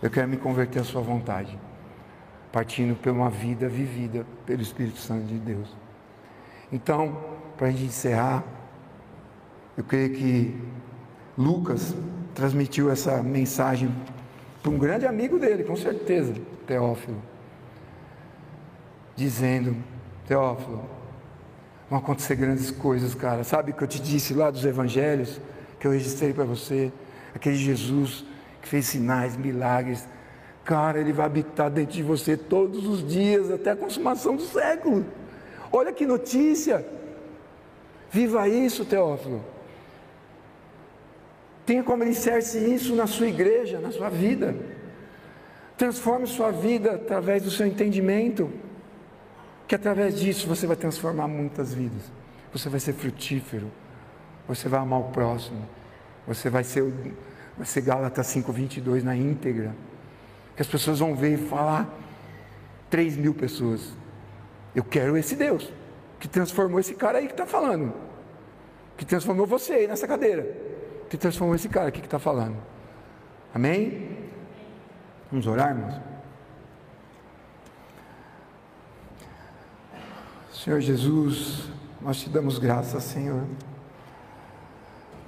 Eu 0.00 0.08
quero 0.08 0.28
me 0.28 0.36
converter 0.36 0.78
à 0.78 0.84
Sua 0.84 1.02
vontade, 1.02 1.58
partindo 2.52 2.94
por 2.94 3.10
uma 3.10 3.28
vida 3.28 3.68
vivida 3.68 4.24
pelo 4.46 4.62
Espírito 4.62 5.00
Santo 5.00 5.24
de 5.24 5.36
Deus. 5.38 5.68
Então, 6.70 7.18
para 7.56 7.66
a 7.66 7.70
gente 7.72 7.86
encerrar, 7.86 8.44
eu 9.76 9.82
creio 9.82 10.14
que 10.14 10.56
Lucas 11.36 11.92
transmitiu 12.36 12.88
essa 12.88 13.20
mensagem 13.20 13.92
para 14.62 14.70
um 14.70 14.78
grande 14.78 15.04
amigo 15.04 15.36
dele, 15.36 15.64
com 15.64 15.74
certeza, 15.74 16.34
Teófilo, 16.68 17.20
dizendo: 19.16 19.74
Teófilo, 20.24 20.88
vão 21.90 21.98
acontecer 21.98 22.36
grandes 22.36 22.70
coisas, 22.70 23.12
cara. 23.12 23.42
Sabe 23.42 23.72
o 23.72 23.74
que 23.74 23.82
eu 23.82 23.88
te 23.88 24.00
disse 24.00 24.34
lá 24.34 24.52
dos 24.52 24.64
evangelhos, 24.64 25.40
que 25.80 25.86
eu 25.88 25.90
registrei 25.90 26.32
para 26.32 26.44
você? 26.44 26.92
Aquele 27.34 27.56
Jesus 27.56 28.24
que 28.62 28.68
fez 28.68 28.86
sinais, 28.86 29.36
milagres. 29.36 30.08
Cara, 30.64 30.98
ele 30.98 31.12
vai 31.12 31.26
habitar 31.26 31.70
dentro 31.70 31.92
de 31.92 32.02
você 32.02 32.36
todos 32.36 32.86
os 32.86 33.06
dias, 33.06 33.50
até 33.50 33.72
a 33.72 33.76
consumação 33.76 34.36
do 34.36 34.42
século. 34.42 35.04
Olha 35.70 35.92
que 35.92 36.06
notícia! 36.06 36.86
Viva 38.10 38.48
isso, 38.48 38.84
Teófilo. 38.84 39.44
Tenha 41.66 41.82
como 41.82 42.02
alicerce 42.02 42.58
isso 42.58 42.94
na 42.94 43.06
sua 43.06 43.26
igreja, 43.26 43.80
na 43.80 43.90
sua 43.90 44.08
vida. 44.08 44.54
Transforme 45.76 46.26
sua 46.26 46.50
vida 46.50 46.92
através 46.92 47.42
do 47.42 47.50
seu 47.50 47.66
entendimento, 47.66 48.50
que 49.66 49.74
através 49.74 50.18
disso 50.18 50.46
você 50.46 50.66
vai 50.66 50.76
transformar 50.76 51.26
muitas 51.26 51.74
vidas. 51.74 52.02
Você 52.52 52.68
vai 52.68 52.78
ser 52.78 52.92
frutífero, 52.92 53.70
você 54.46 54.68
vai 54.68 54.78
amar 54.78 55.00
o 55.00 55.04
próximo, 55.04 55.66
você 56.26 56.48
vai 56.48 56.64
ser, 56.64 56.82
vai 57.56 57.66
ser 57.66 57.80
Gálatas 57.82 58.26
5,22 58.28 59.02
na 59.02 59.16
íntegra. 59.16 59.74
Que 60.56 60.62
as 60.62 60.68
pessoas 60.68 60.98
vão 60.98 61.14
ver 61.14 61.34
e 61.34 61.48
falar, 61.48 61.88
3 62.90 63.16
mil 63.16 63.34
pessoas. 63.34 63.92
Eu 64.74 64.84
quero 64.84 65.16
esse 65.16 65.36
Deus, 65.36 65.72
que 66.18 66.28
transformou 66.28 66.80
esse 66.80 66.94
cara 66.94 67.18
aí 67.18 67.26
que 67.26 67.32
está 67.32 67.46
falando. 67.46 67.92
Que 68.96 69.04
transformou 69.04 69.46
você 69.46 69.72
aí 69.72 69.88
nessa 69.88 70.06
cadeira. 70.06 70.46
Que 71.10 71.16
transformou 71.16 71.54
esse 71.54 71.68
cara 71.68 71.88
aqui 71.88 72.00
que 72.00 72.06
está 72.06 72.18
falando. 72.18 72.56
Amém? 73.52 74.16
Vamos 75.30 75.46
orar, 75.46 75.70
irmãos? 75.70 76.00
Senhor 80.52 80.80
Jesus, 80.80 81.68
nós 82.00 82.20
te 82.20 82.30
damos 82.30 82.58
graças, 82.58 83.02
Senhor. 83.02 83.44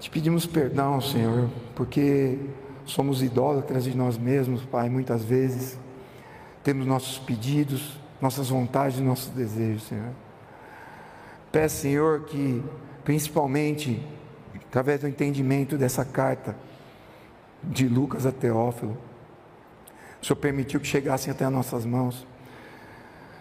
Te 0.07 0.11
pedimos 0.11 0.47
perdão, 0.47 1.01
Senhor, 1.01 1.51
porque 1.75 2.39
somos 2.85 3.25
idólatras 3.25 3.83
de 3.83 3.97
nós 3.97 4.17
mesmos, 4.17 4.63
Pai, 4.63 4.89
muitas 4.89 5.25
vezes. 5.25 5.77
Temos 6.63 6.87
nossos 6.87 7.19
pedidos, 7.19 7.99
nossas 8.21 8.49
vontades, 8.49 9.01
nossos 9.01 9.31
desejos, 9.31 9.83
Senhor. 9.83 10.13
Peço, 11.51 11.79
Senhor, 11.79 12.21
que 12.21 12.63
principalmente 13.03 14.01
através 14.69 15.01
do 15.01 15.09
entendimento 15.09 15.77
dessa 15.77 16.05
carta 16.05 16.55
de 17.65 17.89
Lucas 17.89 18.27
a 18.27 18.31
Teófilo, 18.31 18.97
o 20.23 20.25
Senhor 20.25 20.37
permitiu 20.37 20.79
que 20.79 20.87
chegassem 20.87 21.33
até 21.33 21.45
as 21.45 21.53
nossas 21.53 21.85
mãos. 21.85 22.25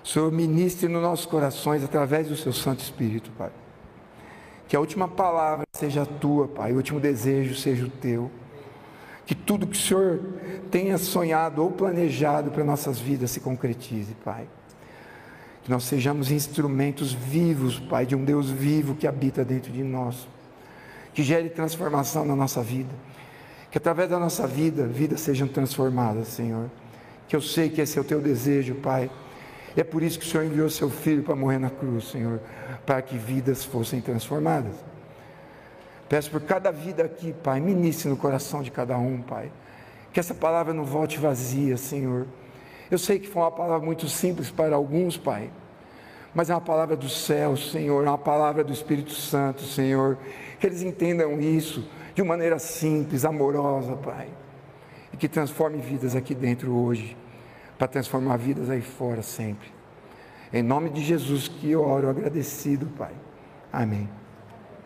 O 0.04 0.08
Senhor 0.08 0.32
ministre 0.32 0.88
nos 0.88 1.04
nossos 1.04 1.28
corações 1.28 1.84
através 1.84 2.28
do 2.28 2.36
seu 2.36 2.52
Santo 2.52 2.80
Espírito, 2.80 3.30
Pai. 3.38 3.52
Que 4.68 4.76
a 4.76 4.80
última 4.80 5.08
palavra 5.08 5.65
seja 5.76 6.04
a 6.04 6.06
tua, 6.06 6.48
Pai, 6.48 6.72
o 6.74 6.78
último 6.78 7.00
desejo 7.00 7.56
seja 7.56 7.86
o 7.86 7.90
teu. 7.90 8.32
Que 9.26 9.34
tudo 9.34 9.66
que 9.66 9.76
o 9.76 9.80
Senhor 9.80 10.20
tenha 10.70 10.98
sonhado 10.98 11.64
ou 11.64 11.72
planejado 11.72 12.52
para 12.52 12.64
nossas 12.64 13.00
vidas 13.00 13.32
se 13.32 13.40
concretize, 13.40 14.14
Pai. 14.24 14.48
Que 15.64 15.72
nós 15.72 15.84
sejamos 15.84 16.32
instrumentos 16.32 17.12
vivos, 17.12 17.80
Pai, 17.80 18.06
de 18.06 18.16
um 18.16 18.24
Deus 18.24 18.50
vivo 18.50 18.96
que 18.96 19.08
habita 19.08 19.44
dentro 19.44 19.72
de 19.72 19.84
nós. 19.84 20.28
Que 21.14 21.24
gere 21.24 21.50
transformação 21.50 22.24
na 22.24 22.36
nossa 22.36 22.62
vida. 22.62 22.94
Que 23.72 23.78
através 23.78 24.10
da 24.10 24.20
nossa 24.20 24.46
vida, 24.46 24.86
vidas 24.86 25.22
sejam 25.22 25.48
transformadas, 25.48 26.28
Senhor. 26.28 26.70
Que 27.28 27.36
eu 27.36 27.42
sei 27.42 27.70
que 27.70 27.82
esse 27.82 27.98
é 27.98 28.02
o 28.02 28.06
teu 28.06 28.22
desejo, 28.22 28.76
Pai 28.76 29.10
e 29.76 29.82
é 29.82 29.84
por 29.84 30.02
isso 30.02 30.18
que 30.18 30.26
o 30.26 30.28
Senhor 30.28 30.46
enviou 30.46 30.70
seu 30.70 30.90
filho 30.90 31.22
para 31.22 31.36
morrer 31.36 31.60
na 31.60 31.70
cruz, 31.70 32.10
Senhor, 32.10 32.40
para 32.86 33.02
que 33.02 33.18
vidas 33.18 33.66
fossem 33.66 34.00
transformadas. 34.00 34.74
Peço 36.08 36.30
por 36.30 36.42
cada 36.42 36.72
vida 36.72 37.04
aqui, 37.04 37.34
Pai, 37.34 37.60
ministre 37.60 38.10
no 38.10 38.18
coração 38.18 38.62
de 38.62 38.70
cada 38.70 38.98
um, 38.98 39.22
Pai. 39.22 39.52
Que 40.14 40.20
essa 40.20 40.34
palavra 40.34 40.74
não 40.74 40.86
volte 40.86 41.20
vazia, 41.20 41.78
Senhor. 41.78 42.28
Eu 42.90 42.98
sei 42.98 43.20
que 43.20 43.28
foi 43.28 43.42
uma 43.42 43.52
palavra 43.52 43.84
muito 43.84 44.08
simples 44.08 44.52
para 44.52 44.76
alguns, 44.76 45.18
Pai, 45.18 45.50
mas 46.34 46.50
é 46.50 46.54
uma 46.54 46.62
palavra 46.62 46.96
do 46.96 47.10
céu, 47.10 47.58
Senhor, 47.58 48.06
é 48.06 48.10
uma 48.10 48.18
palavra 48.18 48.64
do 48.64 48.72
Espírito 48.72 49.12
Santo, 49.12 49.64
Senhor. 49.64 50.18
Que 50.60 50.68
eles 50.68 50.82
entendam 50.82 51.40
isso 51.40 51.88
de 52.14 52.22
maneira 52.24 52.60
simples, 52.60 53.26
amorosa, 53.26 53.96
Pai, 53.96 54.28
e 55.12 55.18
que 55.18 55.28
transforme 55.28 55.80
vidas 55.80 56.16
aqui 56.16 56.36
dentro 56.36 56.74
hoje 56.74 57.18
para 57.78 57.88
transformar 57.88 58.38
vidas 58.38 58.70
aí 58.70 58.82
fora 58.82 59.22
sempre. 59.22 59.74
Em 60.54 60.62
nome 60.62 60.90
de 60.90 61.04
Jesus 61.04 61.48
que 61.48 61.72
eu 61.72 61.82
oro 61.82 62.10
agradecido, 62.10 62.86
Pai. 62.98 63.14
Amém. 63.74 64.25